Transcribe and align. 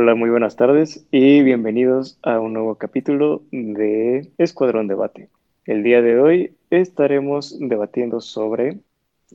Hola, 0.00 0.14
muy 0.14 0.30
buenas 0.30 0.54
tardes 0.54 1.04
y 1.10 1.42
bienvenidos 1.42 2.20
a 2.22 2.38
un 2.38 2.52
nuevo 2.52 2.76
capítulo 2.76 3.42
de 3.50 4.30
Escuadrón 4.38 4.86
Debate. 4.86 5.28
El 5.64 5.82
día 5.82 6.00
de 6.02 6.20
hoy 6.20 6.56
estaremos 6.70 7.58
debatiendo 7.58 8.20
sobre 8.20 8.78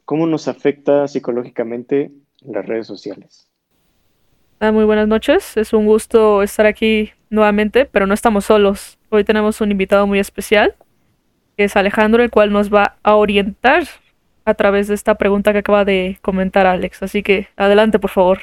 cómo 0.06 0.26
nos 0.26 0.48
afecta 0.48 1.06
psicológicamente 1.10 2.14
las 2.40 2.66
redes 2.66 2.88
sociales. 2.88 3.52
Ah, 4.62 4.72
muy 4.72 4.86
buenas 4.86 5.10
noches, 5.10 5.58
es 5.58 5.74
un 5.74 5.86
gusto 5.86 6.42
estar 6.42 6.66
aquí 6.66 7.12
nuevamente, 7.30 7.84
pero 7.84 8.08
no 8.08 8.14
estamos 8.14 8.46
solos. 8.46 8.98
Hoy 9.10 9.26
tenemos 9.26 9.60
un 9.60 9.70
invitado 9.70 10.08
muy 10.08 10.20
especial, 10.20 10.76
que 11.58 11.66
es 11.66 11.76
Alejandro, 11.76 12.24
el 12.24 12.32
cual 12.32 12.54
nos 12.54 12.74
va 12.74 12.96
a 13.04 13.16
orientar 13.16 13.84
a 14.46 14.54
través 14.54 14.88
de 14.88 14.94
esta 14.94 15.16
pregunta 15.16 15.52
que 15.52 15.60
acaba 15.60 15.84
de 15.84 16.20
comentar 16.22 16.66
Alex. 16.68 17.04
Así 17.04 17.22
que 17.22 17.50
adelante, 17.58 18.00
por 18.00 18.12
favor. 18.12 18.40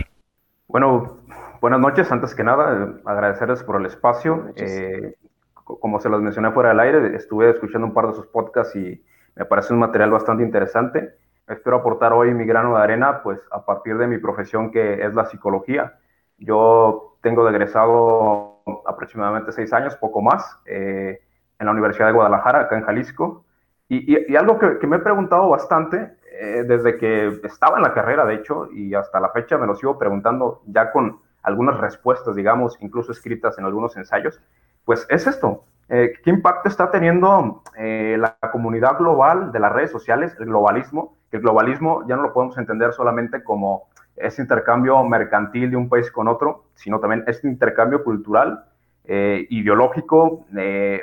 Bueno, 0.68 1.20
Buenas 1.61 1.80
noches, 1.80 2.11
antes 2.11 2.34
que 2.34 2.42
nada, 2.42 2.95
agradecerles 3.04 3.62
por 3.62 3.79
el 3.79 3.84
espacio. 3.84 4.46
Eh, 4.56 5.14
como 5.62 6.00
se 6.00 6.09
los 6.09 6.23
mencioné 6.23 6.50
fuera 6.52 6.70
del 6.70 6.80
aire, 6.80 7.14
estuve 7.14 7.50
escuchando 7.50 7.86
un 7.86 7.92
par 7.92 8.06
de 8.06 8.14
sus 8.14 8.27
podcasts 8.28 8.74
y 8.77 9.05
me 9.36 9.45
parece 9.45 9.74
un 9.74 9.80
material 9.80 10.10
bastante 10.10 10.42
interesante. 10.42 11.16
Espero 11.46 11.77
aportar 11.77 12.14
hoy 12.14 12.33
mi 12.33 12.46
grano 12.46 12.77
de 12.77 12.83
arena, 12.83 13.23
pues 13.23 13.46
a 13.50 13.66
partir 13.66 13.98
de 13.98 14.06
mi 14.06 14.16
profesión 14.16 14.70
que 14.70 15.05
es 15.05 15.14
la 15.14 15.27
psicología. 15.27 15.98
Yo 16.38 17.19
tengo 17.20 17.45
de 17.45 17.50
egresado 17.50 18.62
aproximadamente 18.86 19.52
seis 19.52 19.70
años, 19.74 19.97
poco 19.97 20.22
más, 20.22 20.58
eh, 20.64 21.20
en 21.58 21.66
la 21.66 21.72
Universidad 21.72 22.06
de 22.06 22.14
Guadalajara, 22.14 22.61
acá 22.61 22.78
en 22.78 22.84
Jalisco. 22.84 23.45
Y, 23.86 24.34
algo 24.34 24.58
que, 24.58 24.78
que, 24.78 24.86
me 24.86 24.97
he 24.97 25.00
preguntado 25.00 25.50
bastante 25.50 26.16
eh, 26.41 26.64
desde 26.66 26.97
que 26.97 27.41
estaba 27.45 27.77
en 27.77 27.83
la 27.83 27.92
carrera, 27.92 28.24
de 28.24 28.36
hecho, 28.36 28.70
y 28.72 28.95
hasta 28.95 29.20
la 29.20 29.28
fecha 29.28 29.58
me 29.58 29.66
lo 29.66 29.74
sigo 29.74 29.98
preguntando 29.98 30.62
ya 30.66 30.91
con 30.92 31.20
algunas 31.42 31.78
respuestas, 31.78 32.34
digamos, 32.36 32.76
incluso 32.80 33.12
escritas 33.12 33.58
en 33.58 33.64
algunos 33.64 33.96
ensayos, 33.96 34.40
pues 34.84 35.06
es 35.08 35.26
esto. 35.26 35.64
Eh, 35.88 36.12
¿Qué 36.22 36.30
impacto 36.30 36.69
está 36.69 36.91
teniendo 36.91 37.62
eh, 37.77 38.16
la 38.19 38.36
comunidad 38.52 38.97
global 38.98 39.50
de 39.50 39.58
las 39.58 39.72
redes 39.72 39.91
sociales, 39.91 40.36
el 40.38 40.47
globalismo? 40.47 41.16
El 41.32 41.41
globalismo 41.41 42.06
ya 42.06 42.16
no 42.16 42.22
lo 42.22 42.32
podemos 42.32 42.56
entender 42.58 42.92
solamente 42.92 43.42
como 43.42 43.88
ese 44.14 44.42
intercambio 44.42 45.02
mercantil 45.02 45.70
de 45.70 45.77
un 45.77 45.88
país 45.88 46.10
con 46.10 46.28
otro, 46.28 46.64
sino 46.74 47.00
también 47.00 47.24
este 47.27 47.48
intercambio 47.48 48.04
cultural, 48.04 48.64
eh, 49.04 49.47
ideológico, 49.50 50.47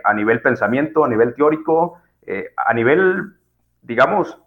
a 0.04 0.14
nivel 0.14 0.42
pensamiento, 0.42 1.04
a 1.04 1.10
nivel 1.10 1.34
teórico, 1.34 2.00
a 2.56 2.74
nivel, 2.74 3.34
digamos, 3.82 4.40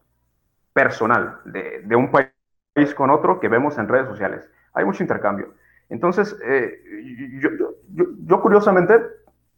personal, 0.73 1.39
de, 1.45 1.83
de 1.85 1.97
un 1.97 2.11
país 2.11 2.95
con 2.95 3.11
otro 3.11 3.41
que 3.41 3.49
vemos 3.49 3.77
en 3.77 3.89
redes 3.89 4.07
sociales. 4.07 4.49
Hay 4.73 4.85
mucho 4.85 5.03
intercambio. 5.03 5.55
Entonces, 5.91 6.37
eh, 6.45 6.81
yo, 8.27 8.41
curiosamente 8.41 9.01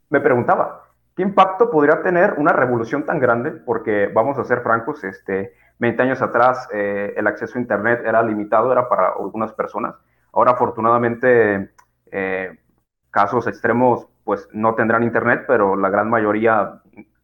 me 0.09 0.21
preguntaba, 0.21 0.87
¿qué 1.15 1.23
impacto 1.23 1.71
podría 1.71 2.03
tener 2.03 2.35
una 2.39 2.53
revolución 2.53 3.05
tan 3.05 3.21
grande? 3.21 3.53
Porque 3.53 4.11
vamos 4.13 4.39
a 4.39 4.45
ser 4.45 4.63
francos, 4.63 5.05
este, 5.05 5.55
20 5.79 6.03
años 6.03 6.23
atrás 6.23 6.69
eh, 6.73 7.13
el 7.17 7.27
acceso 7.27 7.59
a 7.59 7.61
Internet 7.61 8.03
era 8.05 8.23
limitado, 8.23 8.73
era 8.73 8.89
para 8.89 9.11
algunas 9.11 9.53
personas. 9.53 9.95
Ahora, 10.33 10.53
afortunadamente, 10.53 11.71
eh, 12.11 12.59
casos 13.11 13.47
extremos, 13.47 14.09
pues 14.25 14.49
no 14.53 14.75
tendrán 14.75 15.03
Internet, 15.03 15.45
pero 15.47 15.77
la 15.77 15.91
gran 15.91 16.09
mayoría 16.09 16.81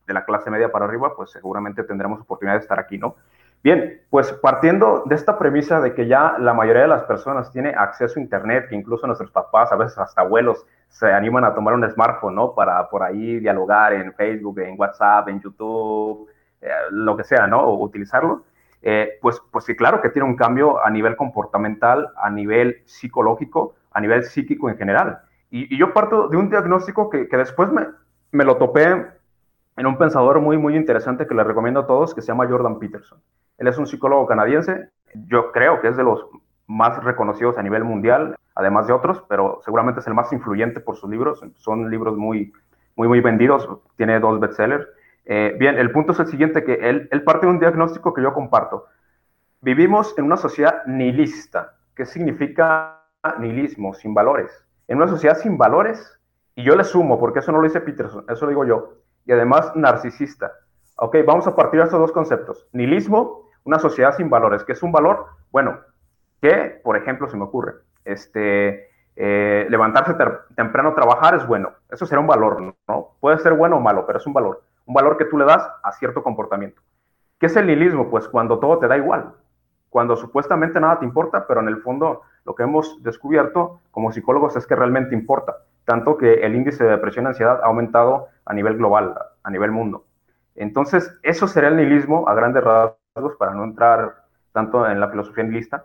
de 0.07 0.15
la 0.15 0.25
clase 0.25 0.51
media 0.51 0.71
para 0.71 0.85
arriba, 0.85 1.15
pues 1.17 1.31
seguramente 1.31 1.83
tendremos 1.83 2.21
oportunidad 2.21 2.57
de 2.57 2.63
estar 2.63 2.79
aquí, 2.79 2.99
¿no? 2.99 3.17
Bien, 3.63 4.01
pues 4.09 4.33
partiendo 4.33 5.03
de 5.07 5.17
esta 5.17 5.37
premisa 5.37 5.81
de 5.81 5.93
que 5.93 6.07
ya 6.07 6.37
la 6.39 6.55
mayoría 6.55 6.83
de 6.83 6.89
las 6.89 7.03
personas 7.05 7.51
tiene 7.51 7.71
acceso 7.71 8.19
a 8.19 8.23
Internet, 8.23 8.69
que 8.69 8.77
incluso 8.77 9.07
nuestros 9.07 9.31
papás, 9.33 9.73
a 9.73 9.77
veces 9.77 9.99
hasta 9.99 10.23
abuelos, 10.23 10.65
se 10.89 11.13
animan 11.13 11.45
a 11.45 11.55
tomar 11.55 11.75
un 11.75 11.89
smartphone, 11.91 12.37
¿no? 12.37 12.55
Para 12.55 12.89
por 12.89 13.03
ahí 13.03 13.41
dialogar 13.41 13.93
en 13.95 14.13
Facebook, 14.15 14.61
en 14.61 14.79
WhatsApp, 14.79 15.29
en 15.29 15.41
YouTube, 15.41 16.29
eh, 16.61 16.71
lo 16.91 17.17
que 17.17 17.25
sea, 17.25 17.47
¿no? 17.47 17.61
O 17.63 17.83
utilizarlo. 17.83 18.45
Eh, 18.81 19.19
pues, 19.21 19.43
pues 19.51 19.65
sí, 19.65 19.75
claro 19.75 20.01
que 20.01 20.11
tiene 20.11 20.29
un 20.29 20.37
cambio 20.37 20.85
a 20.85 20.89
nivel 20.91 21.17
comportamental, 21.17 22.13
a 22.17 22.31
nivel 22.31 22.83
psicológico, 22.85 23.75
a 23.91 24.01
nivel 24.01 24.25
psíquico 24.25 24.71
en 24.71 24.79
general. 24.79 25.21
Y, 25.51 25.77
yo 25.77 25.93
parto 25.93 26.29
de 26.29 26.37
un 26.37 26.49
diagnóstico 26.49 27.11
que, 27.11 27.27
después 27.27 27.73
me, 27.73 27.87
me 28.31 28.45
lo 28.45 28.57
topé 28.57 29.07
en 29.77 29.87
un 29.87 29.99
pensador 29.99 30.41
muy, 30.41 30.59
muy 30.59 30.77
interesante 30.77 31.27
que 31.27 31.35
le 31.35 31.45
recomiendo 31.45 31.81
a 31.81 31.87
todos, 31.87 32.15
que 32.15 32.23
se 32.23 32.29
llama 32.29 32.47
Jordan 32.49 32.79
Peterson. 32.79 33.19
Él 33.59 33.69
es 33.69 33.79
un 33.79 33.87
psicólogo 33.87 34.27
canadiense, 34.27 34.91
yo 35.27 35.53
creo 35.53 35.81
que 35.81 35.89
es 35.89 35.97
de 35.97 36.05
los 36.05 36.27
más 36.67 37.03
reconocidos 37.03 37.59
a 37.59 37.63
nivel 37.63 37.85
mundial, 37.85 38.37
además 38.55 38.87
de 38.87 38.93
otros, 38.93 39.25
pero 39.29 39.61
seguramente 39.65 40.01
es 40.01 40.07
el 40.07 40.15
más 40.15 40.33
influyente 40.33 40.81
por 40.81 40.97
sus 40.97 41.11
libros. 41.11 41.43
Son 41.57 41.91
libros 41.91 42.17
muy, 42.17 42.53
muy, 42.97 43.09
muy 43.09 43.21
vendidos, 43.21 43.69
tiene 43.97 44.21
dos 44.21 44.39
bestsellers. 44.39 44.87
Eh, 45.25 45.57
bien, 45.59 45.79
el 45.79 45.91
punto 45.91 46.13
es 46.13 46.21
el 46.21 46.27
siguiente, 46.27 46.65
que 46.65 46.75
él, 46.75 47.09
él 47.11 47.25
parte 47.25 47.47
de 47.47 47.53
un 47.53 47.59
diagnóstico 47.59 48.15
que 48.15 48.23
yo 48.23 48.33
comparto. 48.33 48.87
Vivimos 49.61 50.17
en 50.19 50.25
una 50.25 50.37
sociedad 50.37 50.85
nihilista. 50.87 51.75
¿Qué 51.95 52.07
significa 52.07 53.03
nihilismo? 53.39 53.95
Sin 53.95 54.15
valores. 54.15 54.51
En 54.87 54.99
una 54.99 55.09
sociedad 55.09 55.37
sin 55.37 55.59
valores, 55.59 56.19
y 56.55 56.65
yo 56.65 56.77
le 56.77 56.85
sumo, 56.85 57.19
porque 57.19 57.41
eso 57.41 57.53
no 57.53 57.59
lo 57.59 57.65
dice 57.65 57.81
Peterson, 57.81 58.25
eso 58.29 58.45
lo 58.45 58.51
digo 58.51 58.65
yo, 58.65 58.95
y 59.27 59.33
además 59.33 59.73
narcisista. 59.75 60.53
Ok, 60.97 61.17
vamos 61.25 61.47
a 61.47 61.55
partir 61.55 61.79
de 61.79 61.85
estos 61.85 62.01
dos 62.01 62.13
conceptos. 62.13 62.69
Nihilismo 62.73 63.48
una 63.69 63.79
sociedad 63.79 64.17
sin 64.17 64.31
valores. 64.31 64.65
¿Qué 64.65 64.73
es 64.73 64.83
un 64.83 64.93
valor? 64.93 65.27
Bueno, 65.53 65.79
que, 66.41 66.81
por 66.83 66.97
ejemplo, 66.97 67.29
se 67.29 67.37
me 67.37 67.45
ocurre, 67.45 67.75
este, 68.03 68.89
eh, 69.15 69.67
levantarse 69.69 70.15
temprano 70.57 70.95
trabajar 70.95 71.35
es 71.35 71.47
bueno. 71.47 71.73
Eso 71.91 72.07
será 72.07 72.23
un 72.23 72.27
valor, 72.27 72.75
¿no? 72.89 73.11
Puede 73.21 73.39
ser 73.41 73.53
bueno 73.53 73.77
o 73.77 73.81
malo, 73.81 74.07
pero 74.07 74.19
es 74.19 74.27
un 74.27 74.33
valor. 74.33 74.63
Un 74.87 74.95
valor 74.95 75.19
que 75.19 75.27
tú 75.27 75.37
le 75.37 75.45
das 75.45 75.71
a 75.83 75.93
cierto 75.93 76.23
comportamiento. 76.23 76.81
¿Qué 77.39 77.45
es 77.45 77.57
el 77.57 77.67
nihilismo? 77.67 78.09
Pues 78.09 78.27
cuando 78.27 78.59
todo 78.59 78.79
te 78.79 78.89
da 78.89 78.97
igual. 78.97 79.35
Cuando 79.91 80.17
supuestamente 80.17 80.81
nada 80.81 81.01
te 81.01 81.05
importa, 81.05 81.47
pero 81.47 81.61
en 81.61 81.69
el 81.69 81.83
fondo 81.83 82.23
lo 82.47 82.55
que 82.55 82.63
hemos 82.63 83.03
descubierto 83.03 83.81
como 83.91 84.13
psicólogos 84.13 84.57
es 84.57 84.67
que 84.67 84.77
realmente 84.77 85.15
importa. 85.15 85.57
Tanto 85.85 86.17
que 86.17 86.35
el 86.37 86.55
índice 86.55 86.85
de 86.85 86.91
depresión 86.91 87.27
y 87.27 87.29
ansiedad 87.29 87.61
ha 87.63 87.67
aumentado 87.67 88.29
a 88.47 88.55
nivel 88.55 88.79
global, 88.79 89.15
a 89.43 89.51
nivel 89.51 89.73
mundo. 89.73 90.07
Entonces, 90.55 91.21
eso 91.23 91.47
será 91.47 91.69
el 91.69 91.77
nihilismo 91.77 92.27
a 92.29 92.35
grandes 92.35 92.65
rasgos 92.65 92.99
para 93.39 93.55
no 93.55 93.65
entrar 93.65 94.25
tanto 94.53 94.89
en 94.89 95.01
la 95.01 95.09
filosofía 95.09 95.45
nihilista. 95.45 95.85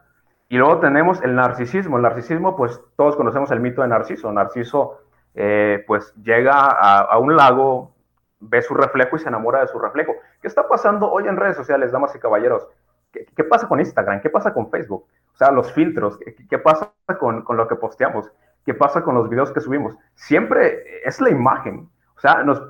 Y 0.50 0.58
luego 0.58 0.80
tenemos 0.80 1.22
el 1.24 1.36
narcisismo. 1.36 1.98
El 1.98 2.04
narcisismo, 2.04 2.56
pues 2.56 2.80
todos 2.96 3.16
conocemos 3.16 3.50
el 3.52 3.60
mito 3.60 3.82
de 3.82 3.88
Narciso. 3.88 4.32
Narciso, 4.32 5.00
eh, 5.34 5.84
pues 5.88 6.14
llega 6.22 6.54
a, 6.54 7.18
un 7.18 7.36
lago, 7.36 7.96
ve 8.40 8.62
su 8.62 8.74
reflejo 8.74 9.16
y 9.16 9.20
se 9.20 9.30
enamora 9.30 9.62
de 9.62 9.68
su 9.68 9.80
reflejo. 9.80 10.14
¿Qué 10.42 10.48
está 10.48 10.68
pasando 10.68 11.12
hoy 11.12 11.28
en 11.28 11.38
redes 11.38 11.56
sociales, 11.56 11.92
damas 11.92 12.16
y 12.16 12.20
caballeros? 12.20 12.68
¿Qué, 13.12 13.44
pasa 13.44 13.68
con 13.68 13.80
Instagram? 13.80 14.22
¿Qué 14.22 14.30
pasa 14.30 14.54
con 14.54 14.70
Facebook? 14.70 15.06
O 15.34 15.38
sea, 15.38 15.52
los 15.52 15.72
filtros. 15.74 16.20
¿Qué, 16.50 16.58
pasa 16.60 16.92
con, 17.20 17.42
con, 17.44 17.58
lo 17.58 17.68
que 17.68 17.76
posteamos? 17.76 18.32
¿Qué 18.66 18.74
pasa 18.74 19.04
con 19.04 19.16
los 19.16 19.30
videos 19.30 19.52
que 19.52 19.60
subimos? 19.60 19.96
Siempre 20.16 20.84
es 21.04 21.20
la 21.22 21.30
imagen. 21.30 21.90
O 22.16 22.20
sea, 22.20 22.44
nos 22.44 22.62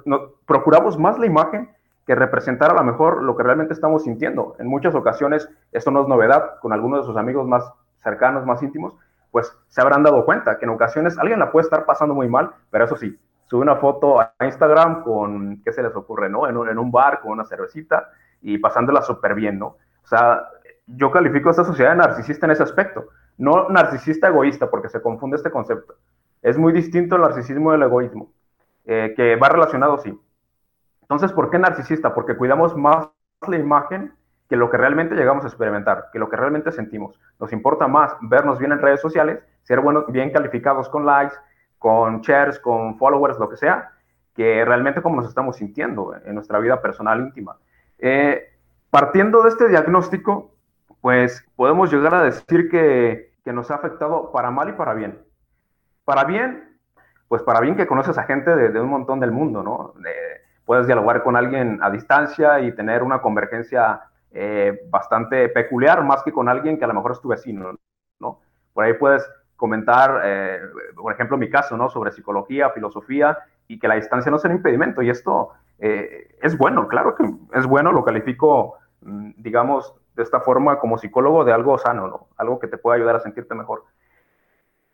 procuramos 0.45 0.97
más 0.97 1.19
la 1.19 1.25
imagen 1.25 1.69
que 2.05 2.15
representar 2.15 2.71
a 2.71 2.75
lo 2.75 2.83
mejor 2.83 3.23
lo 3.23 3.35
que 3.35 3.43
realmente 3.43 3.73
estamos 3.73 4.03
sintiendo. 4.03 4.55
En 4.59 4.67
muchas 4.67 4.93
ocasiones, 4.95 5.49
esto 5.71 5.91
no 5.91 6.01
es 6.01 6.07
novedad, 6.07 6.59
con 6.59 6.73
algunos 6.73 7.01
de 7.01 7.05
sus 7.05 7.17
amigos 7.17 7.47
más 7.47 7.63
cercanos, 8.03 8.45
más 8.45 8.61
íntimos, 8.61 8.95
pues 9.31 9.55
se 9.67 9.81
habrán 9.81 10.03
dado 10.03 10.25
cuenta 10.25 10.59
que 10.59 10.65
en 10.65 10.71
ocasiones 10.71 11.17
alguien 11.17 11.39
la 11.39 11.51
puede 11.51 11.63
estar 11.63 11.85
pasando 11.85 12.13
muy 12.13 12.27
mal, 12.27 12.51
pero 12.69 12.85
eso 12.85 12.95
sí, 12.95 13.17
sube 13.45 13.61
una 13.61 13.77
foto 13.77 14.19
a 14.19 14.33
Instagram 14.41 15.03
con, 15.03 15.61
¿qué 15.63 15.71
se 15.71 15.81
les 15.81 15.95
ocurre, 15.95 16.29
no? 16.29 16.47
En 16.47 16.57
un, 16.57 16.69
en 16.69 16.77
un 16.77 16.91
bar 16.91 17.21
con 17.21 17.31
una 17.31 17.45
cervecita 17.45 18.09
y 18.41 18.57
pasándola 18.57 19.01
súper 19.01 19.33
bien, 19.33 19.57
¿no? 19.57 19.67
O 19.67 20.07
sea, 20.07 20.49
yo 20.85 21.11
califico 21.11 21.49
a 21.49 21.51
esta 21.51 21.63
sociedad 21.63 21.91
de 21.91 21.97
narcisista 21.97 22.45
en 22.45 22.51
ese 22.51 22.63
aspecto, 22.63 23.07
no 23.37 23.69
narcisista 23.69 24.27
egoísta, 24.27 24.69
porque 24.69 24.89
se 24.89 25.01
confunde 25.01 25.37
este 25.37 25.49
concepto. 25.49 25.95
Es 26.41 26.57
muy 26.57 26.73
distinto 26.73 27.15
el 27.15 27.21
narcisismo 27.21 27.71
del 27.71 27.83
egoísmo, 27.83 28.31
eh, 28.85 29.13
que 29.15 29.35
va 29.37 29.49
relacionado, 29.49 29.97
sí, 29.97 30.19
entonces, 31.03 31.33
¿por 31.33 31.49
qué 31.49 31.59
narcisista? 31.59 32.13
Porque 32.13 32.35
cuidamos 32.35 32.75
más 32.75 33.09
la 33.47 33.57
imagen 33.57 34.13
que 34.49 34.55
lo 34.55 34.69
que 34.69 34.77
realmente 34.77 35.15
llegamos 35.15 35.43
a 35.43 35.47
experimentar, 35.47 36.09
que 36.11 36.19
lo 36.19 36.29
que 36.29 36.37
realmente 36.37 36.71
sentimos. 36.71 37.19
Nos 37.39 37.51
importa 37.53 37.87
más 37.87 38.15
vernos 38.21 38.57
bien 38.57 38.71
en 38.71 38.79
redes 38.79 39.01
sociales, 39.01 39.39
ser 39.63 39.79
buenos, 39.79 40.05
bien 40.07 40.31
calificados 40.31 40.89
con 40.89 41.05
likes, 41.05 41.35
con 41.77 42.21
shares, 42.21 42.59
con 42.59 42.97
followers, 42.97 43.37
lo 43.37 43.49
que 43.49 43.57
sea, 43.57 43.91
que 44.33 44.63
realmente 44.63 45.01
cómo 45.01 45.17
nos 45.17 45.27
estamos 45.27 45.57
sintiendo 45.57 46.15
en 46.25 46.35
nuestra 46.35 46.59
vida 46.59 46.81
personal 46.81 47.19
íntima. 47.19 47.57
Eh, 47.99 48.53
partiendo 48.89 49.43
de 49.43 49.49
este 49.49 49.67
diagnóstico, 49.67 50.51
pues 51.01 51.45
podemos 51.55 51.91
llegar 51.91 52.15
a 52.15 52.23
decir 52.23 52.69
que, 52.69 53.33
nos 53.45 53.69
ha 53.71 53.75
afectado 53.75 54.31
para 54.31 54.51
mal 54.51 54.69
y 54.69 54.73
para 54.73 54.93
bien. 54.93 55.19
Para 56.05 56.23
bien, 56.23 56.77
pues 57.27 57.41
para 57.43 57.59
bien 57.59 57.75
que 57.75 57.87
conoces 57.87 58.17
a 58.17 58.23
gente 58.23 58.55
de, 58.55 58.79
un 58.79 58.89
montón 58.89 59.19
del 59.19 59.31
mundo, 59.31 59.63
¿no? 59.63 59.93
Puedes 60.65 60.87
dialogar 60.87 61.23
con 61.23 61.35
alguien 61.35 61.79
a 61.81 61.89
distancia 61.89 62.59
y 62.59 62.73
tener 62.73 63.03
una 63.03 63.21
convergencia 63.21 64.01
eh, 64.31 64.81
bastante 64.89 65.49
peculiar, 65.49 66.03
más 66.03 66.23
que 66.23 66.31
con 66.31 66.49
alguien 66.49 66.77
que 66.77 66.85
a 66.85 66.87
lo 66.87 66.93
mejor 66.93 67.11
es 67.11 67.21
tu 67.21 67.29
vecino, 67.29 67.75
¿no? 68.19 68.39
Por 68.73 68.83
ahí 68.83 68.93
puedes 68.93 69.29
comentar, 69.55 70.21
eh, 70.23 70.59
por 70.95 71.13
ejemplo, 71.13 71.37
mi 71.37 71.49
caso, 71.49 71.77
¿no? 71.77 71.89
Sobre 71.89 72.11
psicología, 72.11 72.71
filosofía, 72.71 73.37
y 73.67 73.79
que 73.79 73.87
la 73.87 73.95
distancia 73.95 74.31
no 74.31 74.37
sea 74.37 74.49
un 74.51 74.57
impedimento. 74.57 75.01
Y 75.01 75.09
esto 75.09 75.51
eh, 75.79 76.35
es 76.41 76.57
bueno, 76.57 76.87
claro 76.87 77.15
que 77.15 77.23
es 77.53 77.65
bueno, 77.65 77.91
lo 77.91 78.03
califico, 78.03 78.77
mm, 79.01 79.31
digamos, 79.37 79.95
de 80.15 80.23
esta 80.23 80.39
forma 80.41 80.79
como 80.79 80.97
psicólogo 80.97 81.43
de 81.43 81.53
algo 81.53 81.77
sano, 81.77 82.07
¿no? 82.07 82.27
Algo 82.37 82.59
que 82.59 82.67
te 82.67 82.77
pueda 82.77 82.97
ayudar 82.97 83.15
a 83.15 83.19
sentirte 83.19 83.55
mejor. 83.55 83.85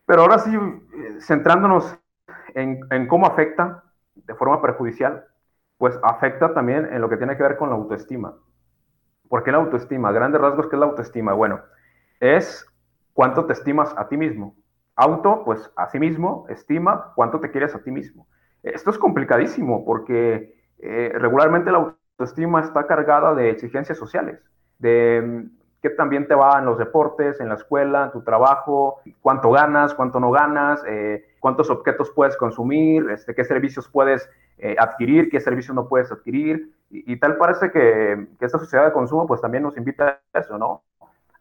Pero 0.05 0.21
ahora 0.21 0.39
sí, 0.39 0.55
eh, 0.55 1.17
centrándonos 1.21 1.97
en, 2.53 2.81
en 2.91 3.07
cómo 3.07 3.27
afecta 3.27 3.83
de 4.15 4.35
forma 4.35 4.61
perjudicial, 4.61 5.25
pues 5.79 5.97
afecta 6.03 6.53
también 6.53 6.93
en 6.93 6.99
lo 7.01 7.09
que 7.09 7.15
tiene 7.15 7.37
que 7.37 7.41
ver 7.41 7.55
con 7.55 7.69
la 7.69 7.75
autoestima. 7.77 8.35
¿Por 9.29 9.43
qué 9.43 9.51
la 9.51 9.59
autoestima? 9.59 10.11
Grandes 10.11 10.41
rasgos, 10.41 10.67
¿qué 10.67 10.75
es 10.75 10.79
la 10.79 10.87
autoestima? 10.87 11.31
Bueno, 11.33 11.61
es 12.19 12.67
cuánto 13.13 13.45
te 13.45 13.53
estimas 13.53 13.95
a 13.97 14.09
ti 14.09 14.17
mismo. 14.17 14.57
Auto, 14.97 15.43
pues 15.45 15.71
a 15.77 15.87
sí 15.87 15.97
mismo, 15.97 16.45
estima, 16.49 17.13
cuánto 17.15 17.39
te 17.39 17.49
quieres 17.49 17.73
a 17.75 17.81
ti 17.81 17.91
mismo. 17.91 18.27
Esto 18.61 18.89
es 18.89 18.97
complicadísimo 18.97 19.85
porque 19.85 20.53
eh, 20.79 21.13
regularmente 21.15 21.71
la 21.71 21.77
autoestima 21.77 22.59
está 22.59 22.85
cargada 22.85 23.33
de 23.33 23.49
exigencias 23.49 23.97
sociales, 23.97 24.43
de 24.79 25.47
qué 25.81 25.89
también 25.89 26.27
te 26.27 26.35
va 26.35 26.59
en 26.59 26.65
los 26.65 26.77
deportes, 26.77 27.39
en 27.39 27.49
la 27.49 27.55
escuela, 27.55 28.05
en 28.05 28.11
tu 28.11 28.21
trabajo, 28.21 29.01
cuánto 29.21 29.51
ganas, 29.51 29.93
cuánto 29.93 30.19
no 30.19 30.31
ganas, 30.31 30.83
eh, 30.87 31.25
cuántos 31.39 31.69
objetos 31.69 32.11
puedes 32.11 32.35
consumir, 32.37 33.09
este, 33.09 33.33
qué 33.33 33.43
servicios 33.43 33.87
puedes 33.87 34.29
eh, 34.57 34.75
adquirir, 34.77 35.29
qué 35.29 35.39
servicios 35.39 35.75
no 35.75 35.87
puedes 35.87 36.11
adquirir. 36.11 36.73
Y, 36.91 37.17
tal 37.17 37.37
parece 37.37 37.71
que, 37.71 38.27
esta 38.39 38.57
sociedad 38.57 38.85
de 38.85 38.91
consumo 38.91 39.27
pues 39.27 39.41
también 39.41 39.61
nos 39.61 39.77
invita 39.77 40.19
a 40.33 40.39
eso, 40.39 40.57
¿no? 40.57 40.81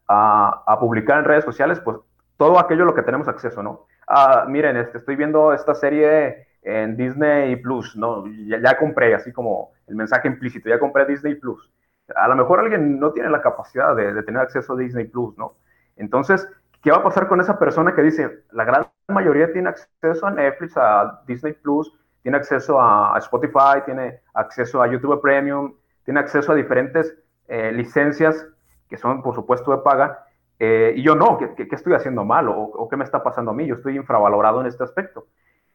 a, 0.08 0.76
publicar 0.80 1.18
en 1.18 1.24
redes 1.24 1.44
sociales, 1.44 1.80
pues 1.80 1.98
todo 2.36 2.58
aquello 2.58 2.84
a 2.84 2.86
lo 2.86 2.94
que 2.94 3.02
tenemos 3.02 3.28
acceso, 3.28 3.62
¿no? 3.62 3.86
Ah, 4.06 4.46
miren, 4.48 4.76
este, 4.76 4.98
estoy 4.98 5.16
viendo 5.16 5.52
esta 5.52 5.74
serie 5.74 6.46
en 6.62 6.96
Disney 6.96 7.56
Plus, 7.56 7.96
¿no? 7.96 8.24
Ya, 8.46 8.76
compré, 8.78 9.14
así 9.14 9.32
como 9.32 9.72
el 9.86 9.96
mensaje 9.96 10.28
implícito, 10.28 10.68
ya 10.68 10.78
compré 10.78 11.06
Disney 11.06 11.34
Plus. 11.34 11.70
A 12.14 12.28
lo 12.28 12.36
mejor 12.36 12.60
alguien 12.60 12.98
no 12.98 13.12
tiene 13.12 13.30
la 13.30 13.42
capacidad 13.42 13.94
de, 13.94 14.22
tener 14.22 14.40
acceso 14.40 14.72
a 14.72 14.76
Disney 14.76 15.06
Plus, 15.06 15.36
¿no? 15.36 15.54
Entonces, 15.96 16.48
¿qué 16.82 16.90
va 16.90 16.98
a 16.98 17.02
pasar 17.02 17.28
con 17.28 17.40
esa 17.40 17.58
persona 17.58 17.94
que 17.94 18.02
dice, 18.02 18.44
la 18.52 18.64
gran 18.64 18.86
mayoría 19.08 19.52
tiene 19.52 19.68
acceso 19.68 20.26
a 20.26 20.30
Netflix, 20.30 20.76
a 20.76 21.22
Disney 21.26 21.52
Plus, 21.52 21.92
tiene 22.22 22.38
acceso 22.38 22.80
a, 22.80 23.16
Spotify, 23.18 23.82
tiene 23.84 24.20
acceso 24.34 24.82
a 24.82 24.86
YouTube 24.86 25.20
Premium, 25.20 25.74
tiene 26.04 26.20
acceso 26.20 26.52
a 26.52 26.54
diferentes 26.54 27.16
eh, 27.46 27.72
licencias 27.72 28.46
que 28.88 28.96
son 28.96 29.22
por 29.22 29.34
supuesto 29.34 29.70
de 29.70 29.78
paga, 29.78 30.24
eh, 30.58 30.94
y 30.96 31.02
yo 31.02 31.14
no, 31.14 31.38
¿qué, 31.38 31.68
estoy 31.70 31.94
haciendo 31.94 32.24
mal 32.24 32.48
o, 32.48 32.88
qué 32.90 32.96
me 32.96 33.04
está 33.04 33.22
pasando 33.22 33.52
a 33.52 33.54
mí? 33.54 33.66
Yo 33.66 33.76
estoy 33.76 33.96
infravalorado 33.96 34.60
en 34.60 34.66
este 34.66 34.82
aspecto. 34.82 35.26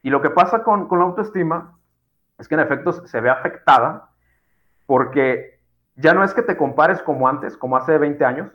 Y 0.02 0.10
lo 0.10 0.22
que 0.22 0.30
pasa 0.30 0.64
con, 0.64 0.88
con 0.88 1.00
la 1.00 1.06
autoestima 1.06 1.78
es 2.38 2.48
que 2.48 2.56
en 2.56 2.62
efecto 2.62 2.92
se 2.92 3.22
ve 3.22 3.30
afectada 3.30 4.10
porque 4.86 5.53
ya 5.96 6.14
no 6.14 6.24
es 6.24 6.34
que 6.34 6.42
te 6.42 6.58
compares 6.58 7.02
como 7.02 7.28
antes, 7.28 7.58
como 7.58 7.78
hace 7.78 7.98
20 7.98 8.24
años, 8.26 8.52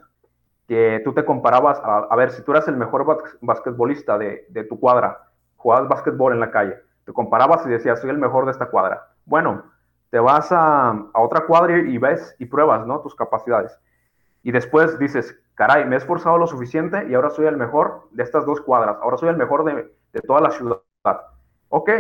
que 0.67 1.01
tú 1.05 1.15
te 1.15 1.25
comparabas 1.25 1.81
a, 1.83 2.15
ver 2.17 2.31
si 2.31 2.43
tú 2.43 2.53
eras 2.53 2.69
el 2.69 2.77
mejor 2.77 3.07
basquetbolista 3.41 4.19
de, 4.19 4.47
de, 4.51 4.65
tu 4.65 4.79
cuadra, 4.79 5.31
jugabas 5.57 5.89
basquetbol 5.89 6.35
en 6.35 6.41
la 6.41 6.51
calle, 6.51 6.77
te 7.05 7.13
comparabas 7.13 7.65
y 7.65 7.71
decías, 7.71 8.01
soy 8.01 8.11
el 8.11 8.19
mejor 8.19 8.45
de 8.45 8.51
esta 8.51 8.67
cuadra. 8.67 9.09
Bueno, 9.25 9.63
te 10.11 10.19
vas 10.19 10.49
a, 10.51 11.07
otra 11.15 11.47
cuadra 11.47 11.79
y 11.79 11.97
ves 11.97 12.37
y 12.39 12.47
pruebas, 12.47 12.87
¿no? 12.87 13.01
Tus 13.01 13.15
capacidades 13.15 13.79
y 14.43 14.53
después 14.53 14.99
dices, 14.99 15.39
caray, 15.55 15.85
me 15.85 15.97
he 15.97 15.99
esforzado 15.99 16.39
lo 16.39 16.47
suficiente 16.47 17.07
y 17.09 17.15
ahora 17.15 17.31
soy 17.31 17.47
el 17.47 17.57
mejor 17.57 18.09
de 18.13 18.23
estas 18.23 18.47
dos 18.47 18.61
cuadras, 18.61 18.97
ahora 19.03 19.17
soy 19.17 19.29
el 19.29 19.37
mejor 19.37 19.65
de, 19.65 19.91
toda 20.27 20.41
la 20.41 20.51
ciudad. 20.51 20.81
Ok, 21.69 21.91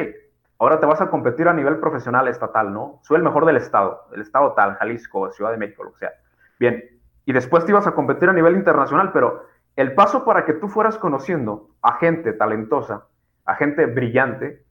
ahora 0.58 0.80
te 0.80 0.86
vas 0.86 1.00
a 1.00 1.08
competir 1.08 1.48
a 1.48 1.54
nivel 1.54 1.78
profesional 1.78 2.28
estatal, 2.28 2.72
¿no? 2.72 3.00
Soy 3.02 3.16
el 3.16 3.22
mejor 3.22 3.46
del 3.46 3.56
estado, 3.56 4.06
el 4.12 4.22
estado 4.22 4.52
tal, 4.52 4.74
Jalisco, 4.74 5.30
Ciudad 5.32 5.52
de 5.52 5.58
México, 5.58 5.84
lo 5.84 5.92
que 5.92 5.98
sea. 5.98 6.12
Bien, 6.58 6.84
y 7.24 7.32
después 7.32 7.64
te 7.64 7.72
ibas 7.72 7.86
a 7.86 7.92
competir 7.92 8.28
a 8.28 8.32
nivel 8.32 8.56
internacional, 8.56 9.12
pero 9.12 9.44
el 9.76 9.94
paso 9.94 10.24
para 10.24 10.44
que 10.44 10.54
tú 10.54 10.68
fueras 10.68 10.98
conociendo 10.98 11.70
a 11.82 11.94
gente 11.94 12.32
talentosa, 12.32 13.06
a 13.44 13.54
gente 13.54 13.86
brillante, 13.86 14.64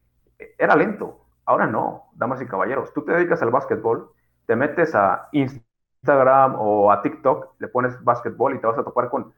era 0.57 0.75
lento. 0.75 1.25
Ahora 1.45 1.66
no, 1.66 2.06
damas 2.13 2.42
y 2.42 2.45
caballeros. 2.45 2.94
Tú 2.94 3.04
te 3.06 3.13
dedicas 3.13 3.42
al 3.42 3.51
básquetbol, 3.51 4.12
te 4.45 4.56
metes 4.56 4.94
a 4.95 5.30
Instagram 5.31 6.56
o 6.57 6.92
a 6.92 7.01
TikTok, 7.01 7.56
le 7.60 7.68
pones 7.69 8.04
básquetbol 8.04 8.56
y 8.56 8.60
te 8.60 8.68
vas 8.68 8.78
a 8.78 8.84
topar 8.84 9.10
con 9.10 9.34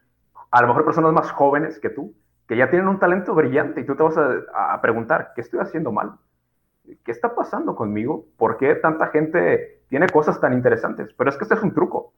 a 0.51 0.61
lo 0.61 0.67
mejor 0.67 0.85
personas 0.85 1.13
más 1.13 1.31
jóvenes 1.31 1.79
que 1.79 1.89
tú, 1.89 2.15
que 2.47 2.57
ya 2.57 2.69
tienen 2.69 2.87
un 2.87 2.99
talento 2.99 3.35
brillante 3.35 3.81
y 3.81 3.85
tú 3.85 3.95
te 3.95 4.03
vas 4.03 4.17
a, 4.17 4.81
preguntar, 4.81 5.33
¿qué 5.35 5.41
estoy 5.41 5.59
haciendo 5.59 5.91
mal? 5.91 6.13
¿Qué 7.03 7.11
está 7.11 7.35
pasando 7.35 7.75
conmigo? 7.75 8.25
¿Por 8.37 8.57
qué 8.57 8.75
tanta 8.75 9.07
gente 9.07 9.83
tiene 9.89 10.07
cosas 10.07 10.39
tan 10.39 10.53
interesantes? 10.53 11.13
Pero 11.13 11.29
es 11.29 11.37
que 11.37 11.43
este 11.43 11.55
es 11.55 11.63
un 11.63 11.73
truco. 11.73 12.13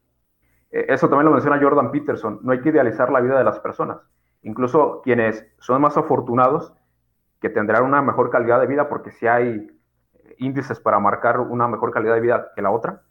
E, 0.70 0.86
eso 0.88 1.08
también 1.08 1.26
lo 1.26 1.32
menciona 1.32 1.60
Jordan 1.60 1.90
Peterson. 1.90 2.40
No 2.42 2.52
hay 2.52 2.60
que 2.60 2.70
idealizar 2.70 3.10
la 3.10 3.20
vida 3.20 3.38
de 3.38 3.44
las 3.44 3.60
personas. 3.60 3.98
Incluso 4.42 5.02
quienes 5.02 5.46
son 5.58 5.80
más 5.80 5.96
afortunados, 5.96 6.74
que 7.40 7.48
tendrán 7.48 7.84
una 7.84 8.02
mejor 8.02 8.30
calidad 8.30 8.60
de 8.60 8.66
vida, 8.66 8.88
porque 8.88 9.10
si 9.10 9.26
hay 9.26 9.68
índices 10.38 10.80
para 10.80 10.98
marcar 10.98 11.40
una 11.40 11.66
mejor 11.68 11.90
calidad 11.90 12.14
de 12.14 12.20
vida 12.20 12.52
que 12.54 12.62
la 12.62 12.70
otra, 12.70 13.02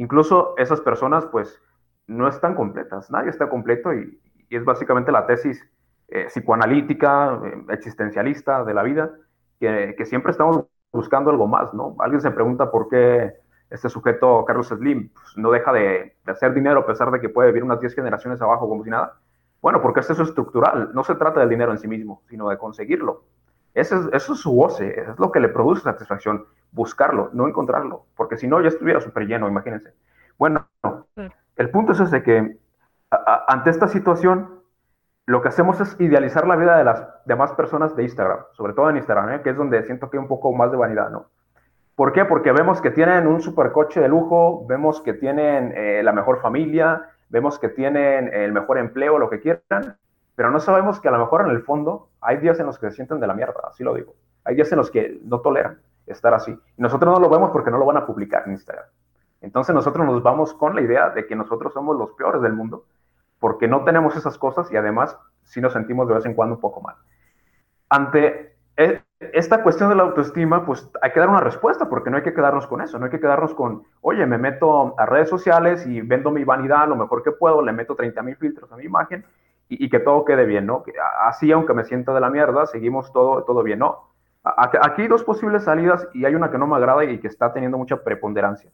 Incluso 0.00 0.54
esas 0.56 0.80
personas, 0.80 1.26
pues, 1.26 1.60
no 2.06 2.26
están 2.26 2.54
completas, 2.54 3.10
nadie 3.10 3.28
está 3.28 3.50
completo 3.50 3.92
y, 3.92 4.18
es 4.48 4.64
básicamente 4.64 5.12
la 5.12 5.26
tesis 5.26 5.62
eh, 6.08 6.24
psicoanalítica, 6.28 7.38
eh, 7.44 7.64
existencialista 7.68 8.64
de 8.64 8.72
la 8.72 8.82
vida, 8.82 9.12
que, 9.60 9.94
siempre 10.06 10.32
estamos 10.32 10.64
buscando 10.92 11.30
algo 11.30 11.46
más, 11.46 11.72
¿no? 11.74 11.96
Alguien 12.00 12.20
se 12.20 12.30
pregunta 12.30 12.70
por 12.70 12.88
qué 12.88 13.34
este 13.70 13.88
sujeto, 13.88 14.44
Carlos 14.44 14.68
Slim, 14.68 15.10
pues, 15.10 15.36
no 15.36 15.50
deja 15.50 15.72
de, 15.72 16.16
hacer 16.26 16.52
dinero 16.52 16.80
a 16.80 16.86
pesar 16.86 17.10
de 17.10 17.20
que 17.20 17.28
puede 17.28 17.48
vivir 17.48 17.64
unas 17.64 17.80
10 17.80 17.94
generaciones 17.94 18.42
abajo 18.42 18.68
como 18.68 18.82
si 18.82 18.90
nada. 18.90 19.14
Bueno, 19.62 19.80
porque 19.80 20.00
es 20.00 20.10
estructural, 20.10 20.90
no 20.94 21.04
se 21.04 21.14
trata 21.14 21.40
del 21.40 21.48
dinero 21.48 21.70
en 21.70 21.78
sí 21.78 21.86
mismo, 21.86 22.22
sino 22.28 22.48
de 22.48 22.58
conseguirlo. 22.58 23.24
Eso 23.74 24.00
es, 24.00 24.08
eso 24.12 24.32
es 24.32 24.40
su 24.40 24.50
goce, 24.50 25.00
es 25.00 25.18
lo 25.18 25.30
que 25.30 25.38
le 25.38 25.48
produce 25.48 25.82
satisfacción 25.82 26.46
buscarlo, 26.72 27.30
no 27.32 27.46
encontrarlo, 27.46 28.06
porque 28.16 28.36
si 28.36 28.46
no 28.46 28.60
ya 28.60 28.68
estuviera 28.68 29.00
súper 29.00 29.26
lleno, 29.26 29.48
imagínense. 29.48 29.92
Bueno, 30.38 30.66
el 31.56 31.70
punto 31.70 31.92
es 31.92 32.00
ese 32.00 32.22
que 32.22 32.58
ante 33.46 33.70
esta 33.70 33.88
situación, 33.88 34.59
lo 35.30 35.40
que 35.40 35.46
hacemos 35.46 35.80
es 35.80 35.94
idealizar 36.00 36.44
la 36.44 36.56
vida 36.56 36.76
de 36.76 36.82
las 36.82 37.06
demás 37.24 37.52
personas 37.52 37.94
de 37.94 38.02
Instagram, 38.02 38.40
sobre 38.50 38.72
todo 38.72 38.90
en 38.90 38.96
Instagram, 38.96 39.30
¿eh? 39.30 39.42
que 39.42 39.50
es 39.50 39.56
donde 39.56 39.80
siento 39.84 40.10
que 40.10 40.16
hay 40.16 40.22
un 40.22 40.26
poco 40.26 40.52
más 40.52 40.72
de 40.72 40.76
vanidad, 40.76 41.08
¿no? 41.08 41.26
¿Por 41.94 42.12
qué? 42.12 42.24
Porque 42.24 42.50
vemos 42.50 42.80
que 42.80 42.90
tienen 42.90 43.28
un 43.28 43.40
supercoche 43.40 44.00
de 44.00 44.08
lujo, 44.08 44.66
vemos 44.66 45.00
que 45.00 45.12
tienen 45.12 45.72
eh, 45.76 46.02
la 46.02 46.12
mejor 46.12 46.40
familia, 46.40 47.10
vemos 47.28 47.60
que 47.60 47.68
tienen 47.68 48.34
el 48.34 48.52
mejor 48.52 48.78
empleo, 48.78 49.20
lo 49.20 49.30
que 49.30 49.38
quieran, 49.38 49.96
pero 50.34 50.50
no 50.50 50.58
sabemos 50.58 50.98
que 50.98 51.06
a 51.06 51.12
lo 51.12 51.18
mejor 51.18 51.42
en 51.42 51.52
el 51.52 51.62
fondo 51.62 52.08
hay 52.20 52.38
días 52.38 52.58
en 52.58 52.66
los 52.66 52.80
que 52.80 52.90
se 52.90 52.96
sienten 52.96 53.20
de 53.20 53.28
la 53.28 53.34
mierda, 53.34 53.60
así 53.68 53.84
lo 53.84 53.94
digo. 53.94 54.16
Hay 54.44 54.56
días 54.56 54.72
en 54.72 54.78
los 54.78 54.90
que 54.90 55.20
no 55.22 55.38
toleran 55.42 55.78
estar 56.06 56.34
así. 56.34 56.50
Y 56.50 56.82
nosotros 56.82 57.14
no 57.14 57.20
lo 57.20 57.30
vemos 57.30 57.52
porque 57.52 57.70
no 57.70 57.78
lo 57.78 57.86
van 57.86 57.98
a 57.98 58.04
publicar 58.04 58.42
en 58.46 58.52
Instagram. 58.54 58.86
Entonces 59.42 59.76
nosotros 59.76 60.04
nos 60.04 60.24
vamos 60.24 60.54
con 60.54 60.74
la 60.74 60.80
idea 60.80 61.10
de 61.10 61.24
que 61.24 61.36
nosotros 61.36 61.72
somos 61.72 61.96
los 61.96 62.14
peores 62.14 62.42
del 62.42 62.54
mundo 62.54 62.86
porque 63.40 63.66
no 63.66 63.82
tenemos 63.84 64.14
esas 64.16 64.38
cosas 64.38 64.70
y 64.70 64.76
además 64.76 65.18
sí 65.42 65.60
nos 65.60 65.72
sentimos 65.72 66.06
de 66.06 66.14
vez 66.14 66.26
en 66.26 66.34
cuando 66.34 66.54
un 66.54 66.60
poco 66.60 66.80
mal. 66.80 66.94
Ante 67.88 68.56
e, 68.76 69.02
esta 69.18 69.62
cuestión 69.62 69.88
de 69.88 69.96
la 69.96 70.04
autoestima, 70.04 70.64
pues 70.64 70.88
hay 71.02 71.10
que 71.10 71.20
dar 71.20 71.28
una 71.28 71.40
respuesta 71.40 71.88
porque 71.88 72.10
no 72.10 72.18
hay 72.18 72.22
que 72.22 72.32
quedarnos 72.32 72.66
con 72.66 72.80
eso, 72.80 72.98
no 72.98 73.06
hay 73.06 73.10
que 73.10 73.20
quedarnos 73.20 73.54
con, 73.54 73.82
oye, 74.00 74.24
me 74.26 74.38
meto 74.38 74.94
a 74.98 75.06
redes 75.06 75.28
sociales 75.28 75.86
y 75.86 76.00
vendo 76.00 76.30
mi 76.30 76.44
vanidad 76.44 76.88
lo 76.88 76.96
mejor 76.96 77.22
que 77.22 77.32
puedo, 77.32 77.62
le 77.62 77.72
meto 77.72 77.96
30 77.96 78.22
mil 78.22 78.36
filtros 78.36 78.70
a 78.72 78.76
mi 78.76 78.84
imagen 78.84 79.24
y, 79.68 79.88
que 79.88 80.00
todo 80.00 80.24
quede 80.24 80.46
bien, 80.46 80.66
¿no? 80.66 80.82
Así, 81.22 81.52
aunque 81.52 81.74
me 81.74 81.84
sienta 81.84 82.12
de 82.12 82.20
la 82.20 82.28
mierda, 82.28 82.66
seguimos 82.66 83.12
todo, 83.12 83.44
todo 83.44 83.62
bien, 83.62 83.78
¿no? 83.78 84.08
Aquí 84.42 85.02
hay 85.02 85.08
dos 85.08 85.22
posibles 85.22 85.64
salidas 85.64 86.08
y 86.12 86.24
hay 86.24 86.34
una 86.34 86.50
que 86.50 86.58
no 86.58 86.66
me 86.66 86.76
agrada 86.76 87.04
y 87.04 87.20
que 87.20 87.28
está 87.28 87.52
teniendo 87.52 87.78
mucha 87.78 88.02
preponderancia. 88.02 88.70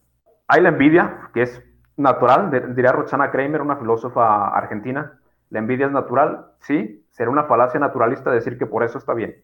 Hay 0.48 0.62
la 0.62 0.70
envidia, 0.70 1.28
que 1.34 1.42
es 1.42 1.62
natural, 1.96 2.50
diría 2.74 2.92
Roxana 2.92 3.30
Kramer, 3.30 3.62
una 3.62 3.76
filósofa 3.76 4.48
argentina. 4.48 5.18
La 5.50 5.58
envidia 5.60 5.86
es 5.86 5.92
natural, 5.92 6.52
sí, 6.60 7.06
será 7.10 7.30
una 7.30 7.44
falacia 7.44 7.80
naturalista 7.80 8.30
decir 8.30 8.58
que 8.58 8.66
por 8.66 8.82
eso 8.82 8.98
está 8.98 9.14
bien. 9.14 9.36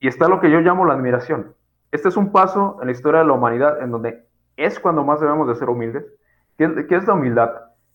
Y 0.00 0.08
está 0.08 0.28
lo 0.28 0.40
que 0.40 0.50
yo 0.50 0.60
llamo 0.60 0.84
la 0.84 0.94
admiración. 0.94 1.54
Este 1.90 2.08
es 2.08 2.16
un 2.16 2.32
paso 2.32 2.78
en 2.80 2.86
la 2.86 2.92
historia 2.92 3.20
de 3.20 3.26
la 3.26 3.32
humanidad 3.32 3.82
en 3.82 3.90
donde 3.90 4.26
es 4.56 4.78
cuando 4.80 5.04
más 5.04 5.20
debemos 5.20 5.48
de 5.48 5.54
ser 5.54 5.68
humildes. 5.68 6.04
¿Qué, 6.56 6.86
qué 6.86 6.96
es 6.96 7.06
la 7.06 7.14
humildad? 7.14 7.50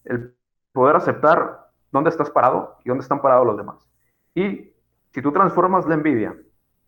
El 0.05 0.35
poder 0.71 0.95
aceptar 0.95 1.69
dónde 1.91 2.09
estás 2.09 2.29
parado 2.29 2.77
y 2.83 2.89
dónde 2.89 3.03
están 3.03 3.21
parados 3.21 3.45
los 3.45 3.57
demás. 3.57 3.87
Y 4.35 4.73
si 5.11 5.21
tú 5.21 5.31
transformas 5.31 5.85
la 5.85 5.93
envidia 5.93 6.35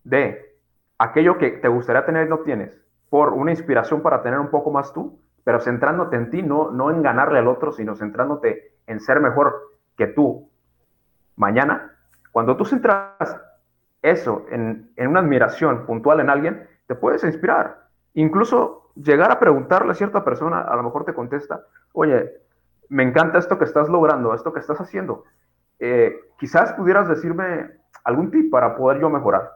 de 0.04 0.56
aquello 0.98 1.38
que 1.38 1.50
te 1.50 1.68
gustaría 1.68 2.04
tener 2.04 2.26
y 2.26 2.30
no 2.30 2.40
tienes, 2.40 2.80
por 3.08 3.32
una 3.32 3.52
inspiración 3.52 4.02
para 4.02 4.22
tener 4.22 4.38
un 4.38 4.50
poco 4.50 4.70
más 4.70 4.92
tú, 4.92 5.20
pero 5.46 5.60
centrándote 5.60 6.16
en 6.16 6.28
ti, 6.28 6.42
no, 6.42 6.72
no 6.72 6.90
en 6.90 7.04
ganarle 7.04 7.38
al 7.38 7.46
otro, 7.46 7.70
sino 7.70 7.94
centrándote 7.94 8.78
en 8.88 8.98
ser 8.98 9.20
mejor 9.20 9.54
que 9.96 10.08
tú 10.08 10.50
mañana, 11.36 11.92
Cuando 12.32 12.56
tú 12.56 12.64
centras 12.64 13.40
eso 14.02 14.44
en, 14.50 14.90
en 14.96 15.06
una 15.06 15.20
admiración 15.20 15.86
puntual 15.86 16.18
en 16.18 16.30
alguien, 16.30 16.68
te 16.88 16.96
puedes 16.96 17.22
inspirar. 17.22 17.86
Incluso 18.14 18.90
llegar 18.96 19.30
a 19.30 19.38
preguntarle 19.38 19.92
a 19.92 19.94
cierta 19.94 20.24
persona, 20.24 20.62
a 20.62 20.74
lo 20.74 20.82
mejor 20.82 21.04
te 21.04 21.14
contesta, 21.14 21.60
oye, 21.92 22.28
me 22.88 23.04
encanta 23.04 23.38
esto 23.38 23.56
que 23.56 23.66
estás 23.66 23.88
logrando, 23.88 24.34
esto 24.34 24.52
que 24.52 24.58
estás 24.58 24.80
haciendo. 24.80 25.26
Eh, 25.78 26.12
quizás 26.40 26.72
pudieras 26.72 27.06
decirme 27.06 27.70
algún 28.02 28.32
tip 28.32 28.50
para 28.50 28.74
poder 28.74 29.00
yo 29.00 29.10
mejorar. 29.10 29.52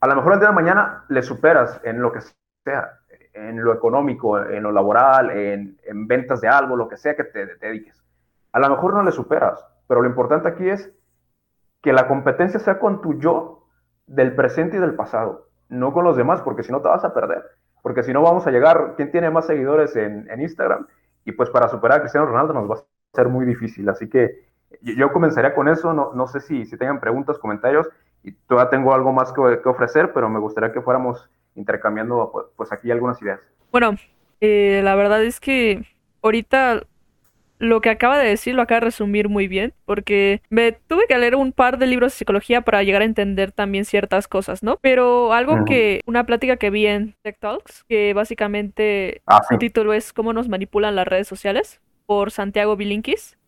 A 0.00 0.06
lo 0.06 0.16
mejor 0.16 0.32
el 0.32 0.38
día 0.38 0.48
de 0.48 0.54
mañana 0.54 1.04
le 1.10 1.22
superas 1.22 1.78
en 1.84 2.00
lo 2.00 2.10
que 2.10 2.20
sea, 2.64 2.99
en 3.32 3.62
lo 3.62 3.72
económico, 3.72 4.38
en 4.38 4.62
lo 4.62 4.72
laboral, 4.72 5.30
en, 5.30 5.78
ventas 6.06 6.40
de 6.40 6.48
algo, 6.48 6.76
lo 6.76 6.88
que 6.88 6.96
sea 6.96 7.14
que 7.14 7.24
te, 7.24 7.46
te 7.46 7.66
dediques. 7.66 8.02
A 8.52 8.58
lo 8.58 8.68
mejor 8.68 8.94
no 8.94 9.02
le 9.02 9.12
superas, 9.12 9.64
pero 9.86 10.02
lo 10.02 10.08
importante 10.08 10.48
aquí 10.48 10.68
es 10.68 10.92
que 11.82 11.92
la 11.92 12.08
competencia 12.08 12.60
sea 12.60 12.78
con 12.78 13.00
tu 13.00 13.18
yo 13.18 13.66
del 14.06 14.34
presente 14.34 14.76
y 14.76 14.80
del 14.80 14.94
pasado, 14.94 15.48
no 15.68 15.92
con 15.92 16.04
los 16.04 16.16
demás, 16.16 16.42
porque 16.42 16.62
si 16.62 16.72
no 16.72 16.80
te 16.80 16.88
vas 16.88 17.04
a 17.04 17.14
perder. 17.14 17.44
Porque 17.82 18.02
si 18.02 18.12
no 18.12 18.22
vamos 18.22 18.46
a 18.46 18.50
llegar, 18.50 18.94
¿quién 18.96 19.10
tiene 19.10 19.30
más 19.30 19.46
seguidores 19.46 19.96
en, 19.96 20.28
en 20.30 20.40
Instagram? 20.40 20.86
Y 21.24 21.32
pues 21.32 21.50
para 21.50 21.68
superar 21.68 21.98
a 21.98 22.00
Cristiano 22.02 22.26
Ronaldo 22.26 22.52
nos 22.52 22.70
va 22.70 22.74
a 22.74 22.84
ser 23.14 23.28
muy 23.28 23.46
difícil. 23.46 23.88
Así 23.88 24.08
que 24.08 24.44
yo 24.82 25.12
comenzaría 25.12 25.54
con 25.54 25.68
eso. 25.68 25.92
No, 25.92 26.12
no 26.14 26.26
sé 26.26 26.40
si, 26.40 26.66
si 26.66 26.76
tengan 26.76 27.00
preguntas, 27.00 27.38
comentarios. 27.38 27.88
Y 28.22 28.32
todavía 28.32 28.70
tengo 28.70 28.94
algo 28.94 29.12
más 29.12 29.32
que, 29.32 29.60
que 29.62 29.68
ofrecer, 29.68 30.12
pero 30.12 30.28
me 30.28 30.38
gustaría 30.38 30.72
que 30.72 30.82
fuéramos 30.82 31.30
intercambiando 31.54 32.30
pues, 32.32 32.46
pues 32.56 32.72
aquí 32.72 32.90
algunas 32.90 33.20
ideas. 33.22 33.40
Bueno, 33.70 33.96
eh, 34.40 34.80
la 34.84 34.94
verdad 34.94 35.22
es 35.22 35.40
que 35.40 35.84
ahorita 36.22 36.82
lo 37.58 37.82
que 37.82 37.90
acaba 37.90 38.18
de 38.18 38.28
decir 38.28 38.54
lo 38.54 38.62
acaba 38.62 38.80
de 38.80 38.86
resumir 38.86 39.28
muy 39.28 39.46
bien, 39.46 39.74
porque 39.84 40.40
me 40.48 40.72
tuve 40.72 41.04
que 41.06 41.18
leer 41.18 41.36
un 41.36 41.52
par 41.52 41.76
de 41.76 41.86
libros 41.86 42.12
de 42.12 42.18
psicología 42.18 42.62
para 42.62 42.82
llegar 42.82 43.02
a 43.02 43.04
entender 43.04 43.52
también 43.52 43.84
ciertas 43.84 44.28
cosas, 44.28 44.62
¿no? 44.62 44.78
Pero 44.80 45.34
algo 45.34 45.66
que, 45.66 46.00
una 46.06 46.24
plática 46.24 46.56
que 46.56 46.70
vi 46.70 46.86
en 46.86 47.14
Tech 47.22 47.38
Talks, 47.38 47.84
que 47.84 48.14
básicamente 48.14 49.20
ah, 49.26 49.42
el 49.50 49.58
título 49.58 49.92
es 49.92 50.14
¿Cómo 50.14 50.32
nos 50.32 50.48
manipulan 50.48 50.96
las 50.96 51.06
redes 51.06 51.28
sociales? 51.28 51.80
por 52.10 52.32
Santiago 52.32 52.74
Bilinkis. 52.74 53.38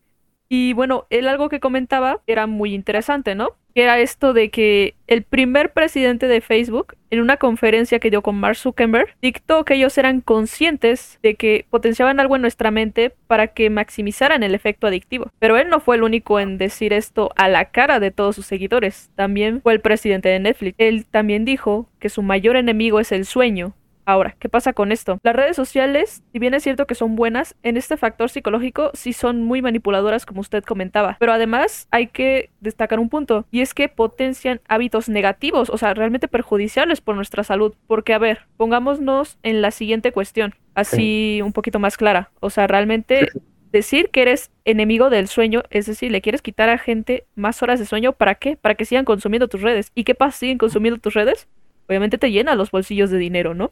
Y 0.47 0.71
bueno, 0.71 1.05
él 1.09 1.27
algo 1.27 1.49
que 1.49 1.59
comentaba 1.59 2.21
era 2.27 2.47
muy 2.47 2.73
interesante, 2.73 3.35
¿no? 3.35 3.57
Que 3.73 3.83
era 3.83 3.99
esto 3.99 4.33
de 4.33 4.49
que 4.49 4.95
el 5.07 5.23
primer 5.23 5.73
presidente 5.73 6.27
de 6.27 6.41
Facebook, 6.41 6.95
en 7.09 7.21
una 7.21 7.37
conferencia 7.37 7.99
que 7.99 8.09
dio 8.09 8.21
con 8.21 8.35
Mark 8.35 8.55
Zuckerberg, 8.55 9.15
dictó 9.21 9.65
que 9.65 9.75
ellos 9.75 9.97
eran 9.97 10.21
conscientes 10.21 11.19
de 11.23 11.35
que 11.35 11.65
potenciaban 11.69 12.19
algo 12.19 12.35
en 12.35 12.41
nuestra 12.41 12.71
mente 12.71 13.13
para 13.27 13.47
que 13.47 13.69
maximizaran 13.69 14.43
el 14.43 14.55
efecto 14.55 14.87
adictivo. 14.87 15.31
Pero 15.39 15.57
él 15.57 15.69
no 15.69 15.79
fue 15.79 15.95
el 15.95 16.03
único 16.03 16.39
en 16.39 16.57
decir 16.57 16.93
esto 16.93 17.31
a 17.35 17.49
la 17.49 17.65
cara 17.65 17.99
de 17.99 18.11
todos 18.11 18.35
sus 18.35 18.45
seguidores. 18.45 19.09
También 19.15 19.61
fue 19.61 19.73
el 19.73 19.81
presidente 19.81 20.29
de 20.29 20.39
Netflix. 20.39 20.75
Él 20.77 21.05
también 21.05 21.45
dijo 21.45 21.87
que 21.99 22.09
su 22.09 22.21
mayor 22.21 22.55
enemigo 22.55 22.99
es 22.99 23.11
el 23.11 23.25
sueño 23.25 23.73
Ahora, 24.05 24.35
¿qué 24.39 24.49
pasa 24.49 24.73
con 24.73 24.91
esto? 24.91 25.19
Las 25.23 25.35
redes 25.35 25.55
sociales, 25.55 26.23
si 26.31 26.39
bien 26.39 26.53
es 26.53 26.63
cierto 26.63 26.85
que 26.87 26.95
son 26.95 27.15
buenas, 27.15 27.55
en 27.63 27.77
este 27.77 27.97
factor 27.97 28.29
psicológico 28.29 28.91
sí 28.93 29.13
son 29.13 29.43
muy 29.43 29.61
manipuladoras 29.61 30.25
como 30.25 30.41
usted 30.41 30.63
comentaba. 30.63 31.17
Pero 31.19 31.31
además 31.31 31.87
hay 31.91 32.07
que 32.07 32.49
destacar 32.59 32.99
un 32.99 33.09
punto 33.09 33.45
y 33.51 33.61
es 33.61 33.73
que 33.73 33.89
potencian 33.89 34.61
hábitos 34.67 35.09
negativos, 35.09 35.69
o 35.69 35.77
sea, 35.77 35.93
realmente 35.93 36.27
perjudiciales 36.27 37.01
por 37.01 37.15
nuestra 37.15 37.43
salud. 37.43 37.73
Porque, 37.87 38.13
a 38.13 38.19
ver, 38.19 38.47
pongámonos 38.57 39.37
en 39.43 39.61
la 39.61 39.71
siguiente 39.71 40.11
cuestión, 40.11 40.53
así 40.75 41.41
un 41.43 41.53
poquito 41.53 41.79
más 41.79 41.97
clara. 41.97 42.31
O 42.39 42.49
sea, 42.49 42.67
realmente... 42.67 43.29
Decir 43.71 44.11
que 44.11 44.21
eres 44.21 44.51
enemigo 44.65 45.09
del 45.09 45.27
sueño, 45.27 45.63
es 45.71 45.87
decir, 45.87 46.11
le 46.11 46.21
quieres 46.21 46.43
quitar 46.43 46.69
a 46.69 46.77
gente 46.77 47.25
más 47.33 47.63
horas 47.63 47.79
de 47.79 47.87
sueño, 47.87 48.13
¿para 48.13 48.35
qué? 48.35 48.55
Para 48.55 48.75
que 48.75 48.85
sigan 48.85 49.03
consumiendo 49.03 49.47
tus 49.47 49.63
redes. 49.63 49.91
¿Y 49.95 50.03
qué 50.03 50.13
pasa? 50.13 50.37
¿Siguen 50.37 50.59
consumiendo 50.59 50.99
tus 50.99 51.15
redes? 51.15 51.47
Obviamente 51.87 52.19
te 52.19 52.29
llena 52.29 52.53
los 52.53 52.69
bolsillos 52.69 53.09
de 53.09 53.17
dinero, 53.17 53.55
¿no? 53.55 53.71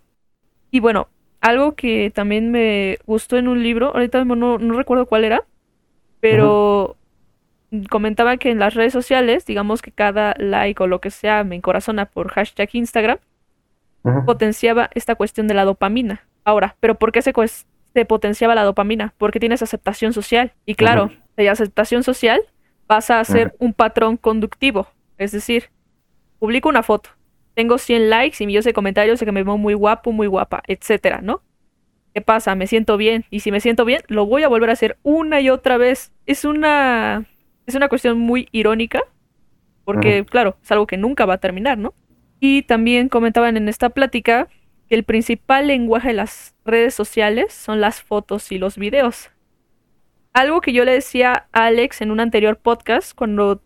Y 0.72 0.80
bueno, 0.80 1.10
algo 1.42 1.76
que 1.76 2.12
también 2.12 2.52
me 2.52 2.98
gustó 3.06 3.38
en 3.38 3.48
un 3.48 3.62
libro, 3.62 3.94
ahorita 3.94 4.24
no, 4.26 4.58
no 4.58 4.74
recuerdo 4.78 5.06
cuál 5.06 5.26
era, 5.26 5.44
pero 6.20 6.98
comentaba 7.90 8.38
que 8.38 8.52
en 8.52 8.60
las 8.60 8.74
redes 8.74 8.94
sociales, 8.94 9.46
digamos 9.46 9.82
que 9.82 9.92
cada 9.92 10.34
like 10.38 10.82
o 10.82 10.88
lo 10.88 11.00
que 11.02 11.10
sea 11.10 11.44
me 11.44 11.56
encorazona 11.56 12.06
por 12.06 12.30
hashtag 12.30 12.70
Instagram, 12.74 13.20
potenciaba 14.26 14.90
esta 14.94 15.16
cuestión 15.16 15.48
de 15.48 15.54
la 15.54 15.66
dopamina. 15.66 16.26
Ahora, 16.44 16.76
¿pero 16.80 16.96
por 16.96 17.12
qué 17.12 17.22
se, 17.22 17.34
se 17.94 18.06
potenciaba 18.06 18.56
la 18.56 18.64
dopamina? 18.64 19.14
Porque 19.18 19.40
tienes 19.40 19.62
aceptación 19.62 20.12
social. 20.14 20.54
Y 20.66 20.76
claro, 20.76 21.12
de 21.38 21.50
aceptación 21.50 22.04
social 22.04 22.42
vas 22.88 23.12
a 23.12 23.24
ser 23.24 23.56
un 23.60 23.74
patrón 23.74 24.18
conductivo. 24.18 24.88
Es 25.18 25.32
decir, 25.32 25.70
publico 26.40 26.68
una 26.68 26.84
foto, 26.84 27.12
tengo 27.54 27.78
100 27.78 28.10
likes 28.10 28.44
y 28.44 28.48
millones 28.48 28.66
de 28.66 28.74
comentarios 28.74 29.20
de 29.20 29.26
que 29.26 29.32
me 29.32 29.44
veo 29.44 29.58
muy 29.58 29.74
guapo, 29.74 30.12
muy 30.12 30.28
guapa, 30.28 30.64
etcétera, 30.68 31.22
¿no? 31.22 31.42
¿Qué 32.14 32.22
pasa? 32.22 32.56
Me 32.56 32.68
siento 32.68 32.98
bien. 32.98 33.26
Y 33.30 33.40
si 33.40 33.52
me 33.52 33.62
siento 33.62 33.86
bien, 33.86 34.02
lo 34.08 34.26
voy 34.26 34.44
a 34.44 34.50
volver 34.50 34.70
a 34.70 34.74
hacer 34.74 34.98
una 35.04 35.40
y 35.40 35.50
otra 35.50 35.78
vez. 35.78 36.12
Es 36.26 36.44
una. 36.44 37.26
Es 37.66 37.76
una 37.76 37.88
cuestión 37.88 38.20
muy 38.20 38.50
irónica. 38.52 39.02
Porque, 39.86 40.26
claro, 40.26 40.58
es 40.62 40.72
algo 40.72 40.88
que 40.88 40.98
nunca 40.98 41.26
va 41.26 41.36
a 41.36 41.40
terminar, 41.40 41.78
¿no? 41.78 41.94
Y 42.40 42.64
también 42.64 43.10
comentaban 43.10 43.58
en 43.58 43.68
esta 43.68 43.90
plática 43.90 44.48
que 44.88 44.96
el 44.96 45.04
principal 45.04 45.68
lenguaje 45.68 46.10
de 46.10 46.14
las 46.14 46.56
redes 46.66 46.94
sociales 46.94 47.54
son 47.54 47.82
las 47.82 48.02
fotos 48.02 48.52
y 48.52 48.58
los 48.58 48.78
videos. 48.78 49.32
Algo 50.34 50.62
que 50.62 50.72
yo 50.72 50.86
le 50.86 50.94
decía 50.94 51.48
a 51.52 51.66
Alex 51.66 52.02
en 52.02 52.12
un 52.12 52.20
anterior 52.20 52.58
podcast, 52.58 53.14
cuando 53.16 53.62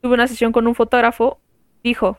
tuve 0.00 0.14
una 0.14 0.28
sesión 0.28 0.52
con 0.52 0.66
un 0.66 0.74
fotógrafo, 0.74 1.40
dijo, 1.82 2.18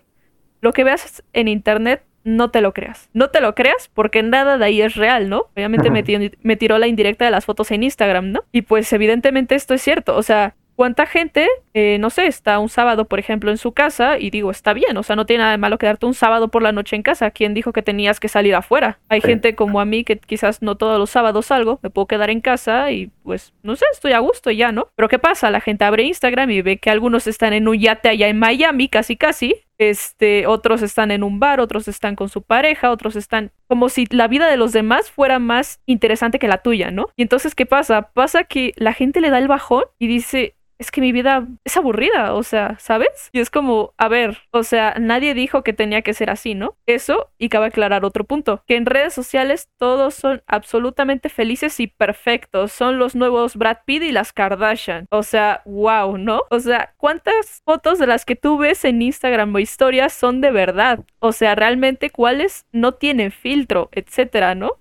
lo 0.61 0.73
que 0.73 0.83
veas 0.83 1.23
en 1.33 1.47
internet 1.47 2.03
no 2.23 2.51
te 2.51 2.61
lo 2.61 2.73
creas. 2.73 3.09
No 3.13 3.29
te 3.29 3.41
lo 3.41 3.55
creas 3.55 3.89
porque 3.93 4.23
nada 4.23 4.57
de 4.57 4.65
ahí 4.65 4.81
es 4.81 4.95
real, 4.95 5.29
¿no? 5.29 5.47
Obviamente 5.55 5.89
me, 5.89 6.57
tiró 6.57 6.77
la 6.77 6.87
indirecta 6.87 7.25
de 7.25 7.31
las 7.31 7.45
fotos 7.45 7.71
en 7.71 7.83
Instagram, 7.83 8.31
¿no? 8.31 8.43
Y 8.51 8.63
pues 8.63 8.91
evidentemente 8.93 9.55
esto 9.55 9.73
es 9.73 9.81
cierto. 9.81 10.15
O 10.15 10.23
sea, 10.23 10.55
¿cuánta 10.75 11.05
gente, 11.05 11.47
eh, 11.73 11.97
no 11.99 12.09
sé, 12.09 12.27
está 12.27 12.59
un 12.59 12.69
sábado, 12.69 13.05
por 13.05 13.19
ejemplo, 13.19 13.51
en 13.51 13.57
su 13.57 13.73
casa 13.73 14.19
y 14.19 14.29
digo, 14.29 14.51
está 14.51 14.73
bien, 14.73 14.95
o 14.97 15.03
sea, 15.03 15.15
no 15.15 15.25
tiene 15.25 15.41
nada 15.41 15.51
de 15.51 15.57
malo 15.57 15.77
quedarte 15.77 16.05
un 16.05 16.13
sábado 16.13 16.49
por 16.49 16.61
la 16.61 16.71
noche 16.71 16.95
en 16.95 17.03
casa. 17.03 17.31
¿Quién 17.31 17.53
dijo 17.53 17.73
que 17.73 17.81
tenías 17.81 18.19
que 18.19 18.27
salir 18.27 18.55
afuera? 18.55 18.99
Hay 19.09 19.21
gente 19.21 19.55
como 19.55 19.79
a 19.79 19.85
mí 19.85 20.03
que 20.03 20.19
quizás 20.19 20.61
no 20.61 20.75
todos 20.75 20.99
los 20.99 21.09
sábados 21.09 21.47
salgo, 21.47 21.79
me 21.81 21.89
puedo 21.89 22.07
quedar 22.07 22.29
en 22.29 22.41
casa 22.41 22.91
y 22.91 23.11
pues, 23.29 23.53
no 23.61 23.75
sé, 23.75 23.85
estoy 23.93 24.13
a 24.13 24.19
gusto 24.21 24.49
ya, 24.49 24.71
¿no? 24.71 24.89
Pero 24.95 25.07
¿qué 25.07 25.19
pasa? 25.19 25.51
La 25.51 25.61
gente 25.61 25.85
abre 25.85 26.01
Instagram 26.01 26.49
y 26.49 26.63
ve 26.63 26.79
que 26.79 26.89
algunos 26.89 27.27
están 27.27 27.53
en 27.53 27.67
un 27.67 27.77
yate 27.77 28.09
allá 28.09 28.27
en 28.27 28.39
Miami, 28.39 28.89
casi 28.89 29.17
casi, 29.17 29.53
este, 29.77 30.47
otros 30.47 30.81
están 30.81 31.11
en 31.11 31.21
un 31.21 31.39
bar, 31.39 31.59
otros 31.59 31.87
están 31.87 32.15
con 32.15 32.27
su 32.27 32.41
pareja, 32.41 32.89
otros 32.89 33.15
están 33.15 33.51
como 33.67 33.89
si 33.89 34.07
la 34.09 34.27
vida 34.27 34.49
de 34.49 34.57
los 34.57 34.71
demás 34.71 35.11
fuera 35.11 35.37
más 35.37 35.79
interesante 35.85 36.39
que 36.39 36.47
la 36.47 36.63
tuya, 36.63 36.89
¿no? 36.89 37.09
Y 37.15 37.21
entonces, 37.21 37.53
¿qué 37.53 37.67
pasa? 37.67 38.09
Pasa 38.13 38.45
que 38.45 38.73
la 38.77 38.93
gente 38.93 39.21
le 39.21 39.29
da 39.29 39.37
el 39.37 39.47
bajón 39.47 39.83
y 39.99 40.07
dice, 40.07 40.55
es 40.79 40.91
que 40.91 41.01
mi 41.01 41.11
vida 41.11 41.45
es 41.65 41.77
aburrida, 41.77 42.33
o 42.33 42.41
sea, 42.41 42.77
¿sabes? 42.79 43.29
Y 43.33 43.41
es 43.41 43.49
como, 43.49 43.93
a 43.97 44.07
ver, 44.07 44.39
o 44.51 44.63
sea, 44.63 44.95
nadie 44.99 45.33
dijo 45.33 45.61
que 45.61 45.73
tenía 45.73 46.01
que 46.01 46.13
ser 46.13 46.29
así, 46.29 46.55
¿no? 46.55 46.77
Eso, 46.85 47.29
y 47.37 47.49
cabe 47.49 47.67
aclarar 47.67 48.05
otro 48.05 48.23
punto, 48.23 48.63
que 48.65 48.77
en 48.77 48.85
redes 48.85 49.13
sociales 49.13 49.69
todos 49.77 50.15
son 50.15 50.41
absolutamente 50.47 51.27
felices 51.27 51.79
y 51.81 51.87
perfectos, 51.87 52.71
son 52.71 52.97
los 52.97 53.13
nuevos 53.13 53.57
Brad 53.57 53.79
Pitt 53.85 54.03
y 54.03 54.11
las 54.13 54.31
Kardashian, 54.31 55.05
o 55.11 55.21
sea, 55.23 55.61
wow, 55.65 56.17
¿no? 56.17 56.43
O 56.49 56.59
sea, 56.59 56.93
¿cuántas 56.97 57.61
fotos 57.65 57.99
de 57.99 58.07
las 58.07 58.23
que 58.23 58.37
tú 58.37 58.57
ves 58.57 58.85
en 58.85 59.01
Instagram 59.01 59.53
o 59.53 59.59
historias 59.59 60.13
son 60.13 60.39
de 60.39 60.51
verdad? 60.51 61.03
O 61.19 61.33
sea, 61.33 61.55
realmente 61.55 62.09
cuáles 62.09 62.65
no 62.71 62.93
tienen 62.93 63.31
filtro, 63.31 63.89
etcétera, 63.91 64.55
¿no? 64.55 64.71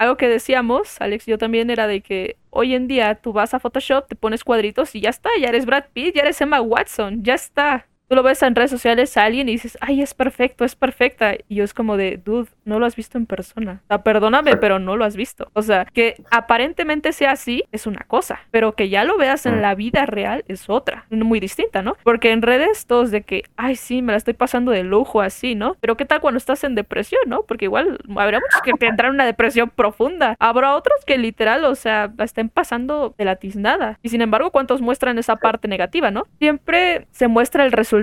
Algo 0.00 0.16
que 0.16 0.28
decíamos, 0.28 0.98
Alex 0.98 1.26
yo 1.26 1.36
también, 1.36 1.68
era 1.68 1.86
de 1.86 2.00
que 2.00 2.38
hoy 2.48 2.74
en 2.74 2.88
día 2.88 3.16
tú 3.16 3.34
vas 3.34 3.52
a 3.52 3.60
Photoshop, 3.60 4.08
te 4.08 4.16
pones 4.16 4.44
cuadritos 4.44 4.94
y 4.94 5.02
ya 5.02 5.10
está, 5.10 5.28
ya 5.38 5.48
eres 5.48 5.66
Brad 5.66 5.84
Pitt, 5.92 6.14
ya 6.14 6.22
eres 6.22 6.40
Emma 6.40 6.62
Watson, 6.62 7.22
ya 7.22 7.34
está 7.34 7.86
tú 8.10 8.16
lo 8.16 8.24
ves 8.24 8.42
en 8.42 8.56
redes 8.56 8.72
sociales 8.72 9.16
a 9.16 9.22
alguien 9.22 9.48
y 9.48 9.52
dices, 9.52 9.78
ay, 9.80 10.02
es 10.02 10.14
perfecto, 10.14 10.64
es 10.64 10.74
perfecta. 10.74 11.34
Y 11.48 11.54
yo 11.54 11.64
es 11.64 11.72
como 11.72 11.96
de, 11.96 12.16
dude, 12.16 12.48
no 12.64 12.80
lo 12.80 12.86
has 12.86 12.96
visto 12.96 13.16
en 13.16 13.24
persona. 13.24 13.82
O 13.84 13.86
sea, 13.86 14.02
perdóname, 14.02 14.56
pero 14.56 14.80
no 14.80 14.96
lo 14.96 15.04
has 15.04 15.14
visto. 15.14 15.48
O 15.52 15.62
sea, 15.62 15.84
que 15.84 16.16
aparentemente 16.32 17.12
sea 17.12 17.30
así 17.30 17.62
es 17.70 17.86
una 17.86 18.00
cosa, 18.08 18.40
pero 18.50 18.72
que 18.72 18.88
ya 18.88 19.04
lo 19.04 19.16
veas 19.16 19.46
en 19.46 19.58
mm. 19.58 19.60
la 19.60 19.76
vida 19.76 20.06
real 20.06 20.44
es 20.48 20.68
otra, 20.68 21.06
muy 21.08 21.38
distinta, 21.38 21.82
¿no? 21.82 21.96
Porque 22.02 22.32
en 22.32 22.42
redes 22.42 22.86
todos 22.86 23.12
de 23.12 23.22
que, 23.22 23.44
ay, 23.56 23.76
sí, 23.76 24.02
me 24.02 24.10
la 24.12 24.18
estoy 24.18 24.34
pasando 24.34 24.72
de 24.72 24.82
lujo 24.82 25.20
así, 25.20 25.54
¿no? 25.54 25.76
Pero 25.80 25.96
¿qué 25.96 26.04
tal 26.04 26.20
cuando 26.20 26.38
estás 26.38 26.64
en 26.64 26.74
depresión, 26.74 27.22
¿no? 27.28 27.44
Porque 27.44 27.66
igual 27.66 28.00
habrá 28.16 28.40
muchos 28.40 28.60
que 28.64 28.72
tendrán 28.72 29.14
una 29.14 29.24
depresión 29.24 29.70
profunda. 29.70 30.34
Habrá 30.40 30.74
otros 30.74 30.98
que 31.06 31.16
literal, 31.16 31.64
o 31.64 31.76
sea, 31.76 32.12
la 32.16 32.24
estén 32.24 32.48
pasando 32.48 33.14
de 33.16 33.24
la 33.24 33.36
tiznada. 33.36 34.00
Y 34.02 34.08
sin 34.08 34.20
embargo, 34.20 34.50
¿cuántos 34.50 34.80
muestran 34.80 35.16
esa 35.18 35.36
parte 35.36 35.68
negativa, 35.68 36.10
¿no? 36.10 36.24
Siempre 36.40 37.06
se 37.12 37.28
muestra 37.28 37.64
el 37.64 37.70
resultado 37.70 37.99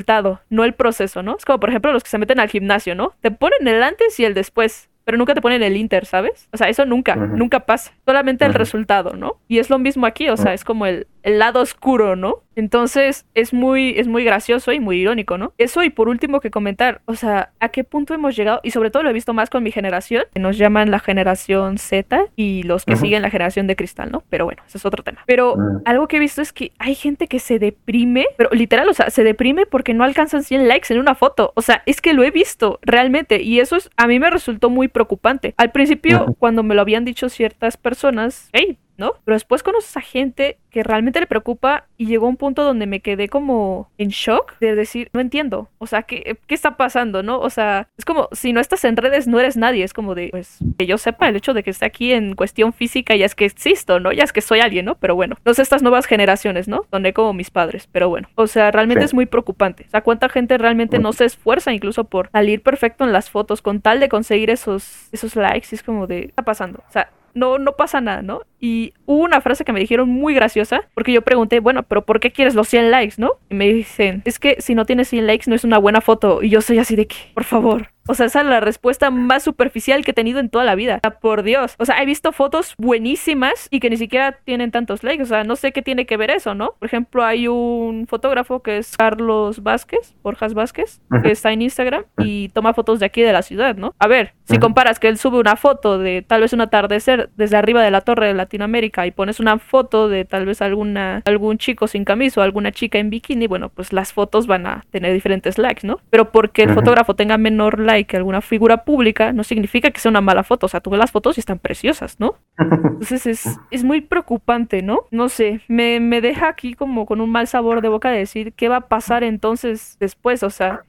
no 0.49 0.63
el 0.63 0.73
proceso, 0.73 1.23
¿no? 1.23 1.35
Es 1.37 1.45
como, 1.45 1.59
por 1.59 1.69
ejemplo, 1.69 1.91
los 1.91 2.03
que 2.03 2.09
se 2.09 2.17
meten 2.17 2.39
al 2.39 2.49
gimnasio, 2.49 2.95
¿no? 2.95 3.13
Te 3.21 3.31
ponen 3.31 3.67
el 3.67 3.81
antes 3.83 4.19
y 4.19 4.25
el 4.25 4.33
después, 4.33 4.89
pero 5.03 5.17
nunca 5.17 5.33
te 5.33 5.41
ponen 5.41 5.63
el 5.63 5.77
inter, 5.77 6.05
¿sabes? 6.05 6.49
O 6.51 6.57
sea, 6.57 6.67
eso 6.69 6.85
nunca, 6.85 7.15
nunca 7.15 7.61
pasa. 7.61 7.93
Solamente 8.05 8.45
el 8.45 8.53
resultado, 8.53 9.13
¿no? 9.13 9.37
Y 9.47 9.59
es 9.59 9.69
lo 9.69 9.79
mismo 9.79 10.05
aquí, 10.05 10.29
o 10.29 10.37
sea, 10.37 10.53
es 10.53 10.63
como 10.63 10.85
el 10.85 11.07
el 11.23 11.39
lado 11.39 11.61
oscuro, 11.61 12.15
¿no? 12.15 12.43
Entonces 12.55 13.25
es 13.35 13.53
muy, 13.53 13.93
es 13.97 14.07
muy 14.07 14.23
gracioso 14.23 14.71
y 14.71 14.79
muy 14.79 14.97
irónico, 14.99 15.37
¿no? 15.37 15.53
Eso 15.59 15.83
y 15.83 15.89
por 15.91 16.09
último 16.09 16.39
que 16.39 16.49
comentar, 16.49 17.01
o 17.05 17.13
sea, 17.15 17.51
¿a 17.59 17.69
qué 17.69 17.83
punto 17.83 18.13
hemos 18.15 18.35
llegado? 18.35 18.59
Y 18.63 18.71
sobre 18.71 18.89
todo 18.89 19.03
lo 19.03 19.11
he 19.11 19.13
visto 19.13 19.33
más 19.33 19.49
con 19.51 19.61
mi 19.61 19.71
generación, 19.71 20.23
que 20.33 20.39
nos 20.39 20.57
llaman 20.57 20.89
la 20.89 20.99
generación 20.99 21.77
Z 21.77 22.25
y 22.35 22.63
los 22.63 22.83
que 22.85 22.95
siguen 22.95 23.21
la 23.21 23.29
generación 23.29 23.67
de 23.67 23.75
cristal, 23.75 24.11
¿no? 24.11 24.23
Pero 24.29 24.45
bueno, 24.45 24.63
ese 24.67 24.79
es 24.79 24.85
otro 24.85 25.03
tema. 25.03 25.23
Pero 25.27 25.55
Mm. 25.55 25.81
algo 25.85 26.07
que 26.07 26.17
he 26.17 26.19
visto 26.19 26.41
es 26.41 26.51
que 26.51 26.71
hay 26.79 26.95
gente 26.95 27.27
que 27.27 27.39
se 27.39 27.59
deprime, 27.59 28.25
pero 28.37 28.49
literal, 28.51 28.89
o 28.89 28.93
sea, 28.93 29.09
se 29.11 29.23
deprime 29.23 29.65
porque 29.67 29.93
no 29.93 30.03
alcanzan 30.03 30.43
100 30.43 30.67
likes 30.67 30.91
en 30.93 30.99
una 30.99 31.13
foto. 31.13 31.51
O 31.55 31.61
sea, 31.61 31.83
es 31.85 32.01
que 32.01 32.13
lo 32.13 32.23
he 32.23 32.31
visto 32.31 32.79
realmente 32.81 33.41
y 33.43 33.59
eso 33.59 33.75
es, 33.75 33.89
a 33.97 34.07
mí 34.07 34.19
me 34.19 34.29
resultó 34.31 34.69
muy 34.71 34.87
preocupante. 34.87 35.53
Al 35.57 35.71
principio, 35.71 36.35
cuando 36.39 36.63
me 36.63 36.73
lo 36.73 36.81
habían 36.81 37.05
dicho 37.05 37.29
ciertas 37.29 37.77
personas, 37.77 38.49
hey, 38.53 38.77
¿no? 38.97 39.13
Pero 39.25 39.35
después 39.35 39.63
conoces 39.63 39.95
a 39.97 40.01
gente 40.01 40.57
que 40.69 40.83
realmente 40.83 41.19
le 41.19 41.27
preocupa 41.27 41.85
y 41.97 42.05
llegó 42.07 42.25
a 42.27 42.29
un 42.29 42.37
punto 42.37 42.63
donde 42.63 42.85
me 42.85 42.99
quedé 42.99 43.29
como 43.29 43.89
en 43.97 44.09
shock 44.09 44.57
de 44.59 44.75
decir, 44.75 45.09
no 45.13 45.21
entiendo, 45.21 45.69
o 45.79 45.87
sea, 45.87 46.03
¿qué, 46.03 46.37
qué 46.45 46.53
está 46.55 46.77
pasando, 46.77 47.23
no? 47.23 47.39
O 47.39 47.49
sea, 47.49 47.87
es 47.97 48.05
como, 48.05 48.29
si 48.31 48.53
no 48.53 48.59
estás 48.59 48.83
en 48.85 48.97
redes, 48.97 49.27
no 49.27 49.39
eres 49.39 49.57
nadie, 49.57 49.83
es 49.83 49.93
como 49.93 50.13
de, 50.13 50.29
pues, 50.29 50.57
que 50.77 50.85
yo 50.85 50.97
sepa 50.97 51.27
el 51.29 51.35
hecho 51.35 51.53
de 51.53 51.63
que 51.63 51.71
esté 51.71 51.85
aquí 51.85 52.11
en 52.11 52.35
cuestión 52.35 52.73
física, 52.73 53.15
ya 53.15 53.25
es 53.25 53.33
que 53.35 53.45
existo, 53.45 53.99
¿no? 53.99 54.11
Ya 54.11 54.23
es 54.23 54.33
que 54.33 54.41
soy 54.41 54.59
alguien, 54.59 54.85
¿no? 54.85 54.95
Pero 54.95 55.15
bueno, 55.15 55.37
no 55.45 55.53
sé 55.53 55.61
estas 55.61 55.81
nuevas 55.81 56.05
generaciones, 56.05 56.67
¿no? 56.67 56.85
Donde 56.91 57.13
como 57.13 57.33
mis 57.33 57.49
padres, 57.49 57.87
pero 57.91 58.09
bueno, 58.09 58.29
o 58.35 58.47
sea, 58.47 58.71
realmente 58.71 59.01
Sí. 59.01 59.05
es 59.05 59.13
muy 59.13 59.25
preocupante, 59.25 59.85
o 59.87 59.89
sea, 59.89 60.01
cuánta 60.01 60.27
gente 60.29 60.57
realmente 60.57 60.99
no 60.99 61.13
se 61.13 61.25
esfuerza 61.25 61.71
incluso 61.73 62.03
por 62.03 62.29
salir 62.31 62.61
perfecto 62.61 63.03
en 63.03 63.13
las 63.13 63.29
fotos 63.29 63.61
con 63.61 63.81
tal 63.81 63.99
de 63.99 64.09
conseguir 64.09 64.49
esos, 64.49 65.07
esos 65.11 65.35
likes, 65.35 65.67
y 65.71 65.75
es 65.75 65.83
como 65.83 66.07
de, 66.07 66.21
¿qué 66.21 66.27
está 66.27 66.43
pasando? 66.43 66.79
O 66.87 66.91
sea, 66.91 67.09
no, 67.33 67.57
no 67.57 67.75
pasa 67.75 68.01
nada, 68.01 68.21
¿no? 68.21 68.41
Y 68.59 68.93
hubo 69.05 69.23
una 69.23 69.41
frase 69.41 69.63
que 69.63 69.73
me 69.73 69.79
dijeron 69.79 70.09
muy 70.09 70.33
graciosa, 70.33 70.81
porque 70.93 71.11
yo 71.11 71.21
pregunté, 71.21 71.59
bueno, 71.59 71.83
pero 71.83 72.05
¿por 72.05 72.19
qué 72.19 72.31
quieres 72.31 72.55
los 72.55 72.67
100 72.67 72.91
likes, 72.91 73.15
no? 73.17 73.33
Y 73.49 73.55
me 73.55 73.71
dicen, 73.71 74.21
es 74.25 74.39
que 74.39 74.57
si 74.59 74.75
no 74.75 74.85
tienes 74.85 75.07
100 75.09 75.27
likes 75.27 75.49
no 75.49 75.55
es 75.55 75.63
una 75.63 75.77
buena 75.77 76.01
foto. 76.01 76.41
Y 76.41 76.49
yo 76.49 76.61
soy 76.61 76.79
así 76.79 76.95
de 76.95 77.07
que, 77.07 77.15
por 77.33 77.43
favor. 77.43 77.89
O 78.07 78.13
sea, 78.13 78.27
esa 78.27 78.41
es 78.41 78.47
la 78.47 78.59
respuesta 78.59 79.11
más 79.11 79.43
superficial 79.43 80.03
que 80.03 80.11
he 80.11 80.13
tenido 80.13 80.39
en 80.39 80.49
toda 80.49 80.63
la 80.63 80.75
vida. 80.75 80.99
Por 81.21 81.43
Dios. 81.43 81.75
O 81.77 81.85
sea, 81.85 82.01
he 82.01 82.05
visto 82.05 82.31
fotos 82.31 82.75
buenísimas 82.77 83.67
y 83.69 83.79
que 83.79 83.89
ni 83.89 83.97
siquiera 83.97 84.33
tienen 84.43 84.71
tantos 84.71 85.03
likes. 85.03 85.23
O 85.23 85.25
sea, 85.25 85.43
no 85.43 85.55
sé 85.55 85.71
qué 85.71 85.81
tiene 85.81 86.05
que 86.05 86.17
ver 86.17 86.31
eso, 86.31 86.55
¿no? 86.55 86.75
Por 86.79 86.87
ejemplo, 86.87 87.23
hay 87.23 87.47
un 87.47 88.07
fotógrafo 88.07 88.61
que 88.61 88.77
es 88.77 88.95
Carlos 88.97 89.63
Vázquez, 89.63 90.15
Borjas 90.23 90.53
Vázquez, 90.53 91.01
que 91.23 91.31
está 91.31 91.51
en 91.51 91.61
Instagram 91.61 92.05
y 92.17 92.49
toma 92.49 92.73
fotos 92.73 92.99
de 92.99 93.05
aquí 93.05 93.21
de 93.21 93.33
la 93.33 93.41
ciudad, 93.41 93.75
¿no? 93.75 93.95
A 93.99 94.07
ver, 94.07 94.33
si 94.45 94.59
comparas 94.59 94.99
que 94.99 95.07
él 95.07 95.17
sube 95.17 95.39
una 95.39 95.55
foto 95.55 95.97
de 95.97 96.21
tal 96.21 96.41
vez 96.41 96.53
un 96.53 96.61
atardecer 96.61 97.29
desde 97.35 97.57
arriba 97.57 97.83
de 97.83 97.91
la 97.91 98.01
torre 98.01 98.27
de 98.27 98.33
Latinoamérica 98.33 99.05
y 99.05 99.11
pones 99.11 99.39
una 99.39 99.57
foto 99.59 100.07
de 100.09 100.25
tal 100.25 100.45
vez 100.45 100.61
alguna 100.61 101.21
algún 101.25 101.57
chico 101.57 101.87
sin 101.87 102.05
camisa 102.05 102.41
o 102.41 102.43
alguna 102.43 102.71
chica 102.71 102.97
en 102.97 103.09
bikini, 103.09 103.47
bueno, 103.47 103.69
pues 103.69 103.93
las 103.93 104.13
fotos 104.13 104.47
van 104.47 104.65
a 104.67 104.85
tener 104.91 105.13
diferentes 105.13 105.57
likes, 105.57 105.85
¿no? 105.85 105.99
Pero 106.09 106.31
porque 106.31 106.63
el 106.63 106.73
fotógrafo 106.73 107.15
tenga 107.15 107.37
menor 107.37 107.79
like 107.79 107.96
que 108.05 108.17
alguna 108.17 108.41
figura 108.41 108.83
pública 108.83 109.33
no 109.33 109.43
significa 109.43 109.91
que 109.91 109.99
sea 109.99 110.09
una 110.09 110.21
mala 110.21 110.43
foto, 110.43 110.65
o 110.65 110.69
sea, 110.69 110.81
tú 110.81 110.89
ves 110.89 110.99
las 110.99 111.11
fotos 111.11 111.37
y 111.37 111.39
están 111.39 111.59
preciosas, 111.59 112.19
¿no? 112.19 112.35
Entonces 112.57 113.25
es, 113.25 113.59
es 113.71 113.83
muy 113.83 114.01
preocupante, 114.01 114.81
¿no? 114.81 115.01
No 115.11 115.29
sé, 115.29 115.61
me, 115.67 115.99
me 115.99 116.21
deja 116.21 116.49
aquí 116.49 116.73
como 116.73 117.05
con 117.05 117.21
un 117.21 117.31
mal 117.31 117.47
sabor 117.47 117.81
de 117.81 117.89
boca 117.89 118.09
de 118.11 118.19
decir 118.19 118.53
qué 118.53 118.69
va 118.69 118.77
a 118.77 118.87
pasar 118.87 119.23
entonces 119.23 119.97
después, 119.99 120.43
o 120.43 120.49
sea, 120.49 120.83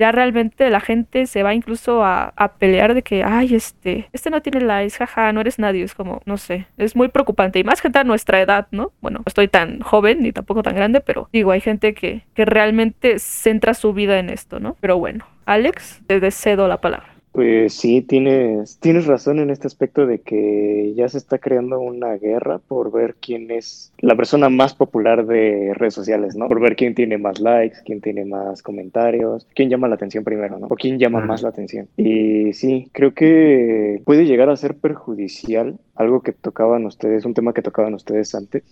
ya 0.00 0.12
realmente 0.12 0.70
la 0.70 0.80
gente 0.80 1.26
se 1.26 1.42
va 1.42 1.52
incluso 1.52 2.02
a, 2.02 2.32
a 2.34 2.54
pelear 2.54 2.94
de 2.94 3.02
que, 3.02 3.22
ay, 3.22 3.54
este, 3.54 4.08
este 4.14 4.30
no 4.30 4.40
tiene 4.40 4.62
likes, 4.62 4.96
jaja, 4.96 5.30
no 5.34 5.42
eres 5.42 5.58
nadie, 5.58 5.82
es 5.84 5.94
como, 5.94 6.22
no 6.24 6.38
sé, 6.38 6.66
es 6.78 6.96
muy 6.96 7.08
preocupante 7.08 7.58
y 7.58 7.64
más 7.64 7.82
gente 7.82 7.98
a 7.98 8.04
nuestra 8.04 8.40
edad, 8.40 8.66
¿no? 8.70 8.92
Bueno, 9.02 9.18
no 9.18 9.24
estoy 9.26 9.48
tan 9.48 9.80
joven 9.80 10.22
ni 10.22 10.32
tampoco 10.32 10.62
tan 10.62 10.74
grande, 10.74 11.02
pero 11.02 11.28
digo, 11.34 11.50
hay 11.50 11.60
gente 11.60 11.92
que, 11.92 12.22
que 12.32 12.46
realmente 12.46 13.18
centra 13.18 13.74
su 13.74 13.92
vida 13.92 14.18
en 14.18 14.30
esto, 14.30 14.58
¿no? 14.58 14.74
Pero 14.80 14.96
bueno, 14.96 15.26
Alex, 15.44 16.00
te 16.06 16.30
cedo 16.30 16.66
la 16.66 16.80
palabra. 16.80 17.09
Pues 17.32 17.74
sí, 17.74 18.02
tienes, 18.02 18.80
tienes 18.80 19.06
razón 19.06 19.38
en 19.38 19.50
este 19.50 19.68
aspecto 19.68 20.04
de 20.04 20.20
que 20.20 20.92
ya 20.96 21.08
se 21.08 21.18
está 21.18 21.38
creando 21.38 21.78
una 21.78 22.14
guerra 22.16 22.58
por 22.58 22.90
ver 22.90 23.14
quién 23.20 23.52
es 23.52 23.92
la 23.98 24.16
persona 24.16 24.48
más 24.48 24.74
popular 24.74 25.24
de 25.26 25.72
redes 25.74 25.94
sociales, 25.94 26.34
¿no? 26.34 26.48
Por 26.48 26.60
ver 26.60 26.74
quién 26.74 26.96
tiene 26.96 27.18
más 27.18 27.38
likes, 27.38 27.78
quién 27.84 28.00
tiene 28.00 28.24
más 28.24 28.64
comentarios, 28.64 29.46
quién 29.54 29.70
llama 29.70 29.86
la 29.86 29.94
atención 29.94 30.24
primero, 30.24 30.58
¿no? 30.58 30.66
O 30.66 30.74
quién 30.74 30.98
llama 30.98 31.20
más 31.20 31.42
la 31.42 31.50
atención. 31.50 31.88
Y 31.96 32.52
sí, 32.52 32.90
creo 32.92 33.14
que 33.14 34.02
puede 34.04 34.26
llegar 34.26 34.50
a 34.50 34.56
ser 34.56 34.76
perjudicial 34.76 35.78
algo 35.94 36.22
que 36.22 36.32
tocaban 36.32 36.84
ustedes, 36.84 37.24
un 37.24 37.34
tema 37.34 37.54
que 37.54 37.62
tocaban 37.62 37.94
ustedes 37.94 38.34
antes, 38.34 38.64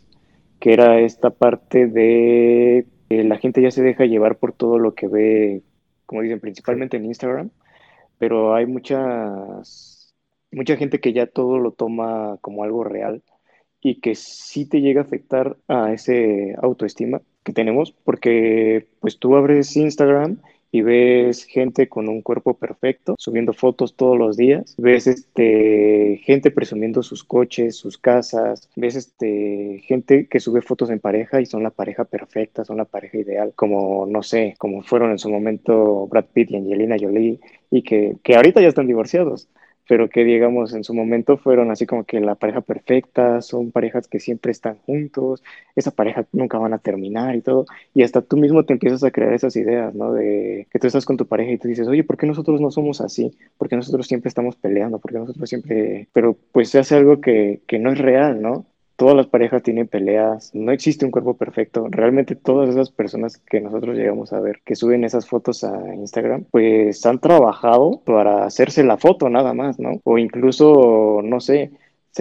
que 0.59 0.73
era 0.73 0.99
esta 0.99 1.31
parte 1.31 1.87
de 1.87 2.87
que 3.09 3.23
la 3.23 3.39
gente 3.39 3.63
ya 3.63 3.71
se 3.71 3.85
deja 3.85 4.05
llevar 4.05 4.37
por 4.37 4.53
todo 4.53 4.81
lo 4.81 4.95
que 4.95 5.07
ve, 5.07 5.63
como 6.07 6.23
dicen, 6.23 6.41
principalmente 6.41 6.97
en 6.97 7.05
Instagram 7.05 7.51
pero 8.19 8.55
hay 8.55 8.67
muchas, 8.67 10.15
mucha 10.51 10.77
gente 10.77 11.01
que 11.01 11.13
ya 11.13 11.27
todo 11.27 11.59
lo 11.59 11.73
toma 11.73 12.39
como 12.41 12.65
algo 12.65 12.85
real 12.85 13.23
y 13.81 14.01
que 14.01 14.15
sí 14.15 14.69
te 14.69 14.81
llega 14.81 15.03
a 15.03 15.05
afectar 15.05 15.57
a 15.69 15.93
ese 15.93 16.57
autoestima 16.63 17.23
que 17.45 17.53
tenemos, 17.53 17.93
porque 17.93 18.89
pues 19.01 19.19
tú 19.19 19.37
abres 19.37 19.77
Instagram 19.77 20.39
y 20.71 20.83
ves 20.83 21.45
gente 21.45 21.89
con 21.89 22.09
un 22.09 22.23
cuerpo 22.23 22.55
perfecto 22.55 23.15
subiendo 23.19 23.53
fotos 23.53 23.95
todos 23.97 24.19
los 24.19 24.37
días, 24.37 24.75
ves 24.79 25.07
este 25.07 26.21
gente 26.25 26.51
presumiendo 26.51 27.03
sus 27.03 27.25
coches, 27.25 27.77
sus 27.77 27.99
casas, 27.99 28.69
ves 28.77 28.97
este 28.97 29.81
gente 29.85 30.27
que 30.29 30.41
sube 30.41 30.63
fotos 30.63 30.91
en 30.91 31.01
pareja 31.01 31.41
y 31.41 31.47
son 31.47 31.63
la 31.63 31.71
pareja 31.71 32.05
perfecta, 32.05 32.65
son 32.65 32.77
la 32.77 32.85
pareja 32.85 33.19
ideal, 33.19 33.53
como 33.55 34.07
no 34.07 34.23
sé, 34.23 34.55
como 34.59 34.83
fueron 34.83 35.11
en 35.11 35.19
su 35.19 35.31
momento 35.31 36.07
Brad 36.07 36.27
Pitt 36.33 36.51
y 36.51 36.57
Angelina 36.57 36.97
Jolie 37.01 37.41
y 37.71 37.83
que, 37.83 38.17
que 38.23 38.37
ahorita 38.37 38.61
ya 38.61 38.69
están 38.69 38.87
divorciados, 38.87 39.49
pero 39.89 40.11
que 40.11 40.23
digamos 40.23 40.75
en 40.75 40.85
su 40.85 40.95
momento 40.95 41.39
fueron 41.39 41.71
así 41.73 41.87
como 41.87 42.05
que 42.05 42.21
la 42.21 42.35
pareja 42.37 42.61
perfecta, 42.61 43.41
son 43.43 43.73
parejas 43.73 44.07
que 44.07 44.21
siempre 44.21 44.53
están 44.53 44.77
juntos, 44.87 45.43
esa 45.75 45.91
pareja 45.91 46.27
nunca 46.33 46.59
van 46.59 46.75
a 46.75 46.79
terminar 46.79 47.35
y 47.35 47.41
todo, 47.43 47.67
y 47.95 48.03
hasta 48.03 48.23
tú 48.23 48.37
mismo 48.37 48.65
te 48.65 48.75
empiezas 48.75 49.03
a 49.03 49.11
crear 49.11 49.33
esas 49.33 49.57
ideas, 49.57 49.95
¿no? 49.95 50.13
De 50.13 50.69
que 50.71 50.79
tú 50.79 50.87
estás 50.87 51.07
con 51.07 51.17
tu 51.17 51.27
pareja 51.27 51.53
y 51.53 51.59
tú 51.59 51.69
dices, 51.69 51.89
oye, 51.89 52.05
¿por 52.05 52.19
qué 52.19 52.27
nosotros 52.27 52.61
no 52.61 52.71
somos 52.71 53.01
así? 53.01 53.33
¿Por 53.57 53.69
qué 53.69 53.77
nosotros 53.77 54.07
siempre 54.07 54.29
estamos 54.29 54.57
peleando? 54.57 54.99
¿Por 54.99 55.13
qué 55.13 55.19
nosotros 55.19 55.49
siempre... 55.49 56.09
Pero 56.13 56.37
pues 56.53 56.69
se 56.71 56.79
hace 56.79 56.95
algo 56.97 57.21
que, 57.21 57.63
que 57.67 57.79
no 57.79 57.91
es 57.93 57.99
real, 57.99 58.43
¿no? 58.43 58.67
Todas 58.99 59.15
las 59.15 59.29
parejas 59.29 59.63
tienen 59.63 59.87
peleas, 59.87 60.51
no 60.55 60.73
existe 60.73 61.05
un 61.05 61.13
cuerpo 61.13 61.35
perfecto. 61.37 61.87
Realmente 61.89 62.35
todas 62.35 62.69
esas 62.69 62.91
personas 62.91 63.39
que 63.39 63.61
nosotros 63.61 63.97
llegamos 63.97 64.33
a 64.33 64.41
ver 64.41 64.61
que 64.65 64.75
suben 64.75 65.05
esas 65.05 65.29
fotos 65.29 65.63
a 65.63 65.95
Instagram, 65.95 66.47
pues 66.51 67.07
han 67.07 67.21
trabajado 67.21 68.03
para 68.05 68.45
hacerse 68.45 68.83
la 68.83 68.97
foto 68.97 69.31
nada 69.31 69.55
más, 69.55 69.79
¿no? 69.79 70.01
O 70.03 70.19
incluso, 70.19 71.21
no 71.23 71.39
sé, 71.39 71.71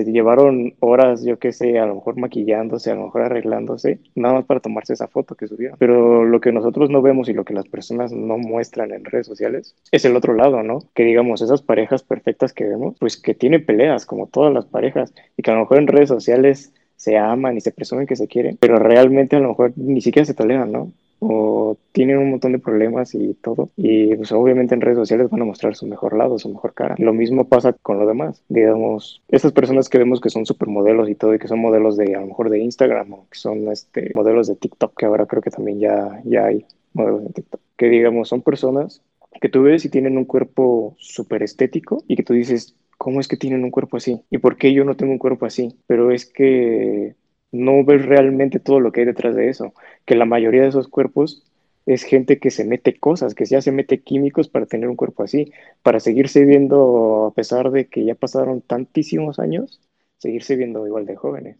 se 0.03 0.11
llevaron 0.11 0.75
horas, 0.79 1.23
yo 1.23 1.39
qué 1.39 1.51
sé, 1.51 1.79
a 1.79 1.85
lo 1.85 1.95
mejor 1.95 2.17
maquillándose, 2.17 2.91
a 2.91 2.95
lo 2.95 3.05
mejor 3.05 3.23
arreglándose, 3.23 3.99
nada 4.15 4.35
más 4.35 4.45
para 4.45 4.59
tomarse 4.59 4.93
esa 4.93 5.07
foto 5.07 5.35
que 5.35 5.47
subieron. 5.47 5.77
Pero 5.79 6.23
lo 6.23 6.39
que 6.39 6.51
nosotros 6.51 6.89
no 6.89 7.01
vemos 7.01 7.29
y 7.29 7.33
lo 7.33 7.43
que 7.45 7.55
las 7.55 7.67
personas 7.67 8.11
no 8.11 8.37
muestran 8.37 8.91
en 8.91 9.05
redes 9.05 9.25
sociales 9.25 9.75
es 9.91 10.05
el 10.05 10.15
otro 10.15 10.33
lado, 10.33 10.61
¿no? 10.61 10.83
Que 10.93 11.03
digamos, 11.03 11.41
esas 11.41 11.63
parejas 11.63 12.03
perfectas 12.03 12.53
que 12.53 12.65
vemos, 12.65 12.95
pues 12.99 13.17
que 13.17 13.33
tienen 13.33 13.65
peleas, 13.65 14.05
como 14.05 14.27
todas 14.27 14.53
las 14.53 14.65
parejas, 14.65 15.13
y 15.35 15.41
que 15.41 15.49
a 15.49 15.55
lo 15.55 15.61
mejor 15.61 15.79
en 15.79 15.87
redes 15.87 16.09
sociales 16.09 16.73
se 16.95 17.17
aman 17.17 17.57
y 17.57 17.61
se 17.61 17.71
presumen 17.71 18.05
que 18.05 18.15
se 18.15 18.27
quieren, 18.27 18.57
pero 18.59 18.77
realmente 18.77 19.35
a 19.35 19.39
lo 19.39 19.49
mejor 19.49 19.73
ni 19.75 20.01
siquiera 20.01 20.25
se 20.25 20.35
toleran, 20.35 20.71
¿no? 20.71 20.91
O 21.19 21.77
tienen 21.91 22.17
un 22.17 22.31
montón 22.31 22.51
de 22.51 22.59
problemas 22.59 23.15
y 23.15 23.33
todo. 23.35 23.69
Y 23.75 24.15
pues 24.15 24.31
obviamente 24.31 24.75
en 24.75 24.81
redes 24.81 24.97
sociales 24.97 25.29
van 25.29 25.41
a 25.41 25.45
mostrar 25.45 25.75
su 25.75 25.87
mejor 25.87 26.15
lado, 26.15 26.37
su 26.39 26.49
mejor 26.49 26.73
cara. 26.73 26.95
Lo 26.97 27.13
mismo 27.13 27.47
pasa 27.47 27.73
con 27.73 27.99
lo 27.99 28.05
demás. 28.05 28.43
Digamos, 28.49 29.21
esas 29.27 29.51
personas 29.51 29.89
que 29.89 29.97
vemos 29.97 30.21
que 30.21 30.29
son 30.29 30.45
supermodelos 30.45 31.09
y 31.09 31.15
todo, 31.15 31.33
y 31.33 31.39
que 31.39 31.47
son 31.47 31.59
modelos 31.59 31.97
de 31.97 32.15
a 32.15 32.21
lo 32.21 32.27
mejor 32.27 32.49
de 32.49 32.59
Instagram 32.59 33.13
o 33.13 33.27
que 33.29 33.37
son 33.37 33.67
este, 33.69 34.11
modelos 34.15 34.47
de 34.47 34.55
TikTok, 34.55 34.97
que 34.97 35.05
ahora 35.05 35.25
creo 35.25 35.41
que 35.41 35.51
también 35.51 35.79
ya, 35.79 36.21
ya 36.25 36.45
hay 36.45 36.65
modelos 36.93 37.23
de 37.25 37.33
TikTok, 37.33 37.61
que 37.75 37.89
digamos 37.89 38.29
son 38.29 38.41
personas 38.41 39.01
que 39.39 39.49
tú 39.49 39.63
ves 39.63 39.85
y 39.85 39.89
tienen 39.89 40.17
un 40.17 40.25
cuerpo 40.25 40.95
súper 40.97 41.43
estético 41.43 42.03
y 42.07 42.15
que 42.15 42.23
tú 42.23 42.33
dices, 42.33 42.75
¿cómo 42.97 43.19
es 43.19 43.27
que 43.27 43.37
tienen 43.37 43.63
un 43.63 43.71
cuerpo 43.71 43.97
así? 43.97 44.21
¿Y 44.29 44.39
por 44.39 44.57
qué 44.57 44.73
yo 44.73 44.83
no 44.83 44.95
tengo 44.95 45.11
un 45.11 45.19
cuerpo 45.19 45.45
así? 45.45 45.75
Pero 45.87 46.11
es 46.11 46.25
que 46.25 47.15
no 47.51 47.83
ves 47.85 48.05
realmente 48.05 48.59
todo 48.59 48.79
lo 48.79 48.91
que 48.91 49.01
hay 49.01 49.05
detrás 49.05 49.35
de 49.35 49.49
eso, 49.49 49.73
que 50.05 50.15
la 50.15 50.25
mayoría 50.25 50.63
de 50.63 50.69
esos 50.69 50.87
cuerpos 50.87 51.43
es 51.85 52.03
gente 52.03 52.39
que 52.39 52.51
se 52.51 52.65
mete 52.65 52.99
cosas, 52.99 53.33
que 53.33 53.45
ya 53.45 53.61
se 53.61 53.71
mete 53.71 54.01
químicos 54.01 54.49
para 54.49 54.65
tener 54.65 54.89
un 54.89 54.97
cuerpo 54.97 55.23
así, 55.23 55.53
para 55.83 55.99
seguirse 56.01 56.43
viendo, 56.43 57.27
a 57.27 57.33
pesar 57.33 57.71
de 57.71 57.87
que 57.87 58.03
ya 58.03 58.15
pasaron 58.15 58.61
tantísimos 58.61 59.39
años, 59.39 59.81
seguirse 60.17 60.55
viendo 60.57 60.85
igual 60.85 61.05
de 61.05 61.15
jóvenes. 61.15 61.57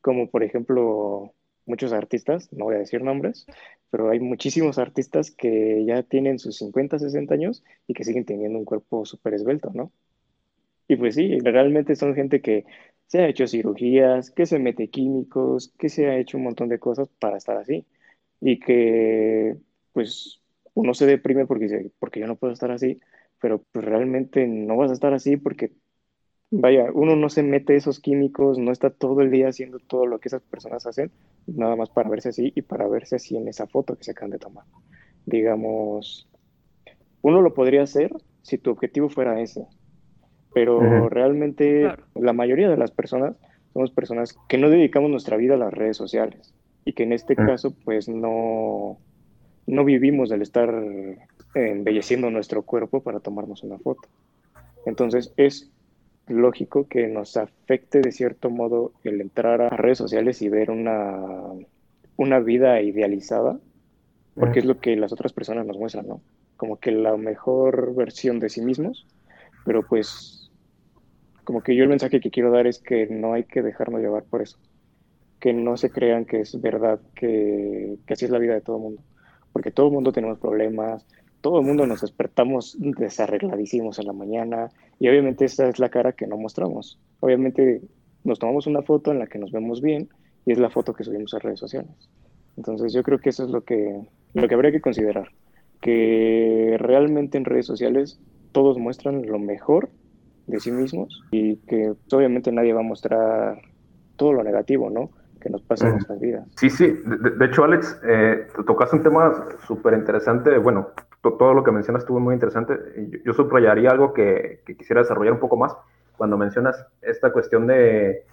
Como 0.00 0.28
por 0.28 0.42
ejemplo 0.42 1.32
muchos 1.66 1.92
artistas, 1.92 2.52
no 2.52 2.64
voy 2.66 2.76
a 2.76 2.78
decir 2.78 3.02
nombres, 3.02 3.46
pero 3.90 4.10
hay 4.10 4.20
muchísimos 4.20 4.78
artistas 4.78 5.30
que 5.30 5.84
ya 5.86 6.02
tienen 6.02 6.38
sus 6.40 6.56
50, 6.56 6.98
60 6.98 7.34
años 7.34 7.62
y 7.86 7.94
que 7.94 8.04
siguen 8.04 8.24
teniendo 8.24 8.58
un 8.58 8.64
cuerpo 8.64 9.04
súper 9.06 9.34
esbelto, 9.34 9.70
¿no? 9.72 9.92
Y 10.90 10.96
pues 10.96 11.14
sí, 11.14 11.38
realmente 11.38 11.94
son 11.94 12.16
gente 12.16 12.40
que 12.40 12.64
se 13.06 13.20
ha 13.20 13.28
hecho 13.28 13.46
cirugías, 13.46 14.32
que 14.32 14.44
se 14.44 14.58
mete 14.58 14.88
químicos, 14.88 15.72
que 15.78 15.88
se 15.88 16.08
ha 16.08 16.18
hecho 16.18 16.36
un 16.36 16.42
montón 16.42 16.68
de 16.68 16.80
cosas 16.80 17.08
para 17.20 17.36
estar 17.36 17.56
así. 17.58 17.86
Y 18.40 18.58
que 18.58 19.56
pues 19.92 20.40
uno 20.74 20.92
se 20.92 21.06
deprime 21.06 21.46
porque 21.46 21.66
dice, 21.66 21.92
porque 22.00 22.18
yo 22.18 22.26
no 22.26 22.34
puedo 22.34 22.52
estar 22.52 22.72
así, 22.72 22.98
pero 23.40 23.62
pues 23.70 23.84
realmente 23.84 24.48
no 24.48 24.76
vas 24.76 24.90
a 24.90 24.94
estar 24.94 25.14
así 25.14 25.36
porque, 25.36 25.70
vaya, 26.50 26.90
uno 26.92 27.14
no 27.14 27.28
se 27.28 27.44
mete 27.44 27.76
esos 27.76 28.00
químicos, 28.00 28.58
no 28.58 28.72
está 28.72 28.90
todo 28.90 29.20
el 29.20 29.30
día 29.30 29.46
haciendo 29.46 29.78
todo 29.78 30.06
lo 30.06 30.18
que 30.18 30.26
esas 30.26 30.42
personas 30.42 30.86
hacen, 30.86 31.12
nada 31.46 31.76
más 31.76 31.90
para 31.90 32.10
verse 32.10 32.30
así 32.30 32.52
y 32.56 32.62
para 32.62 32.88
verse 32.88 33.14
así 33.14 33.36
en 33.36 33.46
esa 33.46 33.68
foto 33.68 33.94
que 33.94 34.02
se 34.02 34.10
acaban 34.10 34.32
de 34.32 34.40
tomar. 34.40 34.64
Digamos, 35.24 36.28
uno 37.22 37.42
lo 37.42 37.54
podría 37.54 37.84
hacer 37.84 38.12
si 38.42 38.58
tu 38.58 38.72
objetivo 38.72 39.08
fuera 39.08 39.40
ese, 39.40 39.68
pero 40.52 41.08
realmente 41.08 41.92
la 42.14 42.32
mayoría 42.32 42.68
de 42.68 42.76
las 42.76 42.90
personas 42.90 43.36
somos 43.72 43.90
personas 43.90 44.36
que 44.48 44.58
no 44.58 44.68
dedicamos 44.68 45.10
nuestra 45.10 45.36
vida 45.36 45.54
a 45.54 45.58
las 45.58 45.72
redes 45.72 45.96
sociales 45.96 46.52
y 46.84 46.92
que 46.92 47.04
en 47.04 47.12
este 47.12 47.36
caso 47.36 47.72
pues 47.84 48.08
no, 48.08 48.98
no 49.66 49.84
vivimos 49.84 50.28
del 50.28 50.42
estar 50.42 50.74
embelleciendo 51.54 52.30
nuestro 52.30 52.62
cuerpo 52.62 53.02
para 53.02 53.20
tomarnos 53.20 53.62
una 53.62 53.78
foto. 53.78 54.08
Entonces 54.86 55.32
es 55.36 55.70
lógico 56.26 56.86
que 56.88 57.06
nos 57.08 57.36
afecte 57.36 58.00
de 58.00 58.12
cierto 58.12 58.50
modo 58.50 58.92
el 59.04 59.20
entrar 59.20 59.60
a 59.60 59.70
redes 59.70 59.98
sociales 59.98 60.42
y 60.42 60.48
ver 60.48 60.70
una, 60.70 61.16
una 62.16 62.40
vida 62.40 62.80
idealizada, 62.80 63.58
porque 64.34 64.60
es 64.60 64.64
lo 64.64 64.78
que 64.78 64.96
las 64.96 65.12
otras 65.12 65.32
personas 65.32 65.66
nos 65.66 65.76
muestran, 65.76 66.06
¿no? 66.08 66.20
Como 66.56 66.78
que 66.78 66.92
la 66.92 67.16
mejor 67.16 67.94
versión 67.94 68.38
de 68.38 68.48
sí 68.48 68.62
mismos, 68.62 69.06
pero 69.64 69.82
pues 69.82 70.39
como 71.50 71.64
que 71.64 71.74
yo 71.74 71.82
el 71.82 71.88
mensaje 71.88 72.20
que 72.20 72.30
quiero 72.30 72.52
dar 72.52 72.68
es 72.68 72.78
que 72.78 73.08
no 73.08 73.32
hay 73.32 73.42
que 73.42 73.60
dejarnos 73.60 74.00
llevar 74.00 74.22
por 74.22 74.40
eso, 74.40 74.56
que 75.40 75.52
no 75.52 75.76
se 75.76 75.90
crean 75.90 76.24
que 76.24 76.42
es 76.42 76.60
verdad, 76.60 77.00
que, 77.12 77.96
que 78.06 78.12
así 78.12 78.24
es 78.24 78.30
la 78.30 78.38
vida 78.38 78.54
de 78.54 78.60
todo 78.60 78.78
mundo, 78.78 79.02
porque 79.52 79.72
todo 79.72 79.88
el 79.88 79.92
mundo 79.92 80.12
tenemos 80.12 80.38
problemas, 80.38 81.04
todo 81.40 81.58
el 81.58 81.66
mundo 81.66 81.88
nos 81.88 82.02
despertamos 82.02 82.76
desarregladísimos 82.78 83.98
en 83.98 84.06
la 84.06 84.12
mañana 84.12 84.70
y 85.00 85.08
obviamente 85.08 85.44
esa 85.44 85.68
es 85.68 85.80
la 85.80 85.88
cara 85.88 86.12
que 86.12 86.28
no 86.28 86.36
mostramos. 86.36 87.00
Obviamente 87.18 87.82
nos 88.22 88.38
tomamos 88.38 88.68
una 88.68 88.82
foto 88.82 89.10
en 89.10 89.18
la 89.18 89.26
que 89.26 89.40
nos 89.40 89.50
vemos 89.50 89.82
bien 89.82 90.08
y 90.46 90.52
es 90.52 90.58
la 90.60 90.70
foto 90.70 90.94
que 90.94 91.02
subimos 91.02 91.34
a 91.34 91.40
redes 91.40 91.58
sociales. 91.58 92.08
Entonces 92.58 92.92
yo 92.92 93.02
creo 93.02 93.18
que 93.18 93.30
eso 93.30 93.42
es 93.42 93.50
lo 93.50 93.64
que, 93.64 94.00
lo 94.34 94.46
que 94.46 94.54
habría 94.54 94.70
que 94.70 94.80
considerar, 94.80 95.32
que 95.80 96.76
realmente 96.78 97.38
en 97.38 97.44
redes 97.44 97.66
sociales 97.66 98.20
todos 98.52 98.78
muestran 98.78 99.26
lo 99.26 99.40
mejor 99.40 99.90
de 100.50 100.60
sí 100.60 100.70
mismos 100.70 101.22
y 101.30 101.56
que 101.56 101.94
obviamente 102.12 102.52
nadie 102.52 102.72
va 102.72 102.80
a 102.80 102.84
mostrar 102.84 103.60
todo 104.16 104.32
lo 104.32 104.42
negativo, 104.42 104.90
¿no? 104.90 105.10
que 105.40 105.50
nos 105.50 105.62
pasa 105.62 105.86
en 105.86 105.92
nuestras 105.92 106.20
vidas. 106.20 106.46
Sí, 106.56 106.70
sí. 106.70 106.86
De, 106.86 107.46
hecho, 107.46 107.64
Alex, 107.64 107.98
eh, 108.04 108.46
tocaste 108.66 108.96
un 108.96 109.02
tema 109.02 109.46
súper 109.66 109.94
interesante. 109.94 110.58
Bueno, 110.58 110.88
todo 111.22 111.54
lo 111.54 111.64
que 111.64 111.72
mencionas 111.72 112.02
estuvo 112.02 112.20
muy 112.20 112.34
interesante. 112.34 112.74
Yo, 113.24 113.32
subrayaría 113.32 113.90
algo 113.90 114.12
que, 114.12 114.62
quisiera 114.78 115.00
desarrollar 115.00 115.32
un 115.32 115.40
poco 115.40 115.56
más 115.56 115.74
cuando 116.16 116.36
mencionas 116.36 116.86
esta 117.00 117.32
cuestión 117.32 117.66
de, 117.66 118.26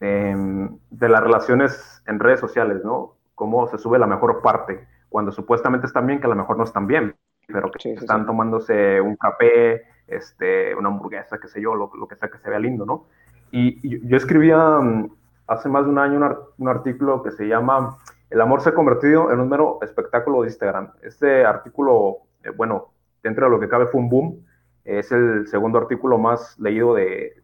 de, 0.00 1.08
las 1.08 1.20
relaciones 1.20 2.02
en 2.06 2.20
redes 2.20 2.40
sociales, 2.40 2.84
¿no? 2.84 3.16
Cómo 3.34 3.66
se 3.68 3.78
sube 3.78 3.98
la 3.98 4.06
mejor 4.06 4.40
parte, 4.40 4.86
cuando 5.08 5.32
supuestamente 5.32 5.88
están 5.88 6.06
bien, 6.06 6.20
que 6.20 6.26
a 6.26 6.30
lo 6.30 6.36
mejor 6.36 6.56
no 6.56 6.64
están 6.64 6.86
bien, 6.86 7.16
pero 7.46 7.70
que 7.70 7.92
están 7.92 8.26
tomándose 8.26 9.00
un 9.00 9.16
café, 9.16 9.82
este, 10.06 10.74
una 10.74 10.88
hamburguesa, 10.88 11.38
qué 11.38 11.48
sé 11.48 11.60
yo, 11.60 11.74
lo, 11.74 11.90
que 12.08 12.16
sea 12.16 12.28
que 12.28 12.38
se 12.38 12.50
vea 12.50 12.58
lindo, 12.58 12.84
¿no? 12.84 13.06
Y, 13.50 14.06
yo 14.08 14.16
escribía 14.16 14.58
mm, 14.58 15.10
hace 15.46 15.68
más 15.68 15.84
de 15.84 15.90
un 15.90 15.98
año 15.98 16.18
un, 16.18 16.36
un 16.58 16.68
artículo 16.68 17.22
que 17.22 17.30
se 17.30 17.46
llama 17.46 17.98
el 18.34 18.40
amor 18.40 18.62
se 18.62 18.70
ha 18.70 18.74
convertido 18.74 19.30
en 19.30 19.38
un 19.38 19.48
mero 19.48 19.78
espectáculo 19.80 20.42
de 20.42 20.48
Instagram. 20.48 20.90
Este 21.02 21.44
artículo, 21.44 22.18
eh, 22.42 22.50
bueno, 22.50 22.90
dentro 23.22 23.44
de 23.44 23.50
lo 23.52 23.60
que 23.60 23.68
cabe 23.68 23.86
fue 23.86 24.00
un 24.00 24.08
boom. 24.08 24.44
Es 24.84 25.12
el 25.12 25.46
segundo 25.46 25.78
artículo 25.78 26.18
más 26.18 26.58
leído 26.58 26.94
de, 26.94 27.40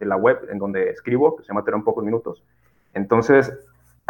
la 0.00 0.16
web 0.16 0.38
en 0.50 0.58
donde 0.58 0.88
escribo, 0.88 1.36
que 1.36 1.42
se 1.42 1.48
llama 1.48 1.64
Tener 1.64 1.76
en 1.78 1.84
pocos 1.84 2.02
minutos. 2.02 2.42
Entonces, 2.94 3.52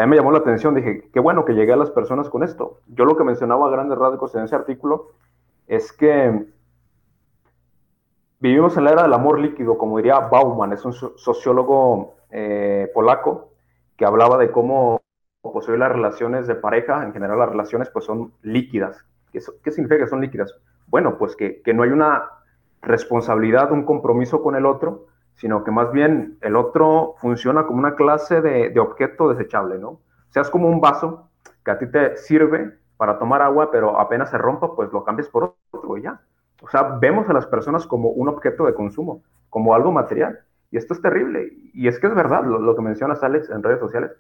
a 0.03 0.07
me 0.07 0.17
llamó 0.17 0.33
la 0.33 0.39
atención, 0.39 0.75
dije, 0.75 1.09
qué 1.13 1.21
bueno 1.21 1.45
que 1.45 1.55
llegué 1.55 1.73
a 1.73 1.77
las 1.77 1.91
personas 1.91 2.29
con 2.29 2.43
esto. 2.43 2.81
Yo 2.89 3.05
lo 3.05 3.17
que 3.17 3.25
mencionaba 3.25 3.67
a 3.67 3.71
grandes 3.71 3.99
rasgos 3.99 4.35
en 4.35 4.45
ese 4.45 4.55
artículo 4.55 5.11
es 5.67 5.93
que 5.93 6.47
vivimos 8.41 8.77
en 8.77 8.85
la 8.85 8.93
era 8.93 9.03
del 9.03 9.13
amor 9.13 9.39
líquido, 9.39 9.79
como 9.79 9.97
diría 9.97 10.19
Bauman, 10.19 10.73
es 10.73 10.85
un 10.85 10.93
sociólogo 10.93 12.15
eh, 12.31 12.91
polaco 12.93 13.53
que 13.97 14.05
hablaba 14.05 14.39
de 14.39 14.51
cómo 14.51 15.01
pues 15.43 15.69
hoy 15.69 15.79
las 15.79 15.93
relaciones 15.93 16.47
de 16.47 16.55
pareja, 16.55 17.05
en 17.05 17.13
general 17.13 17.39
las 17.39 17.49
relaciones 17.49 17.91
pues 17.91 18.05
son 18.05 18.33
líquidas. 18.43 19.05
¿Qué, 19.33 19.41
qué 19.63 19.71
significa 19.71 20.05
que 20.05 20.11
son 20.11 20.21
líquidas? 20.21 20.55
Bueno, 20.87 21.19
pues 21.19 21.37
que, 21.37 21.63
que, 21.63 21.75
no 21.75 21.83
hay 21.83 21.91
una 21.91 22.31
responsabilidad, 22.81 23.73
un 23.73 23.85
compromiso 23.85 24.43
con 24.43 24.57
el 24.57 24.67
otro, 24.67 25.07
sino 25.37 25.65
que 25.65 25.71
más 25.71 25.93
bien 25.93 26.39
el 26.41 26.57
otro 26.57 27.15
funciona 27.19 27.67
como 27.67 27.79
una 27.79 27.95
clase 27.95 28.41
de, 28.41 28.71
de 28.71 28.81
objeto 28.81 29.29
desechable, 29.29 29.79
¿no? 29.79 29.89
O 29.89 30.01
sea, 30.31 30.43
es 30.43 30.51
como 30.51 30.69
un 30.69 30.81
vaso 30.81 31.29
que 31.65 31.71
a 31.71 31.79
ti 31.79 31.87
te 31.87 32.17
sirve 32.17 32.79
para 32.97 33.19
tomar 33.19 33.43
agua, 33.43 33.71
pero 33.71 33.99
apenas 33.99 34.31
se 34.31 34.39
rompa, 34.39 34.75
pues 34.75 34.93
lo 34.93 35.05
cambias 35.05 35.29
por 35.29 35.57
otro 35.73 35.99
y 35.99 36.03
ya. 36.03 36.21
O 36.63 36.69
sea, 36.69 36.83
vemos 37.01 37.29
a 37.29 37.33
las 37.33 37.47
personas 37.47 37.87
como 37.87 38.11
un 38.11 38.29
objeto 38.29 38.65
de 38.65 38.75
consumo, 38.75 39.23
como 39.51 39.75
algo 39.75 39.91
material. 39.91 40.41
Y 40.71 40.77
esto 40.77 40.95
es 40.95 41.03
terrible. 41.03 41.53
Y 41.75 41.89
es 41.89 41.99
que 41.99 42.07
es 42.07 42.15
verdad 42.15 42.45
lo, 42.45 42.59
lo 42.59 42.77
que 42.77 42.83
mencionas, 42.83 43.23
Alex, 43.23 43.51
en 43.51 43.63
redes 43.63 43.81
sociales 43.81 44.13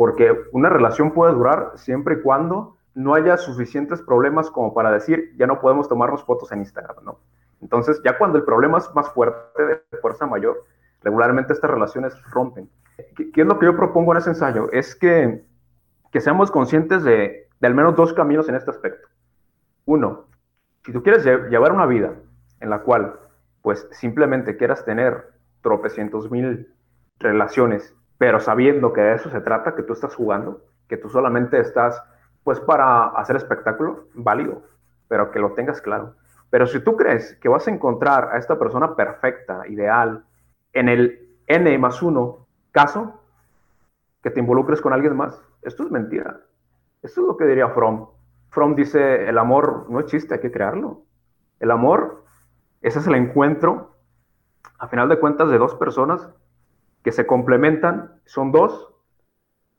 porque 0.00 0.34
una 0.52 0.70
relación 0.70 1.12
puede 1.12 1.34
durar 1.34 1.72
siempre 1.74 2.14
y 2.14 2.22
cuando 2.22 2.78
no 2.94 3.12
haya 3.12 3.36
suficientes 3.36 4.00
problemas 4.00 4.50
como 4.50 4.72
para 4.72 4.90
decir, 4.90 5.34
ya 5.36 5.46
no 5.46 5.60
podemos 5.60 5.90
tomarnos 5.90 6.24
fotos 6.24 6.50
en 6.52 6.60
Instagram, 6.60 7.04
¿no? 7.04 7.18
Entonces, 7.60 8.00
ya 8.04 8.16
cuando 8.18 8.38
el 8.38 8.44
problema 8.44 8.78
es 8.78 8.92
más 8.94 9.10
fuerte, 9.12 9.62
de 9.64 9.98
fuerza 10.00 10.26
mayor, 10.26 10.64
regularmente 11.02 11.52
estas 11.52 11.70
relaciones 11.70 12.14
rompen. 12.30 12.70
¿Qué, 13.16 13.30
es 13.34 13.46
lo 13.46 13.58
que 13.58 13.66
yo 13.66 13.76
propongo 13.76 14.12
en 14.12 14.18
ese 14.18 14.30
ensayo? 14.30 14.70
Es 14.72 14.94
que, 14.94 15.44
que 16.10 16.20
seamos 16.20 16.50
conscientes 16.50 17.02
de, 17.02 17.48
al 17.62 17.74
menos 17.74 17.96
dos 17.96 18.12
caminos 18.12 18.48
en 18.48 18.54
este 18.54 18.70
aspecto. 18.70 19.08
Uno, 19.84 20.26
si 20.84 20.92
tú 20.92 21.02
quieres 21.02 21.24
llevar 21.24 21.72
una 21.72 21.86
vida 21.86 22.14
en 22.60 22.70
la 22.70 22.80
cual, 22.80 23.18
pues, 23.62 23.86
simplemente 23.92 24.56
quieras 24.56 24.84
tener 24.84 25.28
tropecientos 25.62 26.30
mil 26.30 26.72
relaciones 27.18 27.94
pero 28.20 28.38
sabiendo 28.38 28.92
que 28.92 29.00
de 29.00 29.14
eso 29.14 29.30
se 29.30 29.40
trata, 29.40 29.74
que 29.74 29.82
tú 29.82 29.94
estás 29.94 30.14
jugando, 30.14 30.60
que 30.90 30.98
tú 30.98 31.08
solamente 31.08 31.58
estás, 31.58 32.02
pues, 32.44 32.60
para 32.60 33.06
hacer 33.06 33.34
espectáculo, 33.34 34.08
válido, 34.12 34.62
pero 35.08 35.30
que 35.30 35.38
lo 35.38 35.54
tengas 35.54 35.80
claro. 35.80 36.16
Pero 36.50 36.66
si 36.66 36.80
tú 36.80 36.96
crees 36.96 37.36
que 37.36 37.48
vas 37.48 37.66
a 37.66 37.70
encontrar 37.70 38.30
a 38.32 38.38
esta 38.38 38.58
persona 38.58 38.96
perfecta, 38.96 39.66
ideal, 39.68 40.24
en 40.72 40.88
el 40.88 41.28
N 41.46 41.78
más 41.78 42.02
uno 42.02 42.46
caso, 42.72 43.20
que 44.22 44.30
te 44.30 44.40
involucres 44.40 44.80
con 44.80 44.92
alguien 44.92 45.16
más, 45.16 45.40
esto 45.62 45.84
es 45.84 45.90
mentira. 45.90 46.40
Esto 47.02 47.22
es 47.22 47.26
lo 47.26 47.36
que 47.36 47.46
diría 47.46 47.68
Fromm. 47.68 48.08
Fromm 48.50 48.74
dice, 48.74 49.28
el 49.28 49.38
amor 49.38 49.86
no 49.88 50.00
es 50.00 50.06
chiste, 50.06 50.34
hay 50.34 50.40
que 50.40 50.52
crearlo. 50.52 51.02
El 51.60 51.70
amor, 51.70 52.24
ese 52.82 52.98
es 52.98 53.06
el 53.06 53.14
encuentro, 53.14 53.94
a 54.78 54.88
final 54.88 55.08
de 55.08 55.18
cuentas, 55.18 55.50
de 55.50 55.58
dos 55.58 55.74
personas 55.74 56.28
que 57.02 57.12
se 57.12 57.26
complementan, 57.26 58.20
son 58.24 58.52
dos, 58.52 58.92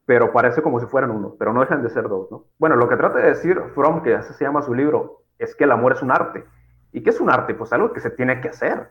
pero 0.05 0.31
parece 0.31 0.61
como 0.61 0.79
si 0.79 0.85
fueran 0.85 1.11
uno, 1.11 1.35
pero 1.37 1.53
no 1.53 1.61
dejan 1.61 1.83
de 1.83 1.89
ser 1.89 2.07
dos, 2.07 2.31
¿no? 2.31 2.45
Bueno, 2.57 2.75
lo 2.75 2.87
que 2.87 2.97
trata 2.97 3.19
de 3.19 3.29
decir 3.29 3.61
Fromm, 3.75 4.01
que 4.01 4.15
así 4.15 4.33
se 4.33 4.45
llama 4.45 4.61
su 4.61 4.73
libro, 4.73 5.21
es 5.37 5.55
que 5.55 5.65
el 5.65 5.71
amor 5.71 5.93
es 5.93 6.01
un 6.01 6.11
arte. 6.11 6.45
¿Y 6.91 7.01
qué 7.03 7.09
es 7.09 7.19
un 7.19 7.29
arte? 7.29 7.53
Pues 7.53 7.71
algo 7.73 7.93
que 7.93 8.01
se 8.01 8.09
tiene 8.09 8.41
que 8.41 8.49
hacer. 8.49 8.89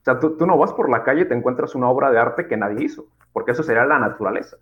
O 0.00 0.04
sea, 0.04 0.18
tú, 0.18 0.36
tú 0.36 0.46
no 0.46 0.56
vas 0.56 0.72
por 0.72 0.88
la 0.88 1.02
calle 1.02 1.22
y 1.22 1.28
te 1.28 1.34
encuentras 1.34 1.74
una 1.74 1.88
obra 1.88 2.10
de 2.10 2.18
arte 2.18 2.46
que 2.46 2.56
nadie 2.56 2.84
hizo, 2.84 3.06
porque 3.32 3.52
eso 3.52 3.62
sería 3.62 3.84
la 3.84 3.98
naturaleza. 3.98 4.56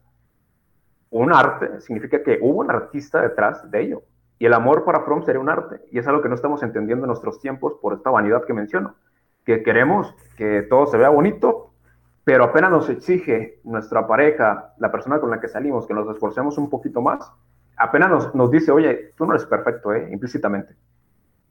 Un 1.10 1.32
arte 1.32 1.80
significa 1.80 2.22
que 2.22 2.38
hubo 2.40 2.60
un 2.60 2.70
artista 2.70 3.20
detrás 3.20 3.70
de 3.70 3.82
ello. 3.82 4.02
Y 4.38 4.46
el 4.46 4.52
amor 4.52 4.84
para 4.84 5.00
Fromm 5.00 5.22
sería 5.22 5.40
un 5.40 5.48
arte. 5.48 5.80
Y 5.92 5.98
es 5.98 6.06
algo 6.08 6.22
que 6.22 6.28
no 6.28 6.34
estamos 6.34 6.62
entendiendo 6.62 7.04
en 7.04 7.08
nuestros 7.08 7.40
tiempos 7.40 7.74
por 7.80 7.94
esta 7.94 8.10
vanidad 8.10 8.44
que 8.44 8.52
menciono. 8.52 8.96
Que 9.44 9.62
queremos 9.62 10.14
que 10.36 10.62
todo 10.62 10.86
se 10.86 10.96
vea 10.96 11.10
bonito, 11.10 11.74
pero 12.24 12.44
apenas 12.44 12.70
nos 12.70 12.88
exige 12.88 13.60
nuestra 13.64 14.06
pareja, 14.06 14.74
la 14.78 14.90
persona 14.90 15.20
con 15.20 15.30
la 15.30 15.40
que 15.40 15.48
salimos, 15.48 15.86
que 15.86 15.94
nos 15.94 16.08
esforcemos 16.08 16.58
un 16.58 16.70
poquito 16.70 17.00
más, 17.00 17.30
apenas 17.76 18.10
nos, 18.10 18.34
nos 18.34 18.50
dice, 18.50 18.72
oye, 18.72 19.12
tú 19.16 19.26
no 19.26 19.34
eres 19.34 19.46
perfecto, 19.46 19.92
¿eh? 19.92 20.08
implícitamente. 20.10 20.74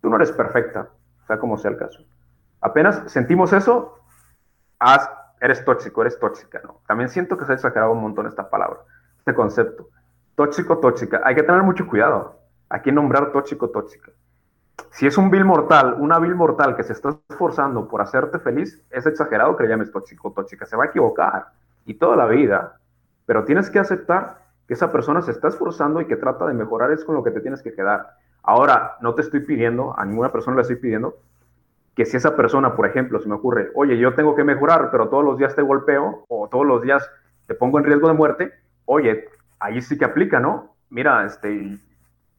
Tú 0.03 0.09
no 0.09 0.17
eres 0.17 0.33
perfecta, 0.33 0.89
sea 1.27 1.39
como 1.39 1.57
sea 1.57 1.71
el 1.71 1.77
caso. 1.77 2.03
Apenas 2.59 3.09
sentimos 3.09 3.53
eso, 3.53 3.99
haz, 4.77 5.09
eres 5.39 5.63
tóxico, 5.63 6.01
eres 6.01 6.19
tóxica, 6.19 6.59
¿no? 6.61 6.81
También 6.85 7.07
siento 7.07 7.37
que 7.37 7.45
se 7.45 7.53
ha 7.53 7.55
exagerado 7.55 7.93
un 7.93 8.01
montón 8.01 8.27
esta 8.27 8.49
palabra, 8.49 8.81
este 9.19 9.33
concepto. 9.33 9.87
Tóxico, 10.35 10.79
tóxica. 10.79 11.21
Hay 11.23 11.35
que 11.35 11.43
tener 11.43 11.63
mucho 11.63 11.87
cuidado. 11.87 12.37
Hay 12.67 12.81
que 12.81 12.91
nombrar 12.91 13.31
tóxico, 13.31 13.69
tóxica. 13.69 14.11
si 14.91 15.07
es 15.07 15.17
un 15.17 15.31
vil 15.31 15.45
mortal, 15.45 15.95
una 15.97 16.19
vil 16.19 16.35
mortal 16.35 16.75
que 16.75 16.83
se 16.83 16.91
está 16.91 17.17
esforzando 17.29 17.87
por 17.87 18.01
hacerte 18.01 18.39
feliz, 18.39 18.83
es 18.89 19.05
exagerado 19.05 19.55
que 19.55 19.63
le 19.63 19.69
llames 19.69 19.89
tóxico 19.89 20.33
tóxica. 20.33 20.65
Se 20.65 20.75
va 20.75 20.83
a 20.83 20.87
equivocar 20.87 21.47
y 21.85 21.93
toda 21.93 22.17
la 22.17 22.25
vida. 22.25 22.77
Pero 23.25 23.45
tienes 23.45 23.69
que 23.69 23.79
aceptar 23.79 24.43
que 24.67 24.73
esa 24.73 24.91
persona 24.91 25.21
se 25.21 25.31
está 25.31 25.47
esforzando 25.47 26.01
y 26.01 26.07
que 26.07 26.17
trata 26.17 26.45
de 26.45 26.53
mejorar, 26.53 26.91
es 26.91 27.05
con 27.05 27.15
lo 27.15 27.23
que 27.23 27.31
te 27.31 27.39
tienes 27.39 27.61
que 27.61 27.73
quedar. 27.73 28.17
Ahora, 28.43 28.97
no 29.01 29.15
te 29.15 29.21
estoy 29.21 29.39
pidiendo, 29.39 29.97
a 29.97 30.05
ninguna 30.05 30.29
persona 30.29 30.57
le 30.57 30.61
estoy 30.63 30.75
pidiendo, 30.75 31.15
que 31.95 32.05
si 32.05 32.17
esa 32.17 32.35
persona, 32.35 32.75
por 32.75 32.85
ejemplo, 32.85 33.19
se 33.19 33.29
me 33.29 33.35
ocurre, 33.35 33.71
oye, 33.75 33.97
yo 33.97 34.13
tengo 34.15 34.35
que 34.35 34.43
mejorar, 34.43 34.89
pero 34.91 35.09
todos 35.09 35.23
los 35.23 35.37
días 35.37 35.55
te 35.55 35.61
golpeo 35.61 36.25
o 36.27 36.49
todos 36.49 36.65
los 36.65 36.81
días 36.81 37.09
te 37.47 37.55
pongo 37.55 37.79
en 37.79 37.85
riesgo 37.85 38.07
de 38.07 38.13
muerte, 38.13 38.53
oye, 38.85 39.29
ahí 39.59 39.81
sí 39.81 39.97
que 39.97 40.05
aplica, 40.05 40.39
¿no? 40.39 40.75
Mira, 40.89 41.25
este, 41.25 41.77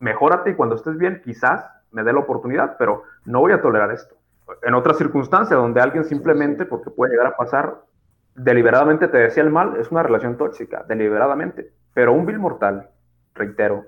mejórate 0.00 0.50
y 0.50 0.54
cuando 0.54 0.74
estés 0.74 0.98
bien, 0.98 1.22
quizás 1.24 1.64
me 1.90 2.02
dé 2.02 2.12
la 2.12 2.20
oportunidad, 2.20 2.76
pero 2.78 3.04
no 3.24 3.40
voy 3.40 3.52
a 3.52 3.62
tolerar 3.62 3.90
esto. 3.92 4.16
En 4.62 4.74
otras 4.74 4.98
circunstancias, 4.98 5.58
donde 5.58 5.80
alguien 5.80 6.04
simplemente, 6.04 6.66
porque 6.66 6.90
puede 6.90 7.12
llegar 7.12 7.28
a 7.28 7.36
pasar, 7.36 7.76
deliberadamente 8.34 9.08
te 9.08 9.18
decía 9.18 9.42
el 9.42 9.50
mal, 9.50 9.76
es 9.76 9.90
una 9.90 10.02
relación 10.02 10.36
tóxica, 10.36 10.84
deliberadamente. 10.86 11.72
Pero 11.94 12.12
un 12.12 12.26
vil 12.26 12.38
mortal, 12.38 12.90
reitero, 13.34 13.84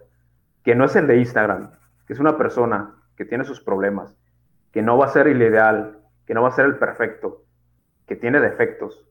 que 0.64 0.74
no 0.74 0.85
es 0.85 0.96
el 0.96 1.07
de 1.07 1.18
Instagram, 1.18 1.70
que 2.07 2.12
es 2.12 2.21
una 2.21 2.37
persona 2.37 2.95
que 3.16 3.25
tiene 3.25 3.45
sus 3.45 3.61
problemas, 3.61 4.14
que 4.73 4.83
no 4.83 4.99
va 4.99 5.07
a 5.07 5.11
ser 5.11 5.27
el 5.29 5.42
ideal, 5.42 5.99
que 6.27 6.35
no 6.35 6.42
va 6.42 6.49
a 6.49 6.53
ser 6.53 6.66
el 6.66 6.77
perfecto, 6.77 7.42
que 8.07 8.16
tiene 8.16 8.40
defectos. 8.40 9.07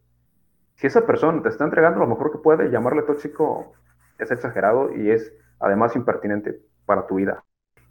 Si 0.76 0.88
esa 0.88 1.06
persona 1.06 1.42
te 1.42 1.50
está 1.50 1.64
entregando 1.64 2.00
lo 2.00 2.08
mejor 2.08 2.32
que 2.32 2.38
puede, 2.38 2.70
llamarle 2.70 3.04
tóxico 3.04 3.74
es 4.18 4.32
exagerado 4.32 4.94
y 4.96 5.10
es 5.10 5.34
además 5.60 5.96
impertinente 5.96 6.60
para 6.86 7.08
tu 7.08 7.16
vida. 7.16 7.44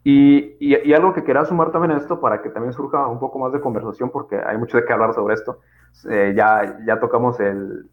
Y, 0.07 0.93
algo 0.93 1.14
que 1.14 1.25
quería 1.25 1.47
sumar 1.47 1.73
también 1.73 1.93
a 1.93 1.97
esto 1.97 2.21
para 2.21 2.43
que 2.43 2.51
también 2.51 2.75
surja 2.75 3.07
un 3.07 3.19
poco 3.19 3.38
más 3.38 3.53
de 3.53 3.61
conversación, 3.61 4.11
porque 4.11 4.37
hay 4.37 4.59
mucho 4.59 4.77
de 4.77 4.85
qué 4.85 4.93
hablar 4.93 5.14
sobre 5.14 5.35
esto. 5.35 5.61
Eh, 6.11 6.35
ya, 6.37 6.79
ya 6.87 7.01
tocamos 7.01 7.40
el, 7.40 7.88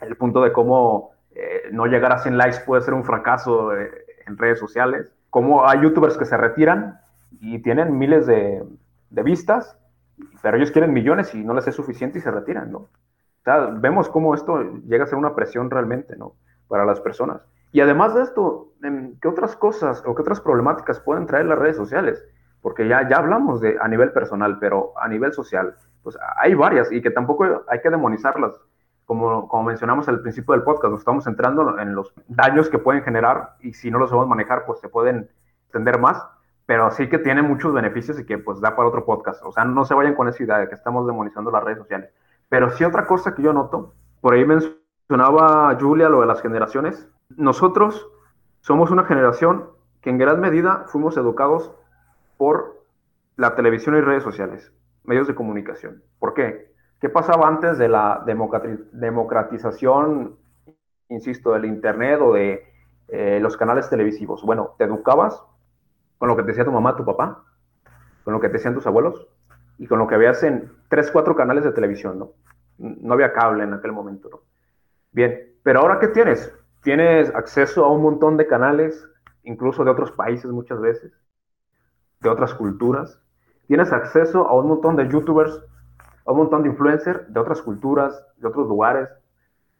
el 0.00 0.16
punto 0.16 0.42
de 0.42 0.52
cómo 0.52 1.10
eh, 1.32 1.68
no 1.72 1.86
llegar 1.86 2.12
a 2.12 2.18
100 2.18 2.36
likes 2.38 2.60
puede 2.64 2.82
ser 2.82 2.94
un 2.94 3.04
fracaso 3.04 3.76
eh, 3.76 3.90
en 4.26 4.38
redes 4.38 4.60
sociales. 4.60 5.12
Cómo 5.30 5.68
hay 5.68 5.82
youtubers 5.82 6.16
que 6.16 6.24
se 6.24 6.36
retiran 6.36 7.00
y 7.40 7.58
tienen 7.60 7.98
miles 7.98 8.26
de, 8.26 8.64
de, 9.10 9.22
vistas, 9.22 9.76
pero 10.42 10.56
ellos 10.56 10.70
quieren 10.70 10.92
millones 10.92 11.34
y 11.34 11.44
no 11.44 11.54
les 11.54 11.66
es 11.68 11.74
suficiente 11.74 12.18
y 12.18 12.22
se 12.22 12.30
retiran, 12.30 12.72
¿no? 12.72 12.88
Vemos 13.80 14.08
cómo 14.10 14.34
esto 14.34 14.62
llega 14.86 15.04
a 15.04 15.06
ser 15.06 15.18
una 15.18 15.34
presión 15.34 15.70
realmente, 15.70 16.16
¿no? 16.16 16.34
Para 16.68 16.84
las 16.84 17.00
personas. 17.00 17.40
Y 17.72 17.80
además 17.80 18.14
de 18.14 18.22
esto, 18.22 18.72
¿qué 19.20 19.28
otras 19.28 19.56
cosas 19.56 20.02
o 20.06 20.14
qué 20.14 20.22
otras 20.22 20.40
problemáticas 20.40 21.00
pueden 21.00 21.26
traer 21.26 21.46
las 21.46 21.58
redes 21.58 21.76
sociales? 21.76 22.22
Porque 22.60 22.88
ya, 22.88 23.08
ya 23.08 23.16
hablamos 23.16 23.60
de 23.60 23.78
a 23.80 23.88
nivel 23.88 24.12
personal, 24.12 24.58
pero 24.58 24.92
a 24.96 25.08
nivel 25.08 25.32
social, 25.32 25.74
pues 26.02 26.18
hay 26.36 26.54
varias 26.54 26.90
y 26.90 27.00
que 27.00 27.10
tampoco 27.10 27.64
hay 27.68 27.80
que 27.80 27.90
demonizarlas. 27.90 28.52
Como, 29.08 29.48
como 29.48 29.62
mencionamos 29.62 30.06
al 30.10 30.20
principio 30.20 30.52
del 30.52 30.64
podcast, 30.64 30.90
nos 30.90 31.00
estamos 31.00 31.24
centrando 31.24 31.78
en 31.78 31.94
los 31.94 32.12
daños 32.26 32.68
que 32.68 32.76
pueden 32.76 33.02
generar 33.02 33.54
y 33.60 33.72
si 33.72 33.90
no 33.90 33.98
los 33.98 34.10
sabemos 34.10 34.28
manejar, 34.28 34.66
pues 34.66 34.80
se 34.80 34.90
pueden 34.90 35.30
extender 35.62 35.98
más, 35.98 36.22
pero 36.66 36.90
sí 36.90 37.08
que 37.08 37.16
tiene 37.16 37.40
muchos 37.40 37.72
beneficios 37.72 38.20
y 38.20 38.26
que 38.26 38.36
pues 38.36 38.60
da 38.60 38.76
para 38.76 38.86
otro 38.86 39.06
podcast. 39.06 39.42
O 39.46 39.50
sea, 39.50 39.64
no 39.64 39.86
se 39.86 39.94
vayan 39.94 40.14
con 40.14 40.28
esa 40.28 40.42
idea 40.42 40.58
de 40.58 40.68
que 40.68 40.74
estamos 40.74 41.06
demonizando 41.06 41.50
las 41.50 41.64
redes 41.64 41.78
sociales. 41.78 42.10
Pero 42.50 42.68
sí 42.68 42.84
otra 42.84 43.06
cosa 43.06 43.34
que 43.34 43.40
yo 43.40 43.54
noto, 43.54 43.94
por 44.20 44.34
ahí 44.34 44.44
mencionaba 44.44 45.74
Julia 45.80 46.10
lo 46.10 46.20
de 46.20 46.26
las 46.26 46.42
generaciones, 46.42 47.08
nosotros 47.30 48.10
somos 48.60 48.90
una 48.90 49.04
generación 49.04 49.70
que 50.02 50.10
en 50.10 50.18
gran 50.18 50.38
medida 50.38 50.84
fuimos 50.86 51.16
educados 51.16 51.72
por 52.36 52.82
la 53.36 53.54
televisión 53.54 53.96
y 53.96 54.02
redes 54.02 54.22
sociales, 54.22 54.70
medios 55.02 55.26
de 55.28 55.34
comunicación. 55.34 56.02
¿Por 56.18 56.34
qué? 56.34 56.74
¿Qué 57.00 57.08
pasaba 57.08 57.46
antes 57.46 57.78
de 57.78 57.88
la 57.88 58.24
democratización, 58.24 60.36
insisto, 61.08 61.52
del 61.52 61.64
Internet 61.64 62.20
o 62.20 62.34
de 62.34 62.64
eh, 63.08 63.38
los 63.40 63.56
canales 63.56 63.88
televisivos? 63.88 64.42
Bueno, 64.42 64.74
te 64.78 64.84
educabas 64.84 65.42
con 66.18 66.28
lo 66.28 66.36
que 66.36 66.42
te 66.42 66.48
decía 66.48 66.64
tu 66.64 66.72
mamá, 66.72 66.96
tu 66.96 67.04
papá, 67.04 67.44
con 68.24 68.34
lo 68.34 68.40
que 68.40 68.48
te 68.48 68.54
decían 68.54 68.74
tus 68.74 68.86
abuelos 68.86 69.28
y 69.78 69.86
con 69.86 69.98
lo 69.98 70.08
que 70.08 70.16
veías 70.16 70.42
en 70.42 70.72
tres, 70.88 71.10
cuatro 71.10 71.36
canales 71.36 71.64
de 71.64 71.72
televisión, 71.72 72.18
¿no? 72.18 72.32
No 72.78 73.14
había 73.14 73.32
cable 73.32 73.64
en 73.64 73.74
aquel 73.74 73.92
momento, 73.92 74.28
¿no? 74.28 74.40
Bien, 75.12 75.54
pero 75.62 75.80
ahora 75.80 75.98
¿qué 76.00 76.08
tienes? 76.08 76.52
tienes 76.82 77.34
acceso 77.34 77.84
a 77.84 77.92
un 77.92 78.02
montón 78.02 78.36
de 78.36 78.46
canales, 78.46 79.08
incluso 79.42 79.84
de 79.84 79.90
otros 79.90 80.12
países 80.12 80.50
muchas 80.50 80.80
veces, 80.80 81.12
de 82.20 82.28
otras 82.28 82.54
culturas. 82.54 83.20
Tienes 83.66 83.92
acceso 83.92 84.48
a 84.48 84.54
un 84.54 84.68
montón 84.68 84.96
de 84.96 85.08
youtubers, 85.08 85.60
a 86.28 86.32
un 86.32 86.38
montón 86.38 86.62
de 86.62 86.68
influencers 86.68 87.32
de 87.32 87.40
otras 87.40 87.62
culturas, 87.62 88.22
de 88.36 88.46
otros 88.46 88.68
lugares, 88.68 89.08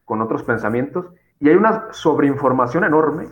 con 0.05 0.23
otros 0.23 0.43
pensamientos. 0.43 1.07
Y 1.41 1.49
hay 1.51 1.57
una 1.57 1.93
sobreinformación 1.93 2.85
enorme 2.85 3.29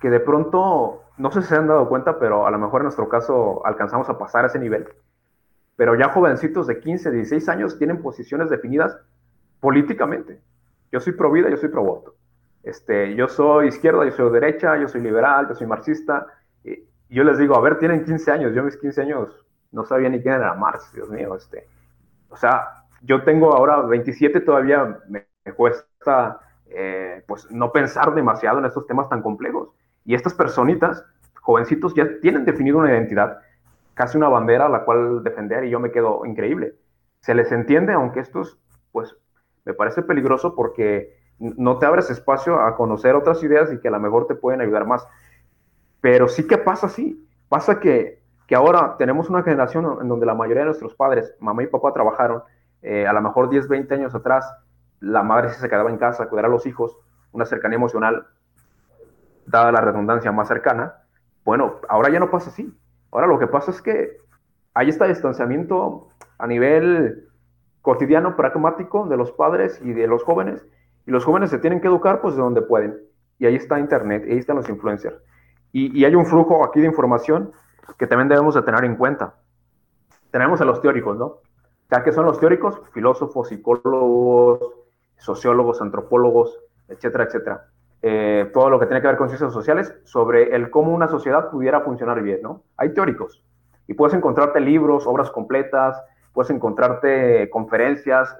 que 0.00 0.10
de 0.10 0.20
pronto, 0.20 1.02
no 1.18 1.30
sé 1.32 1.42
si 1.42 1.48
se 1.48 1.56
han 1.56 1.66
dado 1.66 1.88
cuenta, 1.88 2.18
pero 2.18 2.46
a 2.46 2.50
lo 2.50 2.58
mejor 2.58 2.82
en 2.82 2.84
nuestro 2.84 3.08
caso 3.08 3.66
alcanzamos 3.66 4.08
a 4.08 4.16
pasar 4.16 4.44
a 4.44 4.46
ese 4.46 4.58
nivel. 4.58 4.88
Pero 5.76 5.96
ya 5.96 6.10
jovencitos 6.10 6.68
de 6.68 6.78
15, 6.78 7.10
16 7.10 7.48
años 7.48 7.78
tienen 7.78 8.00
posiciones 8.00 8.48
definidas 8.48 8.96
políticamente. 9.58 10.40
Yo 10.92 11.00
soy 11.00 11.14
pro 11.14 11.32
vida, 11.32 11.50
yo 11.50 11.56
soy 11.56 11.68
pro 11.68 11.82
voto 11.82 12.14
este, 12.62 13.14
yo 13.16 13.28
soy 13.28 13.68
izquierda, 13.68 14.04
yo 14.04 14.12
soy 14.12 14.32
derecha, 14.32 14.76
yo 14.76 14.88
soy 14.88 15.00
liberal, 15.00 15.48
yo 15.48 15.54
soy 15.54 15.66
marxista. 15.66 16.26
Y 16.64 16.84
yo 17.08 17.24
les 17.24 17.38
digo, 17.38 17.56
a 17.56 17.60
ver, 17.60 17.78
tienen 17.78 18.04
15 18.04 18.30
años, 18.30 18.54
yo 18.54 18.62
mis 18.62 18.76
15 18.76 19.02
años 19.02 19.46
no 19.72 19.84
sabía 19.84 20.08
ni 20.08 20.22
quién 20.22 20.34
era 20.34 20.54
Marx, 20.54 20.92
Dios 20.92 21.10
mío. 21.10 21.34
Este. 21.34 21.66
O 22.32 22.36
sea, 22.36 22.86
yo 23.02 23.22
tengo 23.24 23.54
ahora 23.54 23.82
27, 23.82 24.40
todavía 24.40 24.98
me, 25.08 25.26
cuesta 25.54 26.40
eh, 26.66 27.22
pues 27.26 27.50
no 27.50 27.72
pensar 27.72 28.14
demasiado 28.14 28.58
en 28.58 28.64
estos 28.64 28.86
temas 28.86 29.08
tan 29.08 29.22
complejos. 29.22 29.68
Y 30.04 30.14
estas 30.14 30.34
personitas, 30.34 31.04
jovencitos, 31.40 31.94
ya 31.94 32.08
tienen 32.20 32.44
definido 32.44 32.78
una 32.78 32.90
identidad, 32.90 33.38
casi 33.94 34.16
una 34.16 34.28
bandera 34.28 34.66
a 34.66 34.68
la 34.70 34.84
cual 34.84 35.22
defender 35.22 35.64
y 35.64 35.70
yo 35.70 35.78
me 35.78 35.90
quedo 35.90 36.24
increíble. 36.24 36.74
Se 37.20 37.34
les 37.34 37.52
entiende, 37.52 37.92
aunque 37.92 38.20
esto 38.20 38.40
es, 38.40 38.56
pues, 38.90 39.14
me 39.64 39.74
parece 39.74 40.02
peligroso 40.02 40.54
porque 40.54 41.16
no 41.38 41.78
te 41.78 41.86
abres 41.86 42.08
espacio 42.10 42.60
a 42.60 42.76
conocer 42.76 43.14
otras 43.14 43.42
ideas 43.42 43.72
y 43.72 43.78
que 43.78 43.88
a 43.88 43.92
lo 43.92 44.00
mejor 44.00 44.26
te 44.26 44.34
pueden 44.34 44.60
ayudar 44.60 44.86
más. 44.86 45.06
Pero 46.00 46.28
sí 46.28 46.46
que 46.46 46.58
pasa 46.58 46.86
así. 46.86 47.28
Pasa 47.48 47.80
que, 47.80 48.21
que 48.46 48.54
ahora 48.54 48.96
tenemos 48.98 49.30
una 49.30 49.42
generación 49.42 49.98
en 50.00 50.08
donde 50.08 50.26
la 50.26 50.34
mayoría 50.34 50.60
de 50.60 50.66
nuestros 50.66 50.94
padres, 50.94 51.34
mamá 51.40 51.62
y 51.62 51.66
papá, 51.66 51.92
trabajaron. 51.92 52.42
Eh, 52.82 53.06
a 53.06 53.12
lo 53.12 53.22
mejor 53.22 53.48
10, 53.48 53.68
20 53.68 53.94
años 53.94 54.14
atrás, 54.14 54.52
la 55.00 55.22
madre 55.22 55.50
se 55.50 55.68
quedaba 55.68 55.90
en 55.90 55.98
casa 55.98 56.24
a 56.24 56.28
cuidar 56.28 56.46
a 56.46 56.48
los 56.48 56.66
hijos, 56.66 56.96
una 57.32 57.44
cercanía 57.44 57.76
emocional, 57.76 58.26
dada 59.46 59.72
la 59.72 59.80
redundancia 59.80 60.32
más 60.32 60.48
cercana. 60.48 60.94
Bueno, 61.44 61.76
ahora 61.88 62.10
ya 62.10 62.20
no 62.20 62.30
pasa 62.30 62.50
así. 62.50 62.72
Ahora 63.10 63.26
lo 63.26 63.38
que 63.38 63.46
pasa 63.46 63.70
es 63.70 63.82
que 63.82 64.18
hay 64.74 64.88
este 64.88 65.06
distanciamiento 65.08 66.08
a 66.38 66.46
nivel 66.46 67.28
cotidiano, 67.82 68.36
pragmático 68.36 69.06
de 69.06 69.16
los 69.16 69.32
padres 69.32 69.80
y 69.82 69.92
de 69.92 70.06
los 70.06 70.22
jóvenes 70.22 70.64
y 71.06 71.10
los 71.10 71.24
jóvenes 71.24 71.50
se 71.50 71.58
tienen 71.58 71.80
que 71.80 71.88
educar 71.88 72.20
pues 72.20 72.36
de 72.36 72.42
donde 72.42 72.62
pueden. 72.62 72.96
Y 73.38 73.46
ahí 73.46 73.56
está 73.56 73.78
Internet, 73.78 74.24
ahí 74.28 74.38
están 74.38 74.56
los 74.56 74.68
influencers. 74.68 75.16
Y, 75.72 76.04
hay 76.04 76.14
un 76.14 76.26
flujo 76.26 76.64
aquí 76.64 76.80
de 76.80 76.86
información 76.86 77.52
que 77.98 78.06
también 78.06 78.28
debemos 78.28 78.54
de 78.54 78.62
tener 78.62 78.84
en 78.84 78.96
cuenta. 78.96 79.34
Tenemos 80.30 80.60
a 80.60 80.64
los 80.64 80.80
teóricos, 80.80 81.16
¿no? 81.16 81.38
Ya 81.90 82.02
que 82.02 82.12
son 82.12 82.24
los 82.24 82.40
teóricos, 82.40 82.80
filósofos, 82.92 83.48
psicólogos, 83.48 84.60
sociólogos, 85.18 85.80
antropólogos, 85.82 86.58
etcétera, 86.88 87.24
etcétera. 87.24 87.66
Eh, 88.00 88.50
todo 88.52 88.68
lo 88.70 88.80
que 88.80 88.86
tiene 88.86 89.00
que 89.00 89.06
ver 89.06 89.16
con 89.16 89.28
ciencias 89.28 89.52
sociales 89.52 89.94
sobre 90.04 90.56
el 90.56 90.70
cómo 90.70 90.92
una 90.92 91.06
sociedad 91.06 91.50
pudiera 91.50 91.82
funcionar 91.82 92.20
bien, 92.22 92.40
¿no? 92.42 92.62
Hay 92.76 92.94
teóricos 92.94 93.44
y 93.86 93.94
puedes 93.94 94.14
encontrarte 94.14 94.58
libros, 94.60 95.06
obras 95.06 95.30
completas, 95.30 96.02
puedes 96.32 96.50
encontrarte 96.50 97.48
conferencias, 97.50 98.36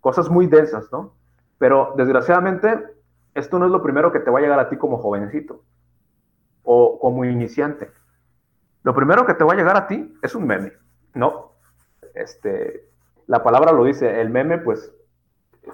cosas 0.00 0.28
muy 0.28 0.46
densas, 0.46 0.90
¿no? 0.90 1.14
Pero 1.58 1.94
desgraciadamente, 1.96 2.76
esto 3.34 3.58
no 3.58 3.66
es 3.66 3.70
lo 3.70 3.82
primero 3.82 4.10
que 4.10 4.20
te 4.20 4.30
va 4.30 4.38
a 4.38 4.42
llegar 4.42 4.58
a 4.58 4.68
ti 4.68 4.76
como 4.76 4.98
jovencito 4.98 5.62
o 6.62 6.98
como 6.98 7.24
iniciante. 7.24 7.90
Lo 8.84 8.94
primero 8.94 9.24
que 9.24 9.34
te 9.34 9.44
va 9.44 9.54
a 9.54 9.56
llegar 9.56 9.76
a 9.76 9.86
ti 9.86 10.14
es 10.22 10.34
un 10.34 10.46
meme, 10.46 10.72
¿no? 11.14 11.52
Este, 12.14 12.84
la 13.26 13.42
palabra 13.42 13.72
lo 13.72 13.84
dice, 13.84 14.20
el 14.20 14.28
meme, 14.28 14.58
pues, 14.58 14.92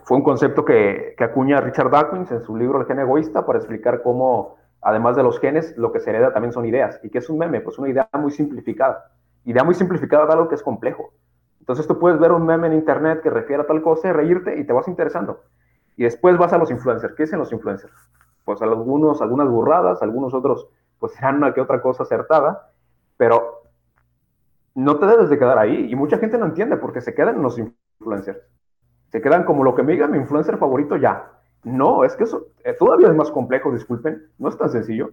fue 0.04 0.16
un 0.16 0.22
concepto 0.22 0.64
que, 0.64 1.14
que 1.18 1.24
acuña 1.24 1.60
Richard 1.60 1.90
Dawkins 1.90 2.30
en 2.30 2.42
su 2.42 2.56
libro 2.56 2.80
El 2.80 2.86
gen 2.86 3.00
egoísta 3.00 3.44
para 3.44 3.58
explicar 3.58 4.02
cómo, 4.02 4.56
además 4.80 5.16
de 5.16 5.24
los 5.24 5.40
genes, 5.40 5.76
lo 5.76 5.90
que 5.90 5.98
se 5.98 6.10
hereda 6.10 6.32
también 6.32 6.52
son 6.52 6.64
ideas. 6.66 7.00
¿Y 7.02 7.10
qué 7.10 7.18
es 7.18 7.28
un 7.28 7.38
meme? 7.38 7.60
Pues 7.60 7.78
una 7.78 7.88
idea 7.88 8.08
muy 8.12 8.30
simplificada. 8.30 9.10
Idea 9.44 9.64
muy 9.64 9.74
simplificada 9.74 10.26
de 10.26 10.32
algo 10.32 10.48
que 10.48 10.54
es 10.54 10.62
complejo. 10.62 11.12
Entonces 11.58 11.88
tú 11.88 11.98
puedes 11.98 12.20
ver 12.20 12.30
un 12.30 12.46
meme 12.46 12.68
en 12.68 12.74
internet 12.74 13.22
que 13.22 13.30
refiere 13.30 13.64
a 13.64 13.66
tal 13.66 13.82
cosa, 13.82 14.12
reírte 14.12 14.56
y 14.56 14.64
te 14.64 14.72
vas 14.72 14.86
interesando. 14.86 15.42
Y 15.96 16.04
después 16.04 16.38
vas 16.38 16.52
a 16.52 16.58
los 16.58 16.70
influencers. 16.70 17.14
¿Qué 17.14 17.24
dicen 17.24 17.40
los 17.40 17.52
influencers? 17.52 17.92
Pues 18.44 18.62
algunos, 18.62 19.20
algunas 19.20 19.48
burradas, 19.48 20.00
algunos 20.00 20.32
otros, 20.32 20.68
pues 21.00 21.12
serán 21.14 21.38
una 21.38 21.52
que 21.52 21.60
otra 21.60 21.82
cosa 21.82 22.04
acertada, 22.04 22.69
pero 23.20 23.64
no 24.74 24.98
te 24.98 25.04
debes 25.04 25.28
de 25.28 25.38
quedar 25.38 25.58
ahí. 25.58 25.92
Y 25.92 25.94
mucha 25.94 26.16
gente 26.16 26.38
no 26.38 26.46
entiende 26.46 26.78
porque 26.78 27.02
se 27.02 27.14
quedan 27.14 27.42
los 27.42 27.58
influencers. 27.58 28.40
Se 29.12 29.20
quedan 29.20 29.44
como 29.44 29.62
lo 29.62 29.74
que 29.74 29.82
me 29.82 29.92
diga 29.92 30.06
mi 30.06 30.16
influencer 30.16 30.56
favorito 30.56 30.96
ya. 30.96 31.30
No, 31.62 32.02
es 32.02 32.16
que 32.16 32.24
eso 32.24 32.46
eh, 32.64 32.72
todavía 32.72 33.08
es 33.08 33.14
más 33.14 33.30
complejo, 33.30 33.70
disculpen, 33.72 34.22
no 34.38 34.48
es 34.48 34.56
tan 34.56 34.70
sencillo. 34.70 35.10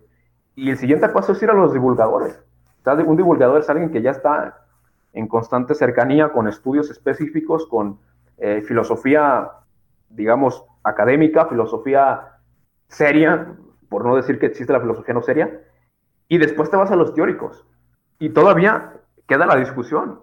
Y 0.56 0.70
el 0.70 0.78
siguiente 0.78 1.10
paso 1.10 1.34
es 1.34 1.44
ir 1.44 1.50
a 1.50 1.54
los 1.54 1.74
divulgadores. 1.74 2.42
un 2.86 3.18
divulgador 3.18 3.60
es 3.60 3.70
alguien 3.70 3.92
que 3.92 4.02
ya 4.02 4.12
está 4.12 4.62
en 5.12 5.28
constante 5.28 5.76
cercanía 5.76 6.30
con 6.30 6.48
estudios 6.48 6.90
específicos, 6.90 7.68
con 7.68 8.00
eh, 8.38 8.62
filosofía, 8.62 9.52
digamos, 10.08 10.64
académica, 10.82 11.48
filosofía 11.48 12.40
seria, 12.88 13.54
por 13.90 14.06
no 14.06 14.16
decir 14.16 14.40
que 14.40 14.46
existe 14.46 14.72
la 14.72 14.80
filosofía 14.80 15.14
no 15.14 15.22
seria, 15.22 15.60
y 16.30 16.38
después 16.38 16.70
te 16.70 16.78
vas 16.78 16.92
a 16.92 16.96
los 16.96 17.14
teóricos. 17.14 17.66
Y 18.20 18.30
todavía 18.30 18.94
queda 19.28 19.46
la 19.46 19.56
discusión. 19.56 20.22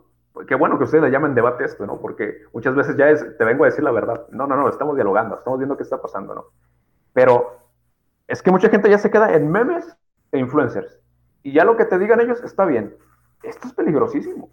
Qué 0.48 0.54
bueno 0.56 0.78
que 0.78 0.84
ustedes 0.84 1.04
le 1.04 1.10
llamen 1.10 1.34
debate 1.34 1.64
esto, 1.64 1.86
¿no? 1.86 2.00
Porque 2.00 2.42
muchas 2.52 2.74
veces 2.74 2.96
ya 2.96 3.08
es, 3.08 3.24
te 3.38 3.44
vengo 3.44 3.64
a 3.64 3.68
decir 3.68 3.84
la 3.84 3.92
verdad. 3.92 4.26
No, 4.30 4.46
no, 4.46 4.56
no, 4.56 4.68
estamos 4.68 4.96
dialogando, 4.96 5.36
estamos 5.36 5.58
viendo 5.58 5.76
qué 5.76 5.84
está 5.84 6.02
pasando, 6.02 6.34
¿no? 6.34 6.44
Pero 7.12 7.58
es 8.26 8.42
que 8.42 8.50
mucha 8.50 8.68
gente 8.68 8.90
ya 8.90 8.98
se 8.98 9.10
queda 9.10 9.32
en 9.34 9.50
memes 9.50 9.96
e 10.32 10.38
influencers. 10.38 10.98
Y 11.42 11.52
ya 11.52 11.64
lo 11.64 11.76
que 11.76 11.84
te 11.84 11.98
digan 11.98 12.20
ellos 12.20 12.42
está 12.42 12.64
bien. 12.64 12.96
Esto 13.42 13.68
es 13.68 13.74
peligrosísimo. 13.74 14.50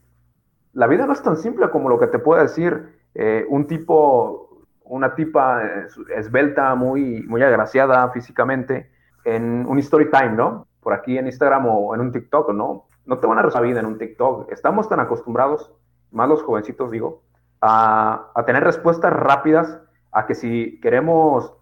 La 0.74 0.88
vida 0.88 1.08
no 1.08 1.14
es 1.14 1.24
tan 1.24 1.38
simple 1.38 1.70
como 1.70 1.90
lo 1.90 2.00
que 2.00 2.08
te 2.08 2.20
puede 2.20 2.44
decir 2.44 3.00
eh, 3.16 3.46
un 3.50 3.66
tipo, 3.66 4.64
una 4.84 5.16
tipa 5.16 5.62
esbelta, 6.16 6.76
muy, 6.76 7.24
muy 7.24 7.42
agraciada 7.42 8.10
físicamente, 8.12 8.92
en 9.24 9.66
un 9.68 9.80
story 9.80 10.10
time, 10.10 10.32
¿no? 10.32 10.68
Por 10.82 10.94
aquí 10.94 11.18
en 11.18 11.26
Instagram 11.26 11.66
o 11.68 11.96
en 11.96 12.02
un 12.02 12.12
TikTok, 12.12 12.54
¿no? 12.54 12.86
No 13.06 13.20
te 13.20 13.28
van 13.28 13.40
a 13.40 13.42
resolver 13.42 13.70
vida 13.70 13.80
en 13.80 13.86
un 13.86 13.98
TikTok. 13.98 14.52
Estamos 14.52 14.88
tan 14.90 15.00
acostumbrados, 15.00 15.72
más 16.12 16.30
los 16.30 16.44
jovencitos 16.44 16.92
digo, 16.92 17.24
a, 17.62 18.32
tener 18.46 18.64
respuestas 18.64 19.14
rápidas, 19.14 19.80
a 20.12 20.26
que 20.26 20.36
si 20.36 20.80
queremos 20.82 21.54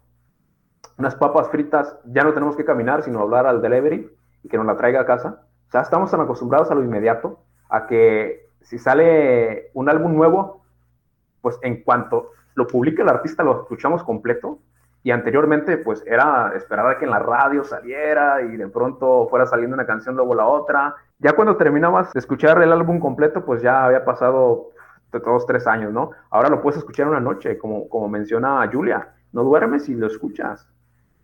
unas 0.96 1.14
papas 1.14 1.48
fritas, 1.48 1.96
ya 2.04 2.24
no 2.24 2.32
tenemos 2.32 2.56
que 2.56 2.64
caminar, 2.64 3.02
sino 3.02 3.20
hablar 3.20 3.46
al 3.46 3.62
delivery 3.62 4.10
y 4.42 4.48
que 4.48 4.56
nos 4.56 4.66
la 4.66 4.76
traiga 4.76 5.00
a 5.00 5.06
casa. 5.06 5.42
O 5.68 5.70
sea, 5.70 5.82
estamos 5.82 6.10
tan 6.10 6.20
acostumbrados 6.20 6.70
a 6.70 6.74
lo 6.74 6.82
inmediato, 6.82 7.40
a 7.68 7.86
que 7.86 8.50
si 8.60 8.78
sale 8.78 9.70
un 9.74 9.88
álbum 9.88 10.14
nuevo, 10.14 10.62
pues 11.40 11.58
en 11.62 11.82
cuanto 11.82 12.30
lo 12.54 12.66
publique 12.66 13.02
el 13.02 13.08
artista, 13.08 13.42
lo 13.42 13.62
escuchamos 13.62 14.02
completo. 14.02 14.58
Y 15.02 15.12
anteriormente, 15.12 15.78
pues 15.78 16.04
era 16.06 16.52
esperar 16.54 16.86
a 16.86 16.98
que 16.98 17.06
en 17.06 17.10
la 17.10 17.20
radio 17.20 17.64
saliera 17.64 18.42
y 18.42 18.56
de 18.56 18.68
pronto 18.68 19.28
fuera 19.30 19.46
saliendo 19.46 19.74
una 19.74 19.86
canción, 19.86 20.14
luego 20.14 20.34
la 20.34 20.46
otra, 20.46 20.94
ya 21.20 21.34
cuando 21.34 21.56
terminabas 21.56 22.12
de 22.12 22.20
escuchar 22.20 22.62
el 22.62 22.72
álbum 22.72 22.98
completo, 22.98 23.44
pues 23.44 23.62
ya 23.62 23.84
había 23.84 24.04
pasado 24.04 24.70
de 25.12 25.20
todos 25.20 25.46
tres 25.46 25.66
años, 25.66 25.92
¿no? 25.92 26.12
Ahora 26.30 26.48
lo 26.48 26.62
puedes 26.62 26.78
escuchar 26.78 27.08
una 27.08 27.20
noche, 27.20 27.58
como, 27.58 27.88
como 27.88 28.08
menciona 28.08 28.68
Julia. 28.72 29.08
No 29.32 29.44
duermes 29.44 29.88
y 29.88 29.94
lo 29.94 30.06
escuchas. 30.06 30.66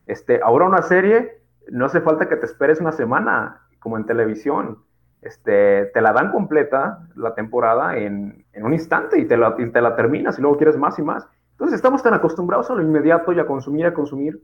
Este, 0.06 0.40
ahora 0.42 0.66
una 0.66 0.82
serie, 0.82 1.40
no 1.70 1.86
hace 1.86 2.00
falta 2.00 2.28
que 2.28 2.36
te 2.36 2.46
esperes 2.46 2.80
una 2.80 2.92
semana, 2.92 3.62
como 3.78 3.96
en 3.96 4.04
televisión. 4.04 4.78
Este, 5.22 5.86
te 5.86 6.00
la 6.00 6.12
dan 6.12 6.30
completa 6.30 7.08
la 7.16 7.34
temporada 7.34 7.96
en, 7.96 8.44
en 8.52 8.64
un 8.64 8.74
instante 8.74 9.18
y 9.18 9.24
te, 9.24 9.36
la, 9.36 9.56
te 9.56 9.80
la 9.80 9.96
terminas 9.96 10.38
y 10.38 10.42
luego 10.42 10.58
quieres 10.58 10.76
más 10.76 10.98
y 10.98 11.02
más. 11.02 11.26
Entonces 11.52 11.76
estamos 11.76 12.02
tan 12.02 12.12
acostumbrados 12.12 12.70
a 12.70 12.74
lo 12.74 12.82
inmediato 12.82 13.32
y 13.32 13.40
a 13.40 13.46
consumir, 13.46 13.86
a 13.86 13.94
consumir, 13.94 14.40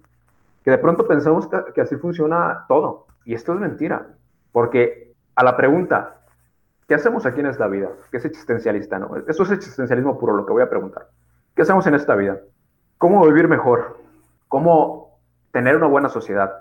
que 0.65 0.71
de 0.71 0.79
pronto 0.79 1.07
pensamos 1.07 1.47
que, 1.47 1.59
que 1.75 1.83
así 1.83 1.97
funciona 1.97 2.65
todo. 2.69 3.07
Y 3.25 3.35
esto 3.35 3.53
es 3.53 3.61
mentira, 3.61 4.07
porque 4.51 5.12
a 5.35 5.45
la 5.45 5.57
pregunta, 5.57 6.21
¿qué 6.87 6.95
hacemos 6.95 7.27
aquí 7.27 7.41
en 7.41 7.47
esta 7.47 7.67
vida? 7.67 7.89
¿Qué 8.11 8.19
es 8.19 8.25
existencialista? 8.25 8.99
No? 8.99 9.17
Eso 9.27 9.43
es 9.43 9.51
existencialismo 9.51 10.19
puro, 10.19 10.37
lo 10.37 10.47
que 10.47 10.53
voy 10.53 10.63
a 10.63 10.71
preguntar. 10.71 11.09
¿Qué 11.55 11.63
hacemos 11.63 11.87
en 11.87 11.95
esta 11.95 12.15
vida? 12.15 12.39
¿Cómo 12.99 13.25
vivir 13.27 13.49
mejor? 13.49 13.99
¿Cómo 14.49 15.19
tener 15.53 15.77
una 15.77 15.87
buena 15.87 16.09
sociedad? 16.09 16.53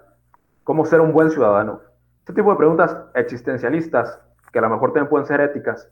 ¿Cómo 0.63 0.85
ser 0.85 1.01
un 1.01 1.13
buen 1.13 1.29
ciudadano? 1.31 1.81
Este 2.19 2.33
tipo 2.33 2.51
de 2.51 2.57
preguntas 2.57 2.97
existencialistas, 3.15 4.19
que 4.51 4.59
a 4.59 4.61
lo 4.61 4.69
mejor 4.69 4.93
también 4.93 5.09
pueden 5.09 5.27
ser 5.27 5.41
éticas, 5.41 5.89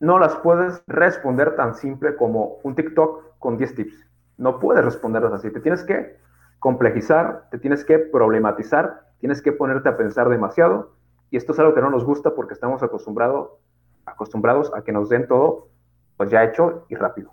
no 0.00 0.18
las 0.18 0.36
puedes 0.36 0.82
responder 0.86 1.56
tan 1.56 1.74
simple 1.74 2.14
como 2.16 2.58
un 2.62 2.74
TikTok 2.74 3.38
con 3.38 3.56
10 3.56 3.74
tips. 3.74 4.06
No 4.36 4.60
puedes 4.60 4.84
responderlas 4.84 5.32
así. 5.32 5.50
Te 5.50 5.60
tienes 5.60 5.82
que 5.82 6.16
complejizar, 6.60 7.48
te 7.50 7.58
tienes 7.58 7.84
que 7.84 7.98
problematizar, 7.98 9.02
tienes 9.18 9.42
que 9.42 9.52
ponerte 9.52 9.88
a 9.88 9.96
pensar 9.96 10.28
demasiado 10.28 10.92
y 11.30 11.36
esto 11.36 11.52
es 11.52 11.58
algo 11.58 11.74
que 11.74 11.80
no 11.80 11.90
nos 11.90 12.04
gusta 12.04 12.34
porque 12.34 12.54
estamos 12.54 12.82
acostumbrados 12.82 13.50
acostumbrados 14.04 14.72
a 14.74 14.82
que 14.82 14.92
nos 14.92 15.08
den 15.08 15.28
todo 15.28 15.68
pues 16.16 16.30
ya 16.30 16.42
hecho 16.42 16.86
y 16.88 16.94
rápido. 16.96 17.32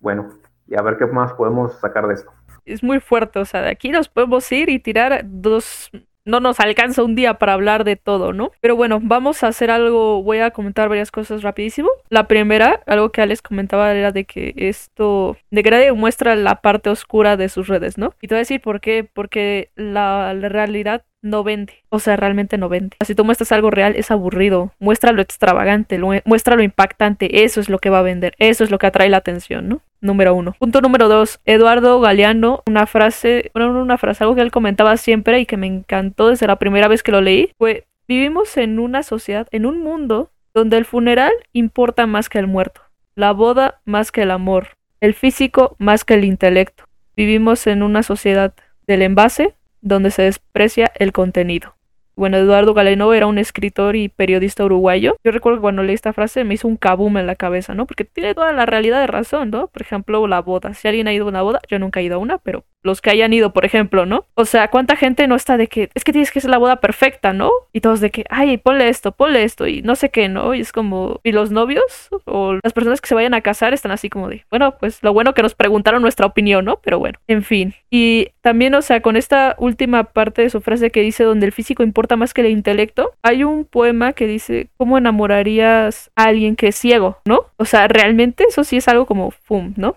Bueno, 0.00 0.28
y 0.66 0.76
a 0.76 0.82
ver 0.82 0.96
qué 0.96 1.06
más 1.06 1.32
podemos 1.34 1.72
sacar 1.80 2.06
de 2.06 2.14
esto. 2.14 2.30
Es 2.64 2.82
muy 2.82 3.00
fuerte, 3.00 3.38
o 3.38 3.44
sea, 3.44 3.62
de 3.62 3.70
aquí 3.70 3.90
nos 3.90 4.08
podemos 4.08 4.50
ir 4.52 4.68
y 4.68 4.78
tirar 4.78 5.22
dos 5.24 5.90
no 6.28 6.40
nos 6.40 6.60
alcanza 6.60 7.02
un 7.02 7.14
día 7.14 7.34
para 7.34 7.54
hablar 7.54 7.84
de 7.84 7.96
todo, 7.96 8.34
¿no? 8.34 8.52
Pero 8.60 8.76
bueno, 8.76 9.00
vamos 9.02 9.42
a 9.42 9.48
hacer 9.48 9.70
algo, 9.70 10.22
voy 10.22 10.38
a 10.40 10.50
comentar 10.50 10.88
varias 10.88 11.10
cosas 11.10 11.42
rapidísimo. 11.42 11.88
La 12.10 12.28
primera, 12.28 12.82
algo 12.86 13.10
que 13.10 13.22
Alex 13.22 13.40
comentaba 13.40 13.92
era 13.94 14.12
de 14.12 14.24
que 14.24 14.52
esto 14.56 15.38
degrade 15.50 15.90
muestra 15.92 16.36
la 16.36 16.60
parte 16.60 16.90
oscura 16.90 17.38
de 17.38 17.48
sus 17.48 17.66
redes, 17.66 17.96
¿no? 17.96 18.12
Y 18.20 18.28
te 18.28 18.34
voy 18.34 18.40
a 18.40 18.40
decir 18.40 18.60
por 18.60 18.80
qué, 18.80 19.08
porque 19.10 19.70
la 19.74 20.34
realidad 20.34 21.02
no 21.22 21.44
vende. 21.44 21.84
O 21.88 21.98
sea, 21.98 22.16
realmente 22.16 22.58
no 22.58 22.68
vende. 22.68 22.96
Si 23.04 23.14
tú 23.14 23.24
muestras 23.24 23.52
algo 23.52 23.70
real, 23.70 23.94
es 23.96 24.10
aburrido. 24.10 24.72
Muestra 24.78 25.12
lo 25.12 25.22
extravagante, 25.22 25.98
muestra 26.24 26.56
lo 26.56 26.62
impactante. 26.62 27.44
Eso 27.44 27.60
es 27.60 27.68
lo 27.68 27.78
que 27.78 27.90
va 27.90 28.00
a 28.00 28.02
vender. 28.02 28.34
Eso 28.38 28.64
es 28.64 28.70
lo 28.70 28.78
que 28.78 28.86
atrae 28.86 29.08
la 29.08 29.18
atención, 29.18 29.68
¿no? 29.68 29.80
Número 30.00 30.34
uno. 30.34 30.54
Punto 30.58 30.80
número 30.80 31.08
dos. 31.08 31.40
Eduardo 31.44 32.00
Galeano, 32.00 32.62
una 32.66 32.86
frase, 32.86 33.50
una 33.54 33.98
frase, 33.98 34.24
algo 34.24 34.36
que 34.36 34.42
él 34.42 34.50
comentaba 34.50 34.96
siempre 34.96 35.40
y 35.40 35.46
que 35.46 35.56
me 35.56 35.66
encantó 35.66 36.28
desde 36.28 36.46
la 36.46 36.56
primera 36.56 36.88
vez 36.88 37.02
que 37.02 37.12
lo 37.12 37.20
leí, 37.20 37.50
fue, 37.58 37.86
vivimos 38.06 38.56
en 38.56 38.78
una 38.78 39.02
sociedad, 39.02 39.48
en 39.50 39.66
un 39.66 39.82
mundo 39.82 40.30
donde 40.54 40.76
el 40.76 40.84
funeral 40.84 41.32
importa 41.52 42.06
más 42.06 42.28
que 42.28 42.38
el 42.38 42.46
muerto, 42.46 42.80
la 43.14 43.32
boda 43.32 43.80
más 43.84 44.12
que 44.12 44.22
el 44.22 44.30
amor, 44.30 44.76
el 45.00 45.14
físico 45.14 45.76
más 45.78 46.04
que 46.04 46.14
el 46.14 46.24
intelecto. 46.24 46.84
Vivimos 47.16 47.66
en 47.66 47.82
una 47.82 48.02
sociedad 48.02 48.54
del 48.86 49.02
envase 49.02 49.54
donde 49.80 50.10
se 50.10 50.22
desprecia 50.22 50.92
el 50.96 51.12
contenido. 51.12 51.77
Bueno, 52.18 52.36
Eduardo 52.36 52.74
Galeno 52.74 53.14
era 53.14 53.28
un 53.28 53.38
escritor 53.38 53.94
y 53.94 54.08
periodista 54.08 54.64
uruguayo. 54.64 55.16
Yo 55.22 55.30
recuerdo 55.30 55.58
que 55.58 55.62
cuando 55.62 55.84
leí 55.84 55.94
esta 55.94 56.12
frase 56.12 56.42
me 56.42 56.54
hizo 56.54 56.66
un 56.66 56.76
kaboom 56.76 57.16
en 57.18 57.28
la 57.28 57.36
cabeza, 57.36 57.74
¿no? 57.74 57.86
Porque 57.86 58.02
tiene 58.02 58.34
toda 58.34 58.52
la 58.52 58.66
realidad 58.66 58.98
de 58.98 59.06
razón, 59.06 59.50
¿no? 59.50 59.68
Por 59.68 59.82
ejemplo, 59.82 60.26
la 60.26 60.40
boda. 60.40 60.74
Si 60.74 60.88
alguien 60.88 61.06
ha 61.06 61.12
ido 61.12 61.26
a 61.26 61.28
una 61.28 61.42
boda, 61.42 61.60
yo 61.68 61.78
nunca 61.78 62.00
he 62.00 62.02
ido 62.02 62.16
a 62.16 62.18
una, 62.18 62.38
pero 62.38 62.64
los 62.82 63.00
que 63.00 63.10
hayan 63.10 63.32
ido, 63.32 63.52
por 63.52 63.64
ejemplo, 63.64 64.06
¿no? 64.06 64.26
O 64.34 64.44
sea, 64.44 64.68
¿cuánta 64.68 64.96
gente 64.96 65.26
no 65.26 65.34
está 65.34 65.56
de 65.56 65.66
que 65.66 65.90
es 65.94 66.04
que 66.04 66.12
tienes 66.12 66.30
que 66.30 66.40
ser 66.40 66.50
la 66.50 66.58
boda 66.58 66.76
perfecta, 66.76 67.32
¿no? 67.32 67.50
Y 67.72 67.80
todos 67.80 68.00
de 68.00 68.10
que, 68.10 68.24
ay, 68.30 68.56
ponle 68.56 68.88
esto, 68.88 69.12
ponle 69.12 69.44
esto 69.44 69.66
y 69.66 69.82
no 69.82 69.94
sé 69.94 70.10
qué, 70.10 70.28
¿no? 70.28 70.54
Y 70.54 70.60
es 70.60 70.72
como, 70.72 71.20
¿y 71.22 71.32
los 71.32 71.50
novios 71.50 72.08
o 72.24 72.54
las 72.62 72.72
personas 72.72 73.00
que 73.00 73.08
se 73.08 73.14
vayan 73.14 73.34
a 73.34 73.40
casar 73.42 73.74
están 73.74 73.92
así 73.92 74.08
como 74.08 74.28
de, 74.28 74.44
bueno, 74.50 74.76
pues 74.78 75.02
lo 75.02 75.12
bueno 75.12 75.34
que 75.34 75.42
nos 75.42 75.54
preguntaron 75.54 76.02
nuestra 76.02 76.26
opinión, 76.26 76.64
¿no? 76.64 76.80
Pero 76.82 76.98
bueno, 76.98 77.18
en 77.26 77.42
fin. 77.42 77.74
Y 77.90 78.28
también, 78.40 78.74
o 78.74 78.82
sea, 78.82 79.02
con 79.02 79.16
esta 79.16 79.54
última 79.58 80.04
parte 80.04 80.42
de 80.42 80.50
su 80.50 80.60
frase 80.60 80.90
que 80.90 81.00
dice 81.00 81.24
donde 81.24 81.46
el 81.46 81.52
físico 81.52 81.82
importa 81.82 82.07
más 82.16 82.34
que 82.34 82.42
el 82.42 82.48
intelecto, 82.48 83.12
hay 83.22 83.44
un 83.44 83.64
poema 83.64 84.12
que 84.12 84.26
dice, 84.26 84.68
¿cómo 84.76 84.98
enamorarías 84.98 86.10
a 86.16 86.24
alguien 86.24 86.56
que 86.56 86.68
es 86.68 86.76
ciego, 86.76 87.18
¿no? 87.24 87.46
O 87.56 87.64
sea, 87.64 87.88
realmente 87.88 88.44
eso 88.48 88.64
sí 88.64 88.76
es 88.76 88.88
algo 88.88 89.06
como, 89.06 89.32
¡pum! 89.46 89.74
¿no? 89.76 89.96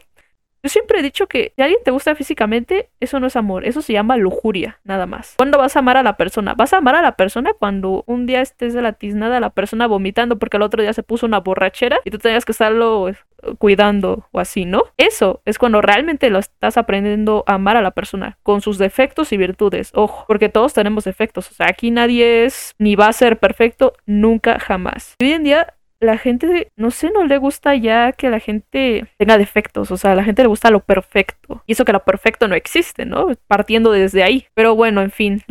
Yo 0.64 0.70
siempre 0.70 1.00
he 1.00 1.02
dicho 1.02 1.26
que 1.26 1.54
si 1.56 1.62
alguien 1.64 1.80
te 1.84 1.90
gusta 1.90 2.14
físicamente, 2.14 2.90
eso 3.00 3.20
no 3.20 3.26
es 3.26 3.36
amor, 3.36 3.66
eso 3.66 3.82
se 3.82 3.94
llama 3.94 4.16
lujuria, 4.16 4.80
nada 4.84 5.08
más. 5.08 5.34
¿Cuándo 5.38 5.58
vas 5.58 5.76
a 5.76 5.80
amar 5.80 5.98
a 5.98 6.04
la 6.04 6.18
persona? 6.18 6.54
Vas 6.54 6.72
a 6.74 6.78
amar 6.78 6.94
a 6.94 7.02
la 7.02 7.16
persona 7.16 7.54
cuando 7.58 8.04
un 8.06 8.28
día 8.28 8.42
estés 8.42 8.76
de 8.76 8.84
la 8.84 8.94
tiznada 8.94 9.40
la 9.40 9.50
persona 9.50 9.88
vomitando 9.88 10.38
porque 10.38 10.58
el 10.58 10.64
otro 10.64 10.84
día 10.84 10.94
se 10.94 11.02
puso 11.02 11.26
una 11.26 11.40
borrachera 11.40 11.98
y 12.06 12.12
tú 12.12 12.20
tengas 12.20 12.46
que 12.46 12.52
estarlo 12.52 13.12
cuidando 13.58 14.28
o 14.32 14.40
así, 14.40 14.66
¿no? 14.66 14.84
Eso 14.98 15.42
es 15.46 15.58
cuando 15.58 15.82
realmente 15.82 16.30
lo 16.30 16.40
estás 16.40 16.78
aprendiendo 16.78 17.44
a 17.48 17.56
amar 17.56 17.78
a 17.78 17.82
la 17.82 17.92
persona, 17.92 18.38
con 18.44 18.62
sus 18.62 18.78
defectos 18.78 19.32
y 19.32 19.38
virtudes. 19.38 19.92
Ojo, 19.94 20.26
porque 20.28 20.50
todos 20.50 20.74
tenemos 20.74 21.04
defectos. 21.04 21.50
O 21.52 21.54
sea, 21.54 21.68
aquí 21.70 21.92
nadie 21.92 22.46
es 22.46 22.74
ni 22.78 22.96
va 22.96 23.08
a 23.08 23.14
ser 23.14 23.40
perfecto 23.40 23.94
nunca 24.06 24.60
jamás. 24.60 25.16
Hoy 25.20 25.32
en 25.32 25.44
día 25.44 25.76
la 26.04 26.18
gente, 26.18 26.72
no 26.78 26.90
sé, 26.90 27.12
no 27.12 27.26
le 27.26 27.38
gusta 27.38 27.76
ya 27.76 28.12
que 28.12 28.32
la 28.32 28.40
gente 28.40 29.06
tenga 29.20 29.38
defectos, 29.38 29.92
o 29.92 29.98
sea, 29.98 30.16
la 30.16 30.24
gente 30.24 30.42
le 30.42 30.48
gusta 30.48 30.72
lo 30.72 30.80
perfecto. 30.80 31.62
Y 31.68 31.74
eso 31.74 31.86
que 31.86 31.94
lo 31.94 32.04
perfecto 32.04 32.48
no 32.48 32.56
existe, 32.56 33.06
¿no? 33.06 33.28
Partiendo 33.46 33.92
desde 33.92 34.24
ahí. 34.24 34.48
Pero 34.56 34.76
bueno, 34.76 35.04
en 35.04 35.12
fin, 35.12 35.44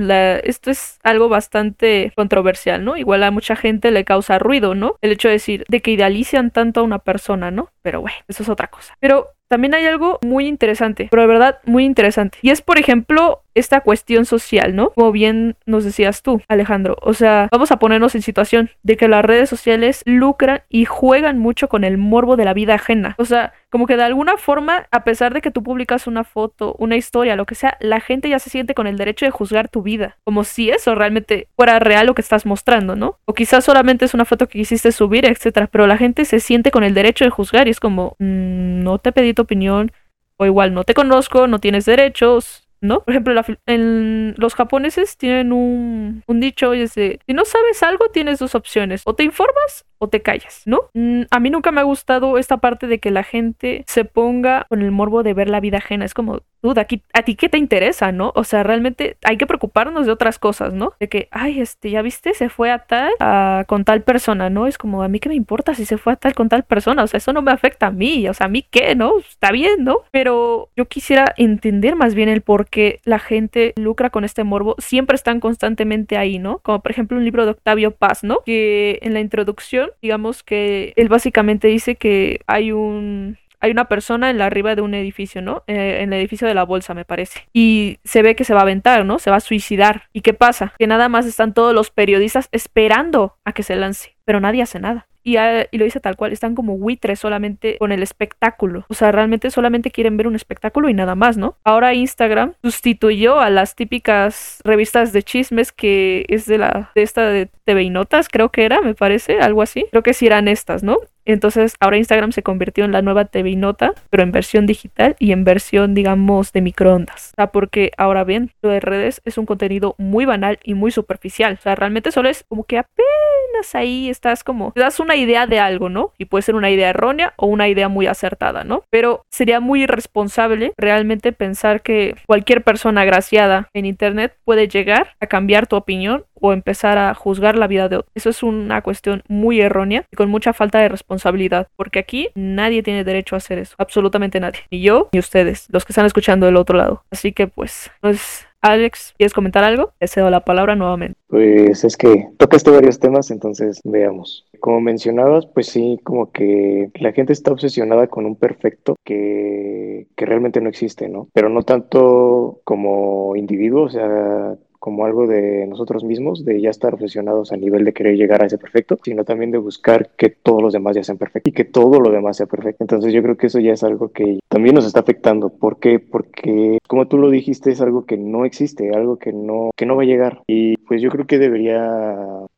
esto 0.42 0.72
es 0.72 0.98
algo 1.04 1.28
bastante 1.28 2.12
controversial, 2.16 2.84
¿no? 2.84 2.96
Igual 2.96 3.22
a 3.22 3.30
mucha 3.30 3.54
gente 3.54 3.92
le 3.92 4.04
causa 4.04 4.40
ruido, 4.40 4.74
¿no? 4.74 4.96
El 5.02 5.12
hecho 5.12 5.28
de 5.28 5.34
decir, 5.34 5.64
de 5.68 5.82
que 5.82 5.92
idealizan 5.92 6.50
tanto 6.50 6.80
a 6.80 6.82
una 6.82 6.98
persona, 6.98 7.52
¿no? 7.52 7.70
Pero 7.82 8.00
bueno, 8.00 8.16
eso 8.28 8.42
es 8.42 8.48
otra 8.48 8.68
cosa. 8.68 8.94
Pero 9.00 9.28
también 9.48 9.74
hay 9.74 9.84
algo 9.86 10.18
muy 10.22 10.46
interesante, 10.46 11.08
pero 11.10 11.22
de 11.22 11.28
verdad 11.28 11.58
muy 11.64 11.84
interesante. 11.84 12.38
Y 12.40 12.50
es, 12.50 12.62
por 12.62 12.78
ejemplo, 12.78 13.42
esta 13.54 13.80
cuestión 13.80 14.24
social, 14.24 14.76
¿no? 14.76 14.90
Como 14.90 15.10
bien 15.10 15.56
nos 15.66 15.84
decías 15.84 16.22
tú, 16.22 16.40
Alejandro. 16.46 16.96
O 17.02 17.14
sea, 17.14 17.48
vamos 17.50 17.72
a 17.72 17.78
ponernos 17.78 18.14
en 18.14 18.22
situación 18.22 18.70
de 18.84 18.96
que 18.96 19.08
las 19.08 19.24
redes 19.24 19.48
sociales 19.48 20.02
lucran 20.04 20.62
y 20.68 20.84
juegan 20.84 21.38
mucho 21.38 21.68
con 21.68 21.82
el 21.82 21.98
morbo 21.98 22.36
de 22.36 22.44
la 22.44 22.54
vida 22.54 22.74
ajena. 22.74 23.16
O 23.18 23.24
sea, 23.24 23.52
como 23.70 23.86
que 23.86 23.96
de 23.96 24.02
alguna 24.02 24.36
forma, 24.36 24.88
a 24.90 25.04
pesar 25.04 25.32
de 25.32 25.40
que 25.40 25.50
tú 25.50 25.62
publicas 25.62 26.06
una 26.06 26.24
foto, 26.24 26.74
una 26.78 26.96
historia, 26.96 27.36
lo 27.36 27.46
que 27.46 27.54
sea, 27.54 27.76
la 27.80 28.00
gente 28.00 28.28
ya 28.28 28.38
se 28.38 28.50
siente 28.50 28.74
con 28.74 28.86
el 28.86 28.96
derecho 28.96 29.24
de 29.24 29.30
juzgar 29.30 29.68
tu 29.68 29.82
vida. 29.82 30.18
Como 30.24 30.44
si 30.44 30.70
eso 30.70 30.94
realmente 30.94 31.48
fuera 31.56 31.78
real 31.78 32.06
lo 32.06 32.14
que 32.14 32.22
estás 32.22 32.46
mostrando, 32.46 32.96
¿no? 32.96 33.18
O 33.24 33.34
quizás 33.34 33.64
solamente 33.64 34.04
es 34.04 34.14
una 34.14 34.24
foto 34.24 34.48
que 34.48 34.58
quisiste 34.58 34.92
subir, 34.92 35.24
etcétera. 35.24 35.68
Pero 35.68 35.86
la 35.86 35.96
gente 35.96 36.24
se 36.24 36.40
siente 36.40 36.70
con 36.70 36.84
el 36.84 36.94
derecho 36.94 37.24
de 37.24 37.30
juzgar 37.30 37.68
y 37.68 37.70
es 37.70 37.80
como, 37.80 38.16
mm, 38.18 38.82
no 38.82 38.98
te 38.98 39.12
pedí 39.12 39.32
opinión, 39.40 39.92
o 40.36 40.46
igual 40.46 40.74
no 40.74 40.84
te 40.84 40.94
conozco, 40.94 41.46
no 41.46 41.58
tienes 41.58 41.84
derechos, 41.84 42.66
¿no? 42.80 43.02
Por 43.02 43.12
ejemplo, 43.12 43.40
en 43.66 44.34
los 44.36 44.54
japoneses 44.54 45.16
tienen 45.16 45.52
un, 45.52 46.22
un 46.26 46.40
dicho 46.40 46.74
y 46.74 46.82
es 46.82 46.94
de, 46.94 47.20
si 47.26 47.34
no 47.34 47.44
sabes 47.44 47.82
algo, 47.82 48.08
tienes 48.08 48.38
dos 48.38 48.54
opciones, 48.54 49.02
o 49.04 49.14
te 49.14 49.22
informas 49.22 49.84
o 49.98 50.08
te 50.08 50.22
callas, 50.22 50.62
¿no? 50.64 50.90
Mm, 50.94 51.22
a 51.30 51.40
mí 51.40 51.50
nunca 51.50 51.72
me 51.72 51.80
ha 51.80 51.84
gustado 51.84 52.38
esta 52.38 52.56
parte 52.58 52.86
de 52.86 52.98
que 52.98 53.10
la 53.10 53.22
gente 53.22 53.84
se 53.86 54.04
ponga 54.04 54.66
con 54.68 54.82
el 54.82 54.90
morbo 54.90 55.22
de 55.22 55.34
ver 55.34 55.50
la 55.50 55.60
vida 55.60 55.78
ajena. 55.78 56.04
Es 56.04 56.14
como, 56.14 56.40
duda, 56.62 56.82
aquí, 56.82 57.02
¿a 57.12 57.22
ti 57.22 57.34
qué 57.34 57.48
te 57.48 57.58
interesa, 57.58 58.12
no? 58.12 58.32
O 58.34 58.44
sea, 58.44 58.62
realmente 58.62 59.16
hay 59.24 59.36
que 59.36 59.46
preocuparnos 59.46 60.06
de 60.06 60.12
otras 60.12 60.38
cosas, 60.38 60.72
¿no? 60.72 60.94
De 61.00 61.08
que, 61.08 61.28
ay, 61.30 61.60
este, 61.60 61.90
ya 61.90 62.02
viste, 62.02 62.34
se 62.34 62.48
fue 62.48 62.70
a 62.70 62.80
tal, 62.80 63.12
a, 63.20 63.64
con 63.66 63.84
tal 63.84 64.02
persona, 64.02 64.50
¿no? 64.50 64.66
Es 64.66 64.78
como, 64.78 65.02
a 65.02 65.08
mí 65.08 65.20
qué 65.20 65.28
me 65.28 65.34
importa 65.34 65.74
si 65.74 65.84
se 65.86 65.98
fue 65.98 66.12
a 66.14 66.16
tal 66.16 66.34
con 66.34 66.48
tal 66.48 66.64
persona, 66.64 67.02
o 67.02 67.06
sea, 67.06 67.18
eso 67.18 67.32
no 67.32 67.42
me 67.42 67.52
afecta 67.52 67.86
a 67.86 67.90
mí, 67.90 68.28
o 68.28 68.34
sea, 68.34 68.46
a 68.46 68.50
mí 68.50 68.64
qué, 68.70 68.94
¿no? 68.94 69.18
Está 69.18 69.52
bien, 69.52 69.84
¿no? 69.84 69.98
Pero 70.10 70.70
yo 70.76 70.86
quisiera 70.86 71.34
entender 71.36 71.96
más 71.96 72.14
bien 72.14 72.28
el 72.28 72.42
por 72.42 72.68
qué 72.68 73.00
la 73.04 73.18
gente 73.18 73.72
lucra 73.76 74.10
con 74.10 74.24
este 74.24 74.44
morbo, 74.44 74.76
siempre 74.78 75.14
están 75.14 75.40
constantemente 75.40 76.16
ahí, 76.16 76.38
¿no? 76.38 76.58
Como 76.58 76.80
por 76.80 76.90
ejemplo 76.90 77.16
un 77.16 77.24
libro 77.24 77.44
de 77.44 77.52
Octavio 77.52 77.92
Paz, 77.92 78.24
¿no? 78.24 78.40
Que 78.44 78.98
en 79.02 79.14
la 79.14 79.20
introducción 79.20 79.90
digamos 80.02 80.42
que 80.42 80.92
él 80.96 81.08
básicamente 81.08 81.68
dice 81.68 81.96
que 81.96 82.40
hay 82.46 82.72
un 82.72 83.38
hay 83.60 83.70
una 83.70 83.86
persona 83.86 84.30
en 84.30 84.38
la 84.38 84.46
arriba 84.46 84.74
de 84.74 84.82
un 84.82 84.94
edificio, 84.94 85.42
¿no? 85.42 85.62
Eh, 85.66 85.98
en 86.00 86.12
el 86.12 86.20
edificio 86.20 86.48
de 86.48 86.54
la 86.54 86.64
bolsa, 86.64 86.94
me 86.94 87.04
parece. 87.04 87.48
Y 87.52 87.98
se 88.04 88.22
ve 88.22 88.34
que 88.34 88.44
se 88.44 88.54
va 88.54 88.60
a 88.60 88.62
aventar, 88.62 89.04
¿no? 89.04 89.18
Se 89.18 89.30
va 89.30 89.36
a 89.36 89.40
suicidar. 89.40 90.04
¿Y 90.12 90.22
qué 90.22 90.34
pasa? 90.34 90.72
Que 90.78 90.86
nada 90.86 91.08
más 91.08 91.26
están 91.26 91.54
todos 91.54 91.74
los 91.74 91.90
periodistas 91.90 92.48
esperando 92.52 93.36
a 93.44 93.52
que 93.52 93.62
se 93.62 93.76
lance, 93.76 94.16
pero 94.24 94.40
nadie 94.40 94.62
hace 94.62 94.80
nada. 94.80 95.06
Y, 95.22 95.36
y, 95.36 95.78
lo 95.78 95.84
dice 95.84 96.00
tal 96.00 96.16
cual, 96.16 96.32
están 96.32 96.54
como 96.54 96.78
buitres 96.78 97.20
solamente 97.20 97.76
con 97.78 97.92
el 97.92 98.02
espectáculo. 98.02 98.86
O 98.88 98.94
sea, 98.94 99.12
realmente 99.12 99.50
solamente 99.50 99.90
quieren 99.90 100.16
ver 100.16 100.26
un 100.26 100.34
espectáculo 100.34 100.88
y 100.88 100.94
nada 100.94 101.14
más, 101.14 101.36
¿no? 101.36 101.56
Ahora 101.62 101.92
Instagram 101.92 102.54
sustituyó 102.62 103.38
a 103.38 103.50
las 103.50 103.74
típicas 103.74 104.60
revistas 104.64 105.12
de 105.12 105.22
chismes 105.22 105.72
que 105.72 106.24
es 106.28 106.46
de 106.46 106.56
la 106.56 106.90
de 106.94 107.02
esta 107.02 107.28
de 107.28 107.50
TV 107.64 107.82
y 107.82 107.90
Notas, 107.90 108.28
creo 108.28 108.48
que 108.48 108.64
era, 108.64 108.80
me 108.80 108.94
parece, 108.94 109.40
algo 109.40 109.60
así. 109.60 109.84
Creo 109.90 110.02
que 110.02 110.14
sí 110.14 110.26
eran 110.26 110.48
estas, 110.48 110.82
¿no? 110.82 110.96
Entonces 111.24 111.74
ahora 111.80 111.96
Instagram 111.96 112.32
se 112.32 112.42
convirtió 112.42 112.84
en 112.84 112.92
la 112.92 113.02
nueva 113.02 113.26
TV 113.26 113.56
Nota, 113.56 113.92
pero 114.10 114.22
en 114.22 114.32
versión 114.32 114.66
digital 114.66 115.16
y 115.18 115.32
en 115.32 115.44
versión, 115.44 115.94
digamos, 115.94 116.52
de 116.52 116.60
microondas. 116.60 117.30
O 117.32 117.34
sea, 117.36 117.46
porque 117.48 117.92
ahora 117.96 118.24
bien, 118.24 118.50
lo 118.62 118.70
de 118.70 118.80
redes 118.80 119.20
es 119.24 119.38
un 119.38 119.46
contenido 119.46 119.94
muy 119.98 120.24
banal 120.24 120.58
y 120.64 120.74
muy 120.74 120.90
superficial. 120.90 121.54
O 121.58 121.62
sea, 121.62 121.74
realmente 121.74 122.12
solo 122.12 122.28
es 122.28 122.44
como 122.48 122.64
que 122.64 122.78
apenas 122.78 123.74
ahí 123.74 124.08
estás 124.08 124.44
como, 124.44 124.72
te 124.72 124.80
das 124.80 125.00
una 125.00 125.16
idea 125.16 125.46
de 125.46 125.58
algo, 125.58 125.88
¿no? 125.88 126.12
Y 126.18 126.26
puede 126.26 126.42
ser 126.42 126.54
una 126.54 126.70
idea 126.70 126.90
errónea 126.90 127.34
o 127.36 127.46
una 127.46 127.68
idea 127.68 127.88
muy 127.88 128.06
acertada, 128.06 128.64
¿no? 128.64 128.84
Pero 128.90 129.24
sería 129.30 129.60
muy 129.60 129.82
irresponsable 129.82 130.72
realmente 130.76 131.32
pensar 131.32 131.82
que 131.82 132.16
cualquier 132.26 132.62
persona 132.62 133.02
agraciada 133.02 133.68
en 133.74 133.86
Internet 133.86 134.36
puede 134.44 134.68
llegar 134.68 135.16
a 135.20 135.26
cambiar 135.26 135.66
tu 135.66 135.76
opinión 135.76 136.24
o 136.40 136.52
empezar 136.52 136.98
a 136.98 137.14
juzgar 137.14 137.56
la 137.56 137.66
vida 137.66 137.88
de 137.88 137.96
otro. 137.96 138.10
Eso 138.14 138.30
es 138.30 138.42
una 138.42 138.82
cuestión 138.82 139.22
muy 139.28 139.60
errónea 139.60 140.04
y 140.10 140.16
con 140.16 140.30
mucha 140.30 140.52
falta 140.52 140.78
de 140.78 140.88
responsabilidad, 140.88 141.68
porque 141.76 141.98
aquí 141.98 142.28
nadie 142.34 142.82
tiene 142.82 143.04
derecho 143.04 143.34
a 143.34 143.38
hacer 143.38 143.58
eso, 143.58 143.74
absolutamente 143.78 144.40
nadie, 144.40 144.60
ni 144.70 144.80
yo 144.80 145.08
ni 145.12 145.18
ustedes, 145.18 145.68
los 145.70 145.84
que 145.84 145.92
están 145.92 146.06
escuchando 146.06 146.46
del 146.46 146.56
otro 146.56 146.76
lado. 146.76 147.04
Así 147.10 147.32
que 147.32 147.46
pues, 147.46 147.90
pues 148.00 148.46
Alex, 148.62 149.14
¿quieres 149.16 149.32
comentar 149.32 149.64
algo? 149.64 149.92
Te 149.98 150.06
cedo 150.06 150.28
la 150.28 150.44
palabra 150.44 150.76
nuevamente. 150.76 151.18
Pues 151.28 151.82
es 151.82 151.96
que 151.96 152.28
tocaste 152.36 152.70
varios 152.70 152.98
temas, 152.98 153.30
entonces 153.30 153.80
veamos. 153.84 154.46
Como 154.60 154.80
mencionabas, 154.80 155.46
pues 155.46 155.68
sí, 155.68 155.98
como 156.04 156.30
que 156.30 156.90
la 156.96 157.12
gente 157.12 157.32
está 157.32 157.52
obsesionada 157.52 158.08
con 158.08 158.26
un 158.26 158.36
perfecto 158.36 158.96
que, 159.04 160.08
que 160.14 160.26
realmente 160.26 160.60
no 160.60 160.68
existe, 160.68 161.08
¿no? 161.08 161.28
Pero 161.32 161.48
no 161.48 161.62
tanto 161.62 162.60
como 162.64 163.34
individuo, 163.34 163.84
o 163.84 163.90
sea, 163.90 164.56
como 164.80 165.04
algo 165.04 165.26
de 165.26 165.66
nosotros 165.66 166.02
mismos, 166.02 166.44
de 166.44 166.60
ya 166.60 166.70
estar 166.70 166.94
obsesionados 166.94 167.52
a 167.52 167.56
nivel 167.56 167.84
de 167.84 167.92
querer 167.92 168.16
llegar 168.16 168.42
a 168.42 168.46
ese 168.46 168.58
perfecto, 168.58 168.98
sino 169.04 169.24
también 169.24 169.50
de 169.50 169.58
buscar 169.58 170.10
que 170.16 170.30
todos 170.30 170.62
los 170.62 170.72
demás 170.72 170.96
ya 170.96 171.04
sean 171.04 171.18
perfectos 171.18 171.52
y 171.52 171.54
que 171.54 171.64
todo 171.64 172.00
lo 172.00 172.10
demás 172.10 172.38
sea 172.38 172.46
perfecto. 172.46 172.82
Entonces 172.82 173.12
yo 173.12 173.22
creo 173.22 173.36
que 173.36 173.46
eso 173.46 173.60
ya 173.60 173.72
es 173.72 173.84
algo 173.84 174.08
que 174.08 174.40
también 174.48 174.74
nos 174.74 174.86
está 174.86 175.00
afectando. 175.00 175.50
¿Por 175.50 175.78
qué? 175.78 176.00
Porque 176.00 176.78
como 176.88 177.06
tú 177.06 177.18
lo 177.18 177.30
dijiste, 177.30 177.70
es 177.70 177.80
algo 177.80 178.06
que 178.06 178.16
no 178.16 178.44
existe, 178.44 178.90
algo 178.94 179.18
que 179.18 179.32
no, 179.32 179.70
que 179.76 179.86
no 179.86 179.96
va 179.96 180.02
a 180.02 180.06
llegar. 180.06 180.42
Y 180.46 180.76
pues 180.78 181.02
yo 181.02 181.10
creo 181.10 181.26
que 181.26 181.38
debería, 181.38 181.88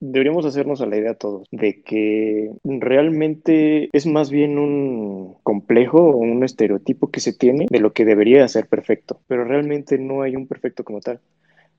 deberíamos 0.00 0.46
hacernos 0.46 0.80
a 0.80 0.86
la 0.86 0.96
idea 0.96 1.14
todos 1.14 1.48
de 1.50 1.82
que 1.82 2.52
realmente 2.64 3.90
es 3.92 4.06
más 4.06 4.30
bien 4.30 4.58
un 4.58 5.34
complejo 5.42 5.98
o 5.98 6.16
un 6.16 6.44
estereotipo 6.44 7.10
que 7.10 7.20
se 7.20 7.32
tiene 7.32 7.66
de 7.68 7.80
lo 7.80 7.92
que 7.92 8.04
debería 8.04 8.46
ser 8.46 8.68
perfecto, 8.68 9.20
pero 9.26 9.44
realmente 9.44 9.98
no 9.98 10.22
hay 10.22 10.36
un 10.36 10.46
perfecto 10.46 10.84
como 10.84 11.00
tal 11.00 11.20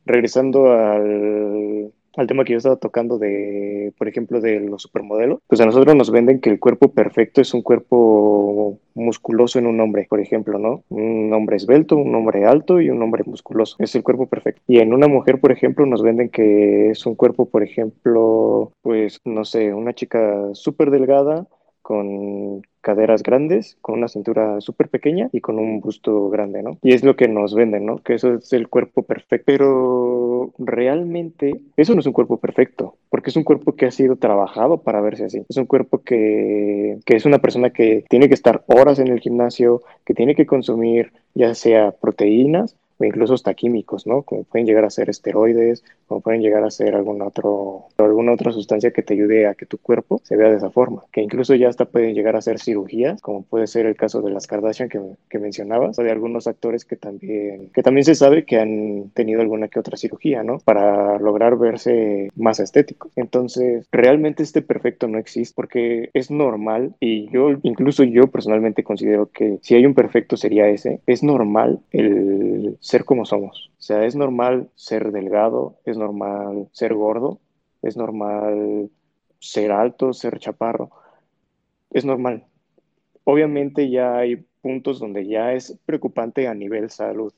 regresando 0.05 0.71
al, 0.73 1.91
tema 2.27 2.43
que 2.43 2.53
yo 2.53 2.57
estaba 2.57 2.75
tocando 2.75 3.17
de, 3.17 3.91
por 3.97 4.07
ejemplo, 4.07 4.39
de 4.39 4.59
los 4.59 4.83
supermodelos, 4.83 5.39
pues 5.47 5.59
a 5.61 5.65
nosotros 5.65 5.95
nos 5.95 6.11
venden 6.11 6.39
que 6.39 6.49
el 6.49 6.59
cuerpo 6.59 6.93
perfecto 6.93 7.41
es 7.41 7.53
un 7.53 7.61
cuerpo 7.61 8.79
musculoso 8.93 9.59
en 9.59 9.67
un 9.67 9.79
hombre, 9.79 10.05
por 10.09 10.19
ejemplo, 10.19 10.59
¿no? 10.59 10.83
Un 10.89 11.33
hombre 11.33 11.57
esbelto, 11.57 11.97
un 11.97 12.13
hombre 12.13 12.45
alto 12.45 12.79
y 12.79 12.89
un 12.89 13.01
hombre 13.01 13.23
musculoso. 13.25 13.75
Es 13.79 13.95
el 13.95 14.03
cuerpo 14.03 14.27
perfecto. 14.27 14.61
Y 14.67 14.79
en 14.79 14.93
una 14.93 15.07
mujer, 15.07 15.39
por 15.39 15.51
ejemplo, 15.51 15.85
nos 15.85 16.03
venden 16.03 16.29
que 16.29 16.91
es 16.91 17.05
un 17.05 17.15
cuerpo, 17.15 17.49
por 17.49 17.63
ejemplo, 17.63 18.71
pues, 18.81 19.19
no 19.25 19.43
sé, 19.43 19.73
una 19.73 19.93
chica 19.93 20.49
súper 20.53 20.91
delgada 20.91 21.47
con 21.83 22.63
caderas 22.81 23.23
grandes, 23.23 23.77
con 23.81 23.95
una 23.95 24.07
cintura 24.07 24.59
súper 24.59 24.89
pequeña 24.89 25.29
y 25.31 25.39
con 25.41 25.59
un 25.59 25.79
busto 25.79 26.29
grande, 26.29 26.63
¿no? 26.63 26.77
Y 26.81 26.93
es 26.93 27.03
lo 27.03 27.15
que 27.15 27.27
nos 27.27 27.53
venden, 27.53 27.85
¿no? 27.85 27.97
Que 27.97 28.15
eso 28.15 28.33
es 28.35 28.51
el 28.53 28.67
cuerpo 28.67 29.03
perfecto. 29.03 29.43
Pero 29.45 30.51
realmente 30.57 31.61
eso 31.77 31.93
no 31.93 31.99
es 31.99 32.07
un 32.07 32.13
cuerpo 32.13 32.37
perfecto, 32.37 32.95
porque 33.09 33.29
es 33.29 33.35
un 33.35 33.43
cuerpo 33.43 33.75
que 33.75 33.85
ha 33.85 33.91
sido 33.91 34.15
trabajado 34.15 34.81
para 34.81 35.01
verse 35.01 35.25
así. 35.25 35.43
Es 35.47 35.57
un 35.57 35.65
cuerpo 35.65 36.01
que, 36.01 36.97
que 37.05 37.15
es 37.15 37.25
una 37.25 37.39
persona 37.39 37.69
que 37.69 38.03
tiene 38.09 38.27
que 38.27 38.33
estar 38.33 38.63
horas 38.67 38.99
en 38.99 39.09
el 39.09 39.19
gimnasio, 39.19 39.81
que 40.05 40.13
tiene 40.13 40.35
que 40.35 40.45
consumir 40.45 41.13
ya 41.35 41.53
sea 41.55 41.91
proteínas 41.91 42.75
o 42.97 43.03
incluso 43.05 43.33
hasta 43.33 43.53
químicos, 43.53 44.07
¿no? 44.07 44.23
Como 44.23 44.43
pueden 44.43 44.67
llegar 44.67 44.85
a 44.85 44.89
ser 44.89 45.09
esteroides, 45.09 45.83
como 46.07 46.21
pueden 46.21 46.41
llegar 46.41 46.63
a 46.63 46.71
ser 46.71 46.95
algún 46.95 47.21
otro, 47.21 47.85
alguna 47.97 48.33
otra 48.33 48.51
sustancia 48.51 48.91
que 48.91 49.03
te 49.03 49.13
ayude 49.13 49.47
a 49.47 49.55
que 49.55 49.65
tu 49.65 49.77
cuerpo 49.77 50.21
se 50.23 50.35
vea 50.35 50.49
de 50.49 50.57
esa 50.57 50.69
forma, 50.69 51.03
que 51.11 51.21
incluso 51.21 51.55
ya 51.55 51.69
hasta 51.69 51.85
pueden 51.85 52.13
llegar 52.13 52.35
a 52.35 52.41
ser 52.41 52.59
cirugías, 52.59 53.21
como 53.21 53.43
puede 53.43 53.67
ser 53.67 53.85
el 53.85 53.95
caso 53.95 54.21
de 54.21 54.31
las 54.31 54.47
Kardashian 54.47 54.89
que, 54.89 54.99
que 55.29 55.39
mencionabas, 55.39 55.97
o 55.99 56.03
de 56.03 56.11
algunos 56.11 56.47
actores 56.47 56.85
que 56.85 56.95
también, 56.95 57.69
que 57.73 57.83
también 57.83 58.05
se 58.05 58.15
sabe 58.15 58.45
que 58.45 58.59
han 58.59 59.11
tenido 59.13 59.41
alguna 59.41 59.67
que 59.67 59.79
otra 59.79 59.97
cirugía, 59.97 60.43
¿no? 60.43 60.59
Para 60.59 61.19
lograr 61.19 61.57
verse 61.57 62.29
más 62.35 62.59
estético. 62.59 63.11
Entonces, 63.15 63.87
realmente 63.91 64.43
este 64.43 64.61
perfecto 64.61 65.07
no 65.07 65.17
existe 65.17 65.53
porque 65.55 66.09
es 66.13 66.31
normal 66.31 66.95
y 66.99 67.29
yo, 67.31 67.49
incluso 67.63 68.03
yo 68.03 68.27
personalmente 68.27 68.83
considero 68.83 69.29
que 69.31 69.57
si 69.61 69.75
hay 69.75 69.85
un 69.85 69.93
perfecto 69.93 70.37
sería 70.37 70.67
ese, 70.67 70.99
es 71.07 71.23
normal 71.23 71.79
el 71.91 72.77
ser 72.83 73.05
como 73.05 73.23
somos. 73.23 73.71
O 73.79 73.81
sea, 73.81 74.05
es 74.05 74.13
normal 74.13 74.69
ser 74.75 75.13
delgado, 75.13 75.77
es 75.85 75.97
normal 75.97 76.67
ser 76.73 76.93
gordo, 76.93 77.39
es 77.81 77.95
normal 77.95 78.89
ser 79.39 79.71
alto, 79.71 80.11
ser 80.11 80.37
chaparro. 80.37 80.91
Es 81.91 82.03
normal. 82.03 82.43
Obviamente 83.23 83.89
ya 83.89 84.17
hay 84.17 84.45
puntos 84.61 84.99
donde 84.99 85.25
ya 85.25 85.53
es 85.53 85.77
preocupante 85.85 86.49
a 86.49 86.53
nivel 86.53 86.89
salud, 86.89 87.31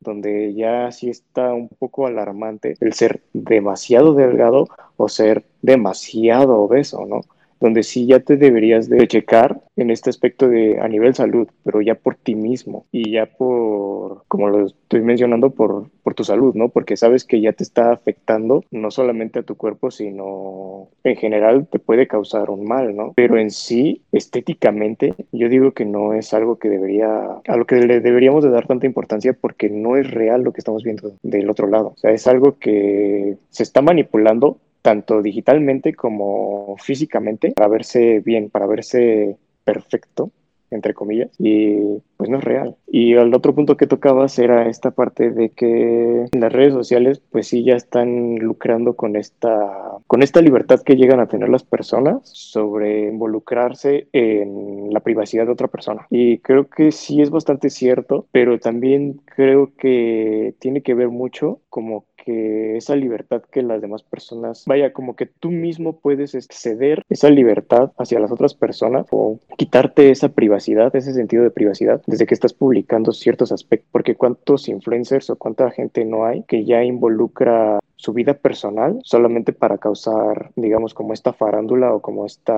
donde 0.00 0.54
ya 0.54 0.90
sí 0.90 1.10
está 1.10 1.52
un 1.52 1.68
poco 1.68 2.06
alarmante 2.06 2.74
el 2.80 2.94
ser 2.94 3.22
demasiado 3.34 4.14
delgado 4.14 4.68
o 4.96 5.10
ser 5.10 5.44
demasiado 5.60 6.60
obeso, 6.60 7.04
¿no? 7.04 7.20
Donde 7.60 7.82
sí 7.82 8.06
ya 8.06 8.20
te 8.20 8.36
deberías 8.36 8.88
de 8.88 9.06
checar 9.06 9.60
en 9.76 9.90
este 9.90 10.10
aspecto 10.10 10.48
de 10.48 10.80
a 10.80 10.88
nivel 10.88 11.14
salud, 11.14 11.48
pero 11.64 11.80
ya 11.80 11.94
por 11.94 12.16
ti 12.16 12.34
mismo 12.34 12.86
y 12.92 13.12
ya 13.12 13.26
por, 13.26 14.24
como 14.28 14.48
lo 14.48 14.66
estoy 14.66 15.02
mencionando, 15.02 15.50
por, 15.50 15.90
por 16.02 16.14
tu 16.14 16.24
salud, 16.24 16.54
¿no? 16.54 16.68
Porque 16.68 16.96
sabes 16.96 17.24
que 17.24 17.40
ya 17.40 17.52
te 17.52 17.62
está 17.62 17.92
afectando 17.92 18.64
no 18.70 18.90
solamente 18.90 19.38
a 19.38 19.42
tu 19.42 19.56
cuerpo, 19.56 19.90
sino 19.90 20.88
en 21.04 21.16
general 21.16 21.66
te 21.70 21.78
puede 21.78 22.06
causar 22.06 22.50
un 22.50 22.64
mal, 22.64 22.96
¿no? 22.96 23.12
Pero 23.14 23.38
en 23.38 23.50
sí, 23.50 24.02
estéticamente, 24.12 25.14
yo 25.32 25.48
digo 25.48 25.72
que 25.72 25.84
no 25.84 26.14
es 26.14 26.32
algo 26.34 26.58
que 26.58 26.68
debería, 26.68 27.40
a 27.46 27.56
lo 27.56 27.66
que 27.66 27.76
le 27.76 28.00
deberíamos 28.00 28.44
de 28.44 28.50
dar 28.50 28.66
tanta 28.66 28.86
importancia 28.86 29.32
porque 29.32 29.68
no 29.68 29.96
es 29.96 30.10
real 30.10 30.42
lo 30.42 30.52
que 30.52 30.60
estamos 30.60 30.82
viendo 30.82 31.12
del 31.22 31.50
otro 31.50 31.68
lado. 31.68 31.88
O 31.88 31.98
sea, 31.98 32.10
es 32.10 32.26
algo 32.26 32.58
que 32.58 33.36
se 33.50 33.62
está 33.62 33.82
manipulando 33.82 34.58
tanto 34.88 35.20
digitalmente 35.20 35.92
como 35.92 36.74
físicamente 36.78 37.52
para 37.54 37.68
verse 37.68 38.20
bien, 38.20 38.48
para 38.48 38.66
verse 38.66 39.36
perfecto 39.62 40.30
entre 40.70 40.92
comillas, 40.92 41.30
y 41.38 41.76
pues 42.16 42.28
no 42.28 42.38
es 42.38 42.44
real. 42.44 42.76
Y 42.86 43.14
el 43.14 43.34
otro 43.34 43.54
punto 43.54 43.76
que 43.76 43.86
tocabas 43.86 44.38
era 44.38 44.68
esta 44.68 44.90
parte 44.90 45.30
de 45.30 45.50
que 45.50 46.26
las 46.32 46.52
redes 46.52 46.74
sociales 46.74 47.22
pues 47.30 47.48
sí 47.48 47.64
ya 47.64 47.74
están 47.74 48.36
lucrando 48.36 48.94
con 48.94 49.16
esta, 49.16 49.98
con 50.06 50.22
esta 50.22 50.42
libertad 50.42 50.82
que 50.82 50.96
llegan 50.96 51.20
a 51.20 51.26
tener 51.26 51.48
las 51.48 51.64
personas 51.64 52.20
sobre 52.24 53.08
involucrarse 53.08 54.08
en 54.12 54.92
la 54.92 55.00
privacidad 55.00 55.46
de 55.46 55.52
otra 55.52 55.68
persona. 55.68 56.06
Y 56.10 56.38
creo 56.40 56.68
que 56.68 56.92
sí 56.92 57.22
es 57.22 57.30
bastante 57.30 57.70
cierto, 57.70 58.26
pero 58.30 58.58
también 58.58 59.22
creo 59.24 59.72
que 59.76 60.54
tiene 60.58 60.82
que 60.82 60.92
ver 60.92 61.08
mucho 61.08 61.60
como 61.70 62.04
que 62.24 62.76
esa 62.76 62.96
libertad 62.96 63.42
que 63.50 63.62
las 63.62 63.80
demás 63.80 64.02
personas, 64.02 64.64
vaya, 64.66 64.92
como 64.92 65.16
que 65.16 65.26
tú 65.26 65.50
mismo 65.50 65.98
puedes 65.98 66.36
ceder 66.50 67.02
esa 67.08 67.30
libertad 67.30 67.92
hacia 67.98 68.20
las 68.20 68.30
otras 68.30 68.54
personas 68.54 69.06
o 69.10 69.38
quitarte 69.56 70.10
esa 70.10 70.28
privacidad, 70.28 70.94
ese 70.94 71.14
sentido 71.14 71.42
de 71.42 71.50
privacidad 71.50 72.02
desde 72.06 72.26
que 72.26 72.34
estás 72.34 72.52
publicando 72.52 73.12
ciertos 73.12 73.52
aspectos, 73.52 73.88
porque 73.92 74.16
cuántos 74.16 74.68
influencers 74.68 75.30
o 75.30 75.36
cuánta 75.36 75.70
gente 75.70 76.04
no 76.04 76.26
hay 76.26 76.42
que 76.44 76.64
ya 76.64 76.84
involucra 76.84 77.78
su 77.98 78.12
vida 78.12 78.34
personal 78.34 79.00
solamente 79.02 79.52
para 79.52 79.78
causar, 79.78 80.52
digamos, 80.54 80.94
como 80.94 81.12
esta 81.12 81.32
farándula 81.32 81.92
o 81.92 82.00
como 82.00 82.24
esta, 82.24 82.54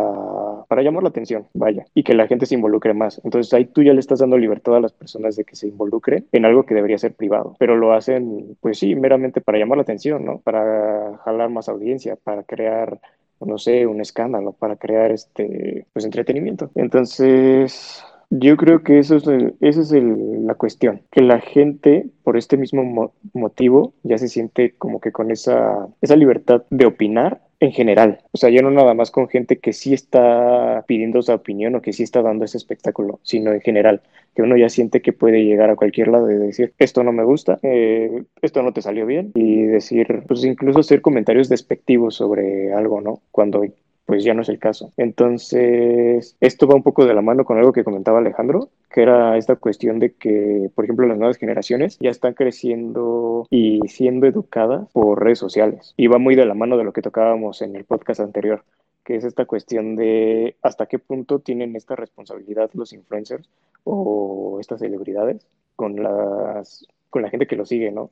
para 0.68 0.82
llamar 0.82 1.03
la 1.03 1.09
atención, 1.09 1.47
vaya, 1.55 1.86
y 1.95 2.03
que 2.03 2.14
la 2.14 2.26
gente 2.26 2.45
se 2.45 2.55
involucre 2.55 2.93
más. 2.93 3.20
Entonces 3.24 3.53
ahí 3.55 3.64
tú 3.64 3.82
ya 3.82 3.95
le 3.95 4.01
estás 4.01 4.20
dando 4.20 4.36
libertad 4.36 4.76
a 4.76 4.80
las 4.80 4.93
personas 4.93 5.36
de 5.36 5.45
que 5.45 5.57
se 5.57 5.66
involucren 5.68 6.26
en 6.30 6.45
algo 6.45 6.64
que 6.64 6.74
debería 6.74 6.99
ser 6.99 7.14
privado, 7.14 7.57
pero 7.59 7.74
lo 7.74 7.95
hacen, 7.95 8.57
pues 8.61 8.78
sí, 8.78 8.95
meramente 8.95 9.41
para 9.41 9.59
llamar 9.59 9.78
la 9.78 9.82
atención, 9.82 10.26
¿no? 10.26 10.38
Para 10.41 11.16
jalar 11.24 11.49
más 11.49 11.70
audiencia, 11.70 12.16
para 12.16 12.43
crear 12.43 13.01
no 13.41 13.57
sé, 13.57 13.86
un 13.86 14.03
escándalo 14.03 14.53
para 14.53 14.76
crear 14.76 15.11
este, 15.12 15.86
pues 15.95 16.05
entretenimiento. 16.05 16.70
Entonces, 16.74 18.05
yo 18.30 18.56
creo 18.56 18.82
que 18.82 18.98
eso 18.98 19.16
es 19.16 19.24
esa 19.60 19.80
es 19.80 19.92
la 19.92 20.54
cuestión, 20.54 21.02
que 21.10 21.20
la 21.20 21.40
gente 21.40 22.06
por 22.22 22.36
este 22.36 22.56
mismo 22.56 23.12
motivo 23.32 23.92
ya 24.04 24.18
se 24.18 24.28
siente 24.28 24.74
como 24.78 25.00
que 25.00 25.12
con 25.12 25.30
esa, 25.30 25.88
esa 26.00 26.16
libertad 26.16 26.62
de 26.70 26.86
opinar 26.86 27.42
en 27.60 27.72
general. 27.72 28.20
O 28.32 28.38
sea, 28.38 28.48
ya 28.50 28.62
no 28.62 28.70
nada 28.70 28.94
más 28.94 29.10
con 29.10 29.28
gente 29.28 29.58
que 29.58 29.72
sí 29.72 29.92
está 29.92 30.84
pidiendo 30.86 31.20
su 31.20 31.32
opinión 31.32 31.74
o 31.74 31.82
que 31.82 31.92
sí 31.92 32.02
está 32.02 32.22
dando 32.22 32.44
ese 32.44 32.56
espectáculo, 32.56 33.20
sino 33.22 33.52
en 33.52 33.60
general, 33.60 34.00
que 34.34 34.42
uno 34.42 34.56
ya 34.56 34.68
siente 34.68 35.02
que 35.02 35.12
puede 35.12 35.44
llegar 35.44 35.68
a 35.68 35.76
cualquier 35.76 36.08
lado 36.08 36.30
y 36.30 36.34
decir, 36.34 36.72
esto 36.78 37.04
no 37.04 37.12
me 37.12 37.24
gusta, 37.24 37.58
eh, 37.62 38.24
esto 38.40 38.62
no 38.62 38.72
te 38.72 38.80
salió 38.80 39.04
bien, 39.06 39.32
y 39.34 39.62
decir, 39.64 40.22
pues 40.26 40.44
incluso 40.44 40.80
hacer 40.80 41.02
comentarios 41.02 41.48
despectivos 41.48 42.14
sobre 42.14 42.72
algo, 42.72 43.00
¿no? 43.02 43.20
Cuando 43.30 43.62
pues 44.11 44.24
ya 44.24 44.34
no 44.34 44.42
es 44.42 44.48
el 44.48 44.58
caso. 44.58 44.92
Entonces, 44.96 46.36
esto 46.40 46.66
va 46.66 46.74
un 46.74 46.82
poco 46.82 47.06
de 47.06 47.14
la 47.14 47.22
mano 47.22 47.44
con 47.44 47.58
algo 47.58 47.72
que 47.72 47.84
comentaba 47.84 48.18
Alejandro, 48.18 48.68
que 48.92 49.02
era 49.02 49.36
esta 49.36 49.54
cuestión 49.54 50.00
de 50.00 50.14
que, 50.14 50.68
por 50.74 50.84
ejemplo, 50.84 51.06
las 51.06 51.16
nuevas 51.16 51.36
generaciones 51.36 51.96
ya 52.00 52.11
están 52.11 52.34
creciendo 52.34 53.46
y 53.50 53.78
siendo 53.86 54.26
educadas 54.26 54.90
por 54.92 55.22
redes 55.22 55.38
sociales. 55.38 55.94
Y 55.96 56.08
va 56.08 56.18
muy 56.18 56.34
de 56.34 56.44
la 56.44 56.54
mano 56.54 56.76
de 56.76 56.82
lo 56.82 56.92
que 56.92 57.02
tocábamos 57.02 57.62
en 57.62 57.76
el 57.76 57.84
podcast 57.84 58.18
anterior, 58.18 58.64
que 59.04 59.14
es 59.14 59.22
esta 59.22 59.44
cuestión 59.44 59.94
de 59.94 60.56
hasta 60.61 60.86
qué 60.86 60.98
punto 60.98 61.38
tienen 61.38 61.76
esta 61.76 61.94
responsabilidad 61.94 62.68
los 62.74 62.92
influencers 62.92 63.48
o 63.84 64.58
estas 64.58 64.80
celebridades 64.80 65.46
con 65.76 66.02
las 66.02 66.84
con 67.11 67.22
la 67.22 67.30
gente 67.30 67.46
que 67.46 67.54
lo 67.54 67.64
sigue, 67.64 67.92
¿no? 67.92 68.11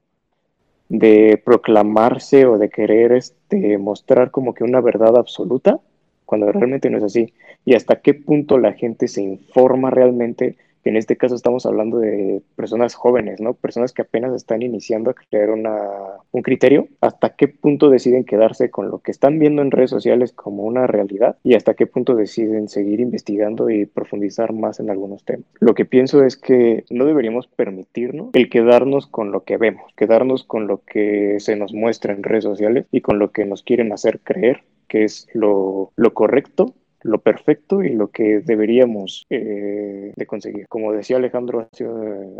de 0.88 1.40
proclamarse 1.44 2.46
o 2.46 2.56
de 2.58 2.70
querer 2.70 3.12
este, 3.12 3.78
mostrar 3.78 4.30
como 4.30 4.54
que 4.54 4.64
una 4.64 4.80
verdad 4.80 5.16
absoluta 5.16 5.80
cuando 6.28 6.52
realmente 6.52 6.90
no 6.90 6.98
es 6.98 7.04
así 7.04 7.32
y 7.64 7.74
hasta 7.74 8.02
qué 8.02 8.12
punto 8.12 8.58
la 8.58 8.74
gente 8.74 9.08
se 9.08 9.22
informa 9.22 9.88
realmente 9.88 10.56
que 10.82 10.90
en 10.90 10.98
este 10.98 11.16
caso 11.16 11.34
estamos 11.34 11.64
hablando 11.64 12.00
de 12.00 12.42
personas 12.54 12.94
jóvenes, 12.94 13.40
¿no? 13.40 13.54
Personas 13.54 13.94
que 13.94 14.02
apenas 14.02 14.34
están 14.34 14.60
iniciando 14.60 15.10
a 15.10 15.14
crear 15.14 15.48
una, 15.48 15.80
un 16.30 16.42
criterio, 16.42 16.86
hasta 17.00 17.30
qué 17.30 17.48
punto 17.48 17.88
deciden 17.88 18.24
quedarse 18.24 18.70
con 18.70 18.90
lo 18.90 18.98
que 18.98 19.10
están 19.10 19.38
viendo 19.38 19.62
en 19.62 19.70
redes 19.70 19.88
sociales 19.88 20.32
como 20.34 20.64
una 20.64 20.86
realidad 20.86 21.38
y 21.42 21.54
hasta 21.54 21.72
qué 21.72 21.86
punto 21.86 22.14
deciden 22.14 22.68
seguir 22.68 23.00
investigando 23.00 23.70
y 23.70 23.86
profundizar 23.86 24.52
más 24.52 24.80
en 24.80 24.90
algunos 24.90 25.24
temas. 25.24 25.46
Lo 25.60 25.74
que 25.74 25.86
pienso 25.86 26.22
es 26.24 26.36
que 26.36 26.84
no 26.90 27.06
deberíamos 27.06 27.46
permitirnos 27.46 28.34
el 28.34 28.50
quedarnos 28.50 29.06
con 29.06 29.32
lo 29.32 29.44
que 29.44 29.56
vemos, 29.56 29.90
quedarnos 29.96 30.44
con 30.44 30.66
lo 30.66 30.82
que 30.84 31.40
se 31.40 31.56
nos 31.56 31.72
muestra 31.72 32.12
en 32.12 32.22
redes 32.22 32.44
sociales 32.44 32.84
y 32.92 33.00
con 33.00 33.18
lo 33.18 33.32
que 33.32 33.46
nos 33.46 33.62
quieren 33.62 33.92
hacer 33.92 34.20
creer 34.20 34.62
que 34.88 35.04
es 35.04 35.28
lo, 35.34 35.92
correcto 36.14 36.74
lo 37.02 37.20
perfecto 37.20 37.84
y 37.84 37.90
lo 37.90 38.08
que 38.08 38.40
deberíamos 38.40 39.24
eh, 39.30 40.12
de 40.16 40.26
conseguir. 40.26 40.66
Como 40.68 40.92
decía 40.92 41.16
Alejandro 41.16 41.68
hace, 41.72 41.86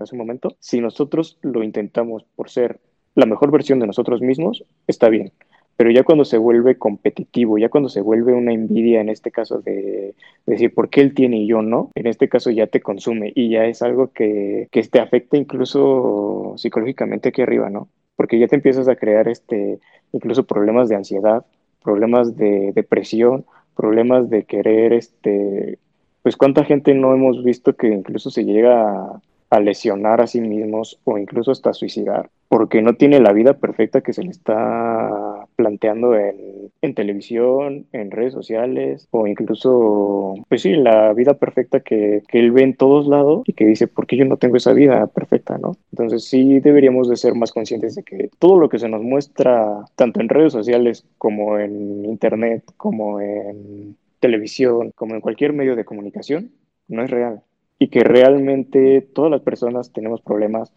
hace 0.00 0.14
un 0.14 0.18
momento, 0.18 0.56
si 0.58 0.80
nosotros 0.80 1.38
lo 1.42 1.62
intentamos 1.62 2.24
por 2.34 2.50
ser 2.50 2.80
la 3.14 3.26
mejor 3.26 3.50
versión 3.50 3.78
de 3.78 3.86
nosotros 3.86 4.20
mismos, 4.20 4.64
está 4.86 5.08
bien. 5.08 5.32
Pero 5.78 5.92
ya 5.92 6.02
cuando 6.02 6.24
se 6.24 6.38
vuelve 6.38 6.76
competitivo, 6.76 7.56
ya 7.56 7.68
cuando 7.68 7.88
se 7.88 8.00
vuelve 8.00 8.32
una 8.32 8.52
envidia, 8.52 9.00
en 9.00 9.08
este 9.08 9.30
caso 9.30 9.60
de, 9.60 10.14
decir 10.44 10.74
por 10.74 10.90
qué 10.90 11.02
él 11.02 11.14
tiene 11.14 11.38
y 11.38 11.46
yo 11.46 11.62
no, 11.62 11.92
en 11.94 12.08
este 12.08 12.28
caso 12.28 12.50
ya 12.50 12.66
te 12.66 12.80
consume 12.80 13.32
y 13.32 13.50
ya 13.50 13.64
es 13.66 13.80
algo 13.82 14.12
que, 14.12 14.66
que 14.72 14.82
te 14.82 14.98
afecta 14.98 15.36
incluso 15.36 16.54
psicológicamente 16.56 17.28
aquí 17.28 17.42
arriba, 17.42 17.70
¿no? 17.70 17.88
Porque 18.16 18.40
ya 18.40 18.48
te 18.48 18.56
empiezas 18.56 18.88
a 18.88 18.96
crear 18.96 19.28
este, 19.28 19.78
incluso 20.10 20.46
problemas 20.46 20.88
de 20.88 20.96
ansiedad, 20.96 21.46
problemas 21.82 22.36
de 22.36 22.72
depresión, 22.74 23.44
problemas 23.76 24.28
de 24.30 24.44
querer, 24.44 24.92
este, 24.92 25.78
pues 26.22 26.36
cuánta 26.36 26.64
gente 26.64 26.94
no 26.94 27.14
hemos 27.14 27.42
visto 27.44 27.74
que 27.74 27.88
incluso 27.88 28.30
se 28.30 28.44
llega 28.44 28.90
a, 28.90 29.22
lesionar 29.60 30.20
a 30.20 30.26
sí 30.26 30.40
mismos 30.40 31.00
o 31.04 31.18
incluso 31.18 31.50
hasta 31.50 31.72
suicidar, 31.72 32.30
porque 32.48 32.82
no 32.82 32.94
tiene 32.94 33.20
la 33.20 33.32
vida 33.32 33.54
perfecta 33.54 34.02
que 34.02 34.12
se 34.12 34.22
le 34.22 34.30
está 34.30 35.46
planteando 35.56 36.14
en, 36.16 36.70
en, 36.82 36.94
televisión, 36.94 37.86
en 37.92 38.10
redes 38.10 38.34
sociales 38.34 39.08
o 39.10 39.26
incluso, 39.26 40.34
pues 40.48 40.62
sí, 40.62 40.74
la 40.74 41.12
vida 41.14 41.34
perfecta 41.34 41.80
que, 41.80 42.22
que, 42.28 42.38
él 42.38 42.52
ve 42.52 42.62
en 42.62 42.76
todos 42.76 43.06
lados 43.06 43.42
y 43.46 43.54
que 43.54 43.66
dice, 43.66 43.86
¿por 43.86 44.06
qué 44.06 44.16
yo 44.16 44.24
no 44.24 44.36
tengo 44.36 44.56
esa 44.56 44.72
vida 44.72 45.06
perfecta, 45.06 45.58
no? 45.58 45.76
Entonces 45.92 46.24
sí 46.24 46.60
deberíamos 46.60 47.08
de 47.08 47.16
ser 47.16 47.34
más 47.34 47.52
conscientes 47.52 47.94
de 47.94 48.02
que 48.02 48.30
todo 48.38 48.58
lo 48.58 48.68
que 48.68 48.78
se 48.78 48.88
nos 48.88 49.02
muestra, 49.02 49.84
tanto 49.96 50.20
en 50.20 50.28
redes 50.28 50.52
sociales 50.52 51.06
como 51.16 51.58
en 51.58 52.04
internet, 52.04 52.62
como 52.76 53.20
en 53.20 53.96
televisión, 54.20 54.92
como 54.94 55.14
en 55.14 55.20
cualquier 55.20 55.52
medio 55.52 55.76
de 55.76 55.84
comunicación, 55.84 56.52
no 56.88 57.02
es 57.02 57.10
real. 57.10 57.42
Y 57.78 57.88
que 57.88 58.00
realmente 58.00 59.00
todas 59.00 59.30
las 59.30 59.42
personas 59.42 59.92
tenemos 59.92 60.20
problemas, 60.20 60.72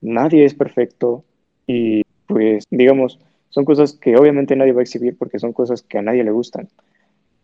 nadie 0.00 0.44
es 0.44 0.54
perfecto 0.54 1.24
y 1.66 2.02
pues 2.26 2.64
digamos, 2.70 3.18
son 3.50 3.64
cosas 3.64 3.94
que 3.94 4.16
obviamente 4.16 4.54
nadie 4.56 4.72
va 4.72 4.80
a 4.80 4.82
exhibir 4.82 5.16
porque 5.16 5.38
son 5.38 5.52
cosas 5.52 5.82
que 5.82 5.98
a 5.98 6.02
nadie 6.02 6.24
le 6.24 6.30
gustan, 6.30 6.68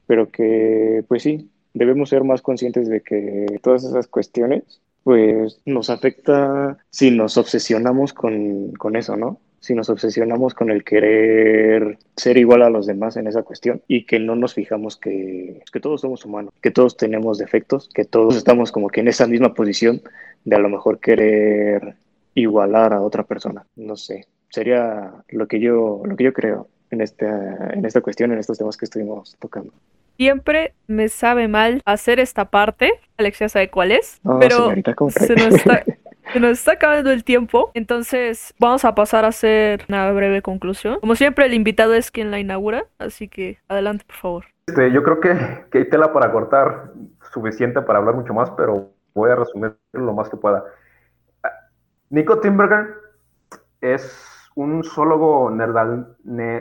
pero 0.07 0.31
que 0.31 1.05
pues 1.09 1.23
sí, 1.23 1.51
debemos 1.75 2.11
ser 2.11 2.25
más 2.25 2.43
conscientes 2.43 2.89
de 2.89 3.01
que 3.01 3.47
todas 3.63 3.85
esas 3.85 4.07
cuestiones 4.07 4.81
pues 5.03 5.61
nos 5.65 5.91
afecta 5.91 6.79
si 6.91 7.11
nos 7.11 7.37
obsesionamos 7.37 8.13
con, 8.13 8.73
con 8.73 8.95
eso, 8.97 9.17
¿no? 9.17 9.41
Si 9.63 9.75
nos 9.75 9.89
obsesionamos 9.89 10.55
con 10.55 10.71
el 10.71 10.83
querer 10.83 11.97
ser 12.17 12.37
igual 12.37 12.63
a 12.63 12.69
los 12.69 12.87
demás 12.87 13.17
en 13.17 13.29
esa 13.29 13.45
cuestión 13.45 13.81
y 13.87 14.07
que 14.07 14.19
no 14.19 14.35
nos 14.35 14.55
fijamos 14.55 14.97
que, 14.97 15.63
que 15.73 15.79
todos 15.79 16.01
somos 16.01 16.25
humanos, 16.25 16.53
que 16.61 16.73
todos 16.73 16.97
tenemos 16.97 17.39
defectos, 17.39 17.89
que 17.95 18.05
todos 18.05 18.35
estamos 18.37 18.73
como 18.73 18.89
que 18.89 19.01
en 19.01 19.09
esa 19.09 19.29
misma 19.29 19.55
posición 19.55 20.03
de 20.45 20.57
a 20.57 20.59
lo 20.59 20.69
mejor 20.69 20.99
querer 20.99 21.95
igualar 22.35 22.93
a 22.93 23.03
otra 23.03 23.23
persona. 23.23 23.65
No 23.77 23.97
sé, 23.97 24.27
sería 24.49 25.13
lo 25.29 25.47
que 25.47 25.61
yo, 25.61 26.03
lo 26.05 26.17
que 26.17 26.25
yo 26.25 26.33
creo 26.33 26.69
en 26.91 27.01
esta, 27.01 27.71
en 27.73 27.85
esta 27.85 28.01
cuestión, 28.01 28.33
en 28.33 28.39
estos 28.39 28.59
temas 28.59 28.77
que 28.77 28.85
estuvimos 28.85 29.37
tocando. 29.39 29.73
Siempre 30.17 30.75
me 30.89 31.09
sabe 31.09 31.47
mal 31.47 31.83
hacer 31.85 32.21
esta 32.21 32.51
parte. 32.51 32.93
Alexia 33.17 33.49
sabe 33.49 33.71
cuál 33.71 33.93
es. 33.93 34.21
pero 34.41 34.73
se 35.11 35.35
nos, 35.37 35.55
está, 35.55 35.85
se 36.33 36.41
nos 36.41 36.53
está 36.53 36.73
acabando 36.73 37.11
el 37.11 37.25
tiempo. 37.25 37.71
Entonces 37.75 38.55
vamos 38.59 38.85
a 38.85 38.95
pasar 38.95 39.25
a 39.25 39.29
hacer 39.29 39.85
una 39.89 40.11
breve 40.13 40.43
conclusión. 40.43 41.01
Como 41.01 41.15
siempre, 41.15 41.47
el 41.47 41.55
invitado 41.55 41.95
es 41.95 42.11
quien 42.11 42.31
la 42.31 42.39
inaugura. 42.39 42.85
Así 42.99 43.29
que 43.29 43.59
adelante, 43.69 44.05
por 44.07 44.17
favor. 44.17 44.45
Este, 44.67 44.93
yo 44.93 45.03
creo 45.03 45.21
que, 45.21 45.65
que 45.71 45.79
hay 45.79 45.89
tela 45.89 46.13
para 46.13 46.31
cortar 46.33 46.93
suficiente 47.33 47.83
para 47.83 47.99
hablar 47.99 48.15
mucho 48.15 48.35
más, 48.35 48.51
pero 48.51 48.91
voy 49.15 49.31
a 49.31 49.37
resumir 49.37 49.77
lo 49.93 50.13
más 50.13 50.29
que 50.29 50.37
pueda. 50.37 50.65
Nico 52.11 52.41
Timberger 52.41 52.95
es 53.81 54.51
un 54.55 54.85
zoólogo 54.85 55.51
nerdal, 55.51 56.17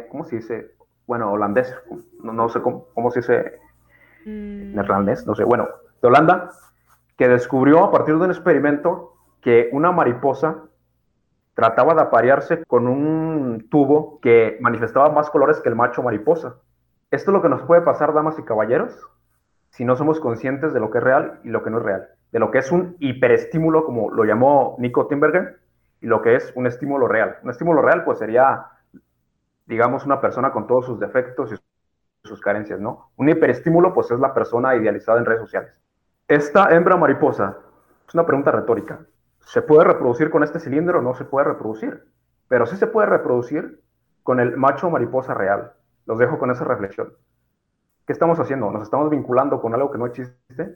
¿cómo 0.09 0.23
se 0.25 0.37
dice? 0.37 0.71
Bueno, 1.07 1.31
holandés, 1.31 1.75
no, 2.23 2.47
sé 2.49 2.61
cómo, 2.61 3.11
se 3.11 3.19
dice 3.19 3.59
mm. 4.25 4.75
neerlandés, 4.75 5.27
no 5.27 5.35
sé, 5.35 5.43
bueno, 5.43 5.67
de 6.01 6.07
Holanda, 6.07 6.51
que 7.17 7.27
descubrió 7.27 7.83
a 7.83 7.91
partir 7.91 8.17
de 8.17 8.23
un 8.23 8.31
experimento 8.31 9.10
que 9.41 9.69
una 9.71 9.91
mariposa 9.91 10.63
trataba 11.53 11.93
de 11.93 12.01
aparearse 12.01 12.63
con 12.65 12.87
un 12.87 13.67
tubo 13.69 14.19
que 14.21 14.57
manifestaba 14.61 15.09
más 15.09 15.29
colores 15.29 15.59
que 15.59 15.69
el 15.69 15.75
macho 15.75 16.01
mariposa. 16.01 16.55
Esto 17.11 17.31
es 17.31 17.33
lo 17.33 17.41
que 17.41 17.49
nos 17.49 17.63
puede 17.63 17.81
pasar, 17.81 18.13
damas 18.13 18.39
y 18.39 18.43
caballeros, 18.43 19.07
si 19.69 19.85
no 19.85 19.95
somos 19.95 20.19
conscientes 20.19 20.73
de 20.73 20.79
lo 20.79 20.91
que 20.91 20.99
es 20.99 21.03
real 21.03 21.39
y 21.43 21.49
lo 21.49 21.63
que 21.63 21.69
no 21.69 21.79
es 21.79 21.83
real, 21.83 22.07
de 22.31 22.39
lo 22.39 22.51
que 22.51 22.59
es 22.59 22.71
un 22.71 22.95
hiperestímulo, 22.99 23.83
como 23.83 24.11
lo 24.11 24.23
llamó 24.23 24.75
Nico 24.79 25.07
Timberger, 25.07 25.59
y 26.01 26.07
lo 26.07 26.21
que 26.21 26.35
es 26.35 26.51
un 26.55 26.67
estímulo 26.67 27.07
real. 27.07 27.37
Un 27.43 27.51
estímulo 27.51 27.81
real, 27.81 28.03
pues 28.03 28.19
sería, 28.19 28.65
digamos, 29.65 30.05
una 30.05 30.19
persona 30.19 30.51
con 30.51 30.67
todos 30.67 30.85
sus 30.85 30.99
defectos 30.99 31.53
y 31.53 32.27
sus 32.27 32.41
carencias, 32.41 32.79
¿no? 32.79 33.11
Un 33.17 33.29
hiperestímulo, 33.29 33.93
pues 33.93 34.09
es 34.11 34.19
la 34.19 34.33
persona 34.33 34.75
idealizada 34.75 35.19
en 35.19 35.25
redes 35.25 35.41
sociales. 35.41 35.71
Esta 36.27 36.73
hembra 36.73 36.97
mariposa, 36.97 37.57
es 38.07 38.13
una 38.13 38.25
pregunta 38.25 38.51
retórica. 38.51 38.99
¿Se 39.45 39.61
puede 39.61 39.85
reproducir 39.85 40.29
con 40.29 40.43
este 40.43 40.59
cilindro 40.59 41.01
no 41.01 41.13
se 41.13 41.25
puede 41.25 41.47
reproducir? 41.47 42.03
Pero 42.47 42.65
sí 42.65 42.77
se 42.77 42.87
puede 42.87 43.07
reproducir 43.07 43.81
con 44.23 44.39
el 44.39 44.57
macho 44.57 44.89
mariposa 44.89 45.33
real. 45.33 45.73
Los 46.05 46.19
dejo 46.19 46.39
con 46.39 46.51
esa 46.51 46.63
reflexión. 46.63 47.13
¿Qué 48.05 48.13
estamos 48.13 48.39
haciendo? 48.39 48.71
¿Nos 48.71 48.83
estamos 48.83 49.09
vinculando 49.09 49.61
con 49.61 49.73
algo 49.73 49.91
que 49.91 49.97
no 49.97 50.05
existe? 50.05 50.75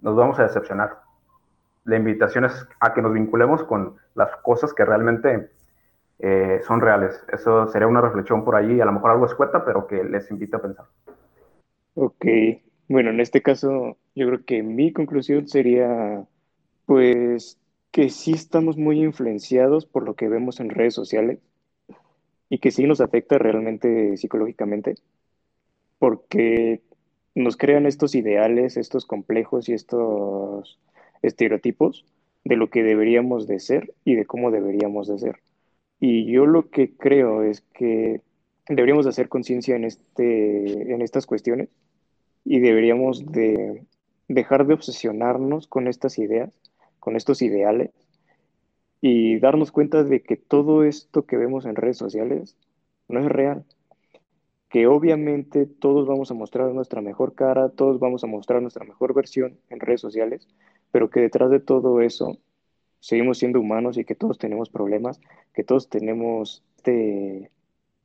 Nos 0.00 0.16
vamos 0.16 0.38
a 0.38 0.44
decepcionar 0.44 1.04
la 1.84 1.96
invitación 1.96 2.44
es 2.44 2.66
a 2.80 2.94
que 2.94 3.02
nos 3.02 3.12
vinculemos 3.12 3.62
con 3.64 3.96
las 4.14 4.34
cosas 4.38 4.72
que 4.72 4.84
realmente 4.84 5.50
eh, 6.18 6.60
son 6.66 6.80
reales. 6.80 7.22
Eso 7.32 7.68
sería 7.68 7.86
una 7.86 8.00
reflexión 8.00 8.44
por 8.44 8.56
allí, 8.56 8.80
a 8.80 8.84
lo 8.86 8.92
mejor 8.92 9.12
algo 9.12 9.26
escueta, 9.26 9.64
pero 9.64 9.86
que 9.86 10.02
les 10.02 10.30
invita 10.30 10.56
a 10.56 10.62
pensar. 10.62 10.86
Ok, 11.94 12.24
bueno, 12.88 13.10
en 13.10 13.20
este 13.20 13.42
caso 13.42 13.96
yo 14.14 14.26
creo 14.26 14.44
que 14.44 14.62
mi 14.62 14.92
conclusión 14.92 15.46
sería, 15.46 16.24
pues, 16.86 17.60
que 17.94 18.10
sí 18.10 18.32
estamos 18.32 18.76
muy 18.76 19.04
influenciados 19.04 19.86
por 19.86 20.02
lo 20.02 20.14
que 20.14 20.26
vemos 20.28 20.58
en 20.58 20.68
redes 20.68 20.94
sociales 20.94 21.38
y 22.50 22.58
que 22.58 22.72
sí 22.72 22.88
nos 22.88 23.00
afecta 23.00 23.38
realmente 23.38 24.16
psicológicamente, 24.16 24.96
porque 26.00 26.82
nos 27.36 27.56
crean 27.56 27.86
estos 27.86 28.16
ideales, 28.16 28.76
estos 28.76 29.06
complejos 29.06 29.68
y 29.68 29.74
estos 29.74 30.80
estereotipos 31.22 32.04
de 32.42 32.56
lo 32.56 32.68
que 32.68 32.82
deberíamos 32.82 33.46
de 33.46 33.60
ser 33.60 33.94
y 34.04 34.16
de 34.16 34.26
cómo 34.26 34.50
deberíamos 34.50 35.06
de 35.06 35.20
ser. 35.20 35.36
Y 36.00 36.24
yo 36.32 36.46
lo 36.46 36.70
que 36.70 36.96
creo 36.96 37.44
es 37.44 37.60
que 37.60 38.22
deberíamos 38.68 39.04
de 39.04 39.10
hacer 39.10 39.28
conciencia 39.28 39.76
en, 39.76 39.84
este, 39.84 40.92
en 40.92 41.00
estas 41.00 41.26
cuestiones 41.26 41.68
y 42.44 42.58
deberíamos 42.58 43.24
de 43.24 43.84
dejar 44.26 44.66
de 44.66 44.74
obsesionarnos 44.74 45.68
con 45.68 45.86
estas 45.86 46.18
ideas, 46.18 46.58
con 47.04 47.16
estos 47.16 47.42
ideales 47.42 47.90
y 49.02 49.38
darnos 49.38 49.70
cuenta 49.70 50.02
de 50.02 50.22
que 50.22 50.36
todo 50.36 50.84
esto 50.84 51.26
que 51.26 51.36
vemos 51.36 51.66
en 51.66 51.76
redes 51.76 51.98
sociales 51.98 52.56
no 53.08 53.20
es 53.20 53.26
real. 53.26 53.66
Que 54.70 54.86
obviamente 54.86 55.66
todos 55.66 56.08
vamos 56.08 56.30
a 56.30 56.34
mostrar 56.34 56.72
nuestra 56.72 57.02
mejor 57.02 57.34
cara, 57.34 57.68
todos 57.68 58.00
vamos 58.00 58.24
a 58.24 58.26
mostrar 58.26 58.62
nuestra 58.62 58.86
mejor 58.86 59.12
versión 59.12 59.58
en 59.68 59.80
redes 59.80 60.00
sociales, 60.00 60.48
pero 60.90 61.10
que 61.10 61.20
detrás 61.20 61.50
de 61.50 61.60
todo 61.60 62.00
eso 62.00 62.38
seguimos 63.00 63.36
siendo 63.36 63.60
humanos 63.60 63.98
y 63.98 64.06
que 64.06 64.14
todos 64.14 64.38
tenemos 64.38 64.70
problemas, 64.70 65.20
que 65.52 65.62
todos 65.62 65.90
tenemos 65.90 66.64
este 66.78 67.50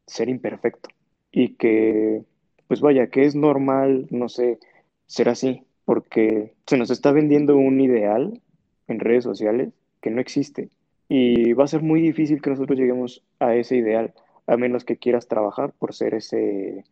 ser 0.07 0.27
imperfecto 0.27 0.89
y 1.31 1.55
que, 1.55 2.25
pues 2.67 2.81
vaya, 2.81 3.07
que 3.07 3.23
es 3.23 3.33
normal, 3.33 4.07
no 4.09 4.27
sé, 4.27 4.59
ser 5.05 5.29
así, 5.29 5.63
porque 5.85 6.53
se 6.67 6.75
nos 6.75 6.91
está 6.91 7.13
vendiendo 7.13 7.55
un 7.55 7.79
ideal 7.79 8.41
en 8.89 8.99
redes 8.99 9.23
sociales 9.23 9.69
que 10.01 10.11
no 10.11 10.19
existe 10.19 10.69
y 11.09 11.53
va 11.53 11.63
a 11.63 11.67
ser 11.67 11.81
muy 11.81 12.01
difícil 12.01 12.41
que 12.41 12.51
nosotros 12.51 12.77
lleguemos 12.77 13.23
a 13.39 13.55
ese 13.55 13.75
ideal, 13.75 14.13
a 14.45 14.57
menos 14.57 14.85
que 14.85 14.97
quieras 14.97 15.27
trabajar 15.27 15.73
por 15.77 15.93
ser 15.95 16.13
ese, 16.13 16.85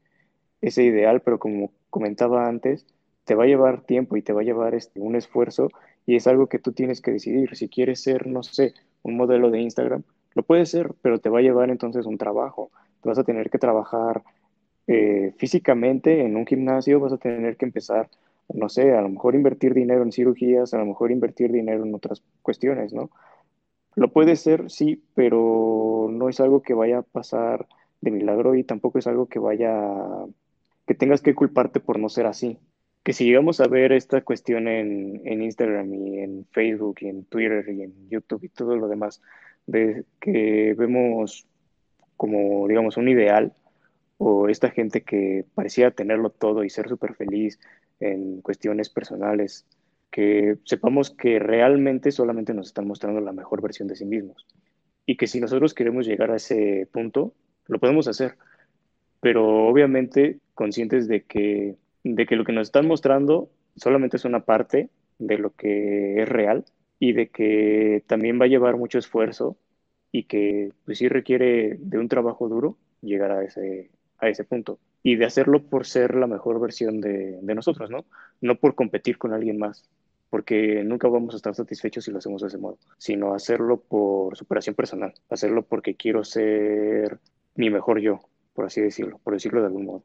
ese 0.59 0.83
ideal, 0.83 1.21
pero 1.21 1.37
como 1.37 1.71
comentaba 1.91 2.47
antes, 2.47 2.85
te 3.25 3.35
va 3.35 3.43
a 3.43 3.47
llevar 3.47 3.81
tiempo 3.81 4.17
y 4.17 4.23
te 4.23 4.33
va 4.33 4.41
a 4.41 4.43
llevar 4.43 4.73
este, 4.73 4.99
un 4.99 5.15
esfuerzo 5.15 5.69
y 6.07 6.15
es 6.15 6.25
algo 6.25 6.47
que 6.47 6.57
tú 6.57 6.71
tienes 6.71 6.99
que 6.99 7.11
decidir. 7.11 7.55
Si 7.55 7.69
quieres 7.69 8.01
ser, 8.01 8.25
no 8.25 8.41
sé, 8.41 8.73
un 9.03 9.17
modelo 9.17 9.51
de 9.51 9.61
Instagram, 9.61 10.03
lo 10.33 10.43
puedes 10.43 10.69
ser, 10.69 10.95
pero 11.01 11.19
te 11.19 11.29
va 11.29 11.39
a 11.39 11.43
llevar 11.43 11.69
entonces 11.69 12.05
un 12.05 12.17
trabajo. 12.17 12.71
Vas 13.03 13.19
a 13.19 13.23
tener 13.23 13.49
que 13.51 13.59
trabajar 13.59 14.23
eh, 14.87 15.33
físicamente 15.37 16.25
en 16.25 16.35
un 16.37 16.47
gimnasio, 16.47 16.99
vas 16.99 17.13
a 17.13 17.17
tener 17.17 17.55
que 17.57 17.65
empezar, 17.65 18.09
no 18.53 18.69
sé, 18.69 18.93
a 18.93 19.01
lo 19.01 19.09
mejor 19.09 19.35
invertir 19.35 19.73
dinero 19.73 20.03
en 20.03 20.11
cirugías, 20.11 20.73
a 20.73 20.77
lo 20.77 20.85
mejor 20.85 21.11
invertir 21.11 21.51
dinero 21.51 21.83
en 21.83 21.93
otras 21.93 22.23
cuestiones, 22.41 22.93
¿no? 22.93 23.09
Lo 23.95 24.11
puede 24.11 24.35
ser, 24.35 24.69
sí, 24.69 25.03
pero 25.15 26.07
no 26.11 26.29
es 26.29 26.39
algo 26.39 26.61
que 26.61 26.73
vaya 26.73 26.99
a 26.99 27.01
pasar 27.01 27.67
de 28.01 28.11
milagro 28.11 28.55
y 28.55 28.63
tampoco 28.63 28.99
es 28.99 29.07
algo 29.07 29.27
que 29.27 29.39
vaya, 29.39 29.73
que 30.85 30.93
tengas 30.93 31.21
que 31.21 31.35
culparte 31.35 31.79
por 31.79 31.99
no 31.99 32.09
ser 32.09 32.27
así 32.27 32.59
que 33.07 33.13
si 33.13 33.23
llegamos 33.23 33.61
a 33.61 33.69
ver 33.69 33.93
esta 33.93 34.19
cuestión 34.19 34.67
en, 34.67 35.21
en, 35.23 35.41
Instagram 35.41 35.93
y 35.93 36.19
en 36.19 36.45
Facebook 36.51 36.97
y 36.99 37.07
en 37.07 37.23
Twitter 37.23 37.63
y 37.69 37.83
en 37.83 38.09
YouTube 38.09 38.43
y 38.43 38.49
todo 38.49 38.75
lo 38.75 38.89
demás, 38.89 39.21
de 39.65 40.03
que 40.19 40.75
vemos 40.77 41.47
como, 42.17 42.67
digamos, 42.67 42.97
un 42.97 43.07
ideal 43.07 43.53
o 44.17 44.49
esta 44.49 44.71
gente 44.71 45.03
que 45.03 45.45
parecía 45.55 45.91
tenerlo 45.91 46.31
todo 46.31 46.65
y 46.65 46.69
ser 46.69 46.89
súper 46.89 47.13
feliz 47.13 47.61
en 47.99 48.41
cuestiones 48.41 48.89
personales, 48.89 49.65
que 50.11 50.57
sepamos 50.63 51.11
que 51.11 51.39
realmente 51.39 52.11
solamente 52.11 52.53
nos 52.53 52.67
están 52.67 52.87
mostrando 52.87 53.21
la 53.21 53.33
mejor 53.33 53.61
versión 53.61 53.87
de 53.87 53.95
sí 53.95 54.05
mismos. 54.05 54.45
Y 55.05 55.17
que 55.17 55.27
si 55.27 55.39
nosotros 55.39 55.73
queremos 55.73 56.05
llegar 56.05 56.31
a 56.31 56.37
ese 56.37 56.87
punto, 56.91 57.33
lo 57.67 57.79
podemos 57.79 58.07
hacer, 58.07 58.35
pero 59.21 59.67
obviamente 59.67 60.39
conscientes 60.53 61.07
de 61.07 61.23
que 61.23 61.75
de 62.03 62.25
que 62.25 62.35
lo 62.35 62.45
que 62.45 62.53
nos 62.53 62.67
están 62.67 62.87
mostrando 62.87 63.49
solamente 63.75 64.17
es 64.17 64.25
una 64.25 64.45
parte 64.45 64.89
de 65.19 65.37
lo 65.37 65.53
que 65.55 66.21
es 66.21 66.29
real 66.29 66.65
y 66.99 67.13
de 67.13 67.29
que 67.29 68.03
también 68.07 68.39
va 68.39 68.45
a 68.45 68.49
llevar 68.49 68.77
mucho 68.77 68.97
esfuerzo 68.97 69.57
y 70.11 70.23
que 70.23 70.71
pues 70.85 70.99
sí 70.99 71.07
requiere 71.09 71.77
de 71.79 71.97
un 71.97 72.07
trabajo 72.07 72.47
duro 72.47 72.77
llegar 73.01 73.31
a 73.31 73.43
ese, 73.43 73.89
a 74.20 74.30
ese 74.30 74.43
punto 74.43 74.80
y 75.03 75.15
de 75.15 75.26
hacerlo 75.26 75.63
por 75.63 75.86
ser 75.86 76.15
la 76.15 76.28
mejor 76.28 76.59
versión 76.59 77.01
de, 77.01 77.39
de 77.41 77.55
nosotros, 77.55 77.89
¿no? 77.89 78.05
No 78.41 78.55
por 78.55 78.76
competir 78.76 79.18
con 79.18 79.34
alguien 79.34 79.57
más, 79.57 79.89
porque 80.30 80.84
nunca 80.84 81.07
vamos 81.07 81.34
a 81.34 81.38
estar 81.38 81.55
satisfechos 81.55 82.05
si 82.05 82.11
lo 82.11 82.18
hacemos 82.18 82.41
de 82.41 82.47
ese 82.49 82.57
modo, 82.57 82.78
sino 82.97 83.34
hacerlo 83.34 83.80
por 83.82 84.36
superación 84.38 84.76
personal, 84.76 85.13
hacerlo 85.30 85.63
porque 85.63 85.95
quiero 85.95 86.24
ser 86.24 87.20
mi 87.55 87.70
mejor 87.70 87.99
yo, 87.99 88.20
por 88.53 88.65
así 88.65 88.82
decirlo, 88.82 89.20
por 89.24 89.34
decirlo 89.34 89.61
de 89.61 89.68
algún 89.68 89.86
modo, 89.86 90.03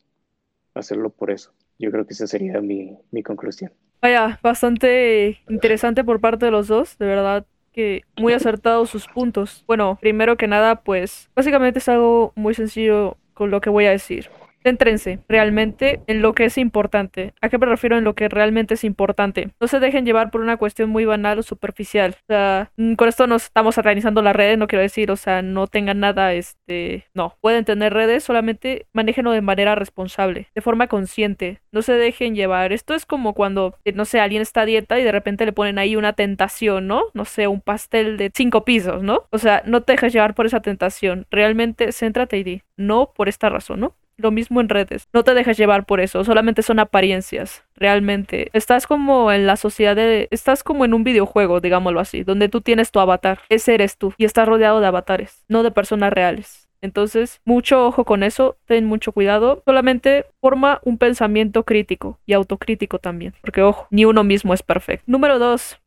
hacerlo 0.74 1.10
por 1.10 1.30
eso. 1.30 1.52
Yo 1.78 1.90
creo 1.90 2.06
que 2.06 2.12
esa 2.12 2.26
sería 2.26 2.60
mi, 2.60 2.96
mi 3.10 3.22
conclusión. 3.22 3.72
Vaya, 4.00 4.38
bastante 4.42 5.38
interesante 5.48 6.04
por 6.04 6.20
parte 6.20 6.46
de 6.46 6.50
los 6.52 6.68
dos, 6.68 6.98
de 6.98 7.06
verdad 7.06 7.46
que 7.72 8.02
muy 8.18 8.32
acertados 8.32 8.90
sus 8.90 9.08
puntos. 9.08 9.64
Bueno, 9.66 9.98
primero 10.00 10.36
que 10.36 10.46
nada, 10.46 10.82
pues 10.82 11.30
básicamente 11.34 11.78
es 11.78 11.88
algo 11.88 12.32
muy 12.36 12.54
sencillo 12.54 13.16
con 13.34 13.50
lo 13.50 13.60
que 13.60 13.70
voy 13.70 13.86
a 13.86 13.90
decir. 13.90 14.28
Céntrense 14.62 15.20
realmente 15.28 16.00
en 16.06 16.22
lo 16.22 16.34
que 16.34 16.44
es 16.44 16.58
importante. 16.58 17.34
¿A 17.40 17.48
qué 17.48 17.58
me 17.58 17.66
refiero 17.66 17.98
en 17.98 18.04
lo 18.04 18.14
que 18.14 18.28
realmente 18.28 18.74
es 18.74 18.84
importante? 18.84 19.50
No 19.60 19.66
se 19.66 19.80
dejen 19.80 20.06
llevar 20.06 20.30
por 20.30 20.40
una 20.40 20.56
cuestión 20.56 20.90
muy 20.90 21.04
banal 21.04 21.38
o 21.38 21.42
superficial. 21.42 22.16
O 22.22 22.26
sea, 22.28 22.70
mm, 22.76 22.94
con 22.94 23.08
esto 23.08 23.26
no 23.26 23.36
estamos 23.36 23.78
organizando 23.78 24.22
las 24.22 24.36
redes, 24.36 24.58
no 24.58 24.66
quiero 24.66 24.82
decir, 24.82 25.10
o 25.10 25.16
sea, 25.16 25.42
no 25.42 25.66
tengan 25.66 26.00
nada, 26.00 26.32
este, 26.34 27.06
no. 27.14 27.36
Pueden 27.40 27.64
tener 27.64 27.92
redes, 27.92 28.24
solamente 28.24 28.86
manéjenlo 28.92 29.32
de 29.32 29.40
manera 29.40 29.74
responsable, 29.74 30.48
de 30.54 30.60
forma 30.60 30.86
consciente. 30.86 31.60
No 31.72 31.82
se 31.82 31.94
dejen 31.94 32.34
llevar. 32.34 32.72
Esto 32.72 32.94
es 32.94 33.06
como 33.06 33.34
cuando, 33.34 33.76
eh, 33.84 33.92
no 33.92 34.04
sé, 34.04 34.20
alguien 34.20 34.42
está 34.42 34.62
a 34.62 34.66
dieta 34.66 34.98
y 34.98 35.04
de 35.04 35.12
repente 35.12 35.46
le 35.46 35.52
ponen 35.52 35.78
ahí 35.78 35.96
una 35.96 36.12
tentación, 36.12 36.86
¿no? 36.86 37.02
No 37.14 37.24
sé, 37.24 37.46
un 37.46 37.60
pastel 37.60 38.16
de 38.16 38.30
cinco 38.34 38.64
pisos, 38.64 39.02
¿no? 39.02 39.24
O 39.30 39.38
sea, 39.38 39.62
no 39.66 39.82
te 39.82 39.92
dejes 39.92 40.12
llevar 40.12 40.34
por 40.34 40.46
esa 40.46 40.60
tentación. 40.60 41.26
Realmente 41.30 41.92
céntrate 41.92 42.38
y 42.38 42.44
di, 42.44 42.62
no 42.76 43.12
por 43.14 43.28
esta 43.28 43.48
razón, 43.48 43.80
¿no? 43.80 43.94
Lo 44.22 44.30
mismo 44.30 44.60
en 44.60 44.68
redes. 44.68 45.08
No 45.12 45.24
te 45.24 45.34
dejes 45.34 45.56
llevar 45.56 45.84
por 45.84 46.00
eso, 46.00 46.22
solamente 46.22 46.62
son 46.62 46.78
apariencias. 46.78 47.64
Realmente. 47.74 48.50
Estás 48.52 48.86
como 48.86 49.32
en 49.32 49.46
la 49.46 49.56
sociedad 49.56 49.96
de... 49.96 50.28
Estás 50.30 50.62
como 50.62 50.84
en 50.84 50.94
un 50.94 51.02
videojuego, 51.02 51.60
digámoslo 51.60 51.98
así, 51.98 52.22
donde 52.22 52.48
tú 52.48 52.60
tienes 52.60 52.92
tu 52.92 53.00
avatar. 53.00 53.40
Ese 53.48 53.74
eres 53.74 53.96
tú. 53.96 54.14
Y 54.16 54.24
estás 54.24 54.46
rodeado 54.46 54.80
de 54.80 54.86
avatares, 54.86 55.44
no 55.48 55.64
de 55.64 55.72
personas 55.72 56.12
reales. 56.12 56.68
Entonces, 56.82 57.40
mucho 57.44 57.86
ojo 57.86 58.04
con 58.04 58.22
eso, 58.22 58.56
ten 58.66 58.84
mucho 58.84 59.12
cuidado. 59.12 59.62
Solamente 59.64 60.26
forma 60.40 60.80
un 60.84 60.98
pensamiento 60.98 61.64
crítico 61.64 62.18
y 62.26 62.32
autocrítico 62.32 62.98
también, 62.98 63.34
porque 63.40 63.62
ojo, 63.62 63.86
ni 63.90 64.04
uno 64.04 64.24
mismo 64.24 64.52
es 64.52 64.62
perfecto. 64.62 65.04
Número 65.06 65.38
dos, 65.38 65.80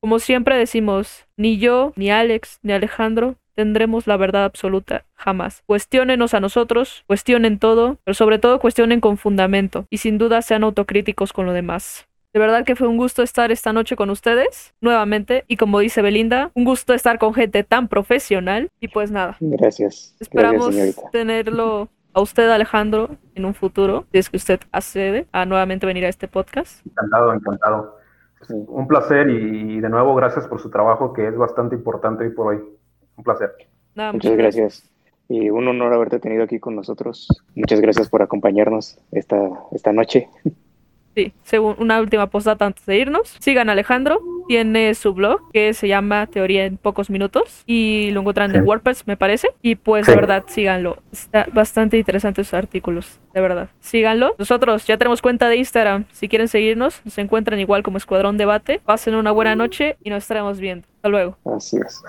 como 0.00 0.18
siempre 0.18 0.56
decimos, 0.56 1.26
ni 1.36 1.58
yo, 1.58 1.92
ni 1.94 2.10
Alex, 2.10 2.58
ni 2.62 2.72
Alejandro 2.72 3.36
tendremos 3.54 4.06
la 4.06 4.16
verdad 4.16 4.44
absoluta, 4.44 5.04
jamás. 5.14 5.62
Cuestiónenos 5.66 6.34
a 6.34 6.40
nosotros, 6.40 7.04
cuestionen 7.06 7.58
todo, 7.58 7.98
pero 8.04 8.14
sobre 8.14 8.38
todo 8.38 8.58
cuestionen 8.58 9.00
con 9.00 9.16
fundamento 9.16 9.86
y 9.90 9.98
sin 9.98 10.18
duda 10.18 10.42
sean 10.42 10.64
autocríticos 10.64 11.32
con 11.32 11.46
lo 11.46 11.52
demás. 11.52 12.06
De 12.32 12.40
verdad 12.40 12.64
que 12.64 12.76
fue 12.76 12.88
un 12.88 12.96
gusto 12.96 13.22
estar 13.22 13.52
esta 13.52 13.74
noche 13.74 13.94
con 13.94 14.08
ustedes, 14.08 14.72
nuevamente, 14.80 15.44
y 15.48 15.58
como 15.58 15.80
dice 15.80 16.00
Belinda, 16.00 16.50
un 16.54 16.64
gusto 16.64 16.94
estar 16.94 17.18
con 17.18 17.34
gente 17.34 17.62
tan 17.62 17.88
profesional 17.88 18.70
y 18.80 18.88
pues 18.88 19.10
nada. 19.10 19.36
Gracias. 19.38 20.16
Esperamos 20.18 20.74
tenerlo 21.10 21.90
a 22.14 22.22
usted, 22.22 22.48
Alejandro, 22.48 23.10
en 23.34 23.44
un 23.44 23.52
futuro, 23.52 24.06
si 24.12 24.18
es 24.18 24.30
que 24.30 24.38
usted 24.38 24.60
accede 24.70 25.26
a 25.32 25.44
nuevamente 25.44 25.86
venir 25.86 26.06
a 26.06 26.08
este 26.08 26.26
podcast. 26.26 26.86
Encantado, 26.86 27.34
encantado. 27.34 27.98
Un 28.48 28.88
placer 28.88 29.28
y 29.28 29.80
de 29.80 29.88
nuevo 29.88 30.14
gracias 30.14 30.48
por 30.48 30.60
su 30.60 30.70
trabajo 30.70 31.12
que 31.12 31.28
es 31.28 31.36
bastante 31.36 31.76
importante 31.76 32.24
hoy 32.24 32.30
por 32.30 32.46
hoy. 32.48 32.62
Un 33.22 33.24
placer. 33.24 33.50
muchas 34.12 34.36
gracias. 34.36 34.90
Y 35.28 35.48
un 35.48 35.68
honor 35.68 35.94
haberte 35.94 36.18
tenido 36.18 36.42
aquí 36.42 36.58
con 36.58 36.74
nosotros. 36.74 37.28
Muchas 37.54 37.80
gracias 37.80 38.08
por 38.08 38.20
acompañarnos 38.20 38.98
esta, 39.12 39.36
esta 39.72 39.92
noche. 39.92 40.28
Sí, 41.14 41.32
según 41.42 41.76
una 41.78 42.00
última 42.00 42.26
postdata 42.28 42.66
antes 42.66 42.84
de 42.86 42.98
irnos. 42.98 43.36
Sigan 43.38 43.68
a 43.68 43.72
Alejandro, 43.72 44.18
tiene 44.48 44.94
su 44.94 45.12
blog 45.12 45.40
que 45.52 45.74
se 45.74 45.86
llama 45.86 46.26
Teoría 46.26 46.64
en 46.64 46.78
pocos 46.78 47.10
minutos 47.10 47.62
y 47.66 48.10
lo 48.12 48.20
encuentran 48.20 48.54
en 48.54 48.66
WordPress, 48.66 49.06
me 49.06 49.16
parece. 49.16 49.48
Y 49.60 49.76
pues 49.76 50.06
de 50.06 50.14
verdad, 50.14 50.44
síganlo. 50.46 50.98
Está 51.12 51.46
bastante 51.52 51.98
interesante 51.98 52.42
sus 52.44 52.54
artículos, 52.54 53.20
de 53.34 53.40
verdad. 53.40 53.68
Síganlo. 53.80 54.34
Nosotros 54.38 54.86
ya 54.86 54.96
tenemos 54.96 55.20
cuenta 55.20 55.48
de 55.48 55.56
Instagram. 55.56 56.06
Si 56.12 56.28
quieren 56.28 56.48
seguirnos, 56.48 57.02
nos 57.04 57.16
encuentran 57.18 57.60
igual 57.60 57.82
como 57.82 57.98
Escuadrón 57.98 58.38
Debate. 58.38 58.80
Pasen 58.84 59.14
una 59.14 59.32
buena 59.32 59.54
noche 59.54 59.96
y 60.02 60.10
nos 60.10 60.24
estaremos 60.24 60.60
viendo. 60.60 60.88
Hasta 60.96 61.08
luego. 61.10 61.36
Así 61.44 61.76
es. 61.76 62.02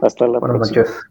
Hasta 0.00 0.26
la 0.26 0.38
Buenas 0.38 0.58
próxima. 0.58 0.82
noches. 0.82 1.06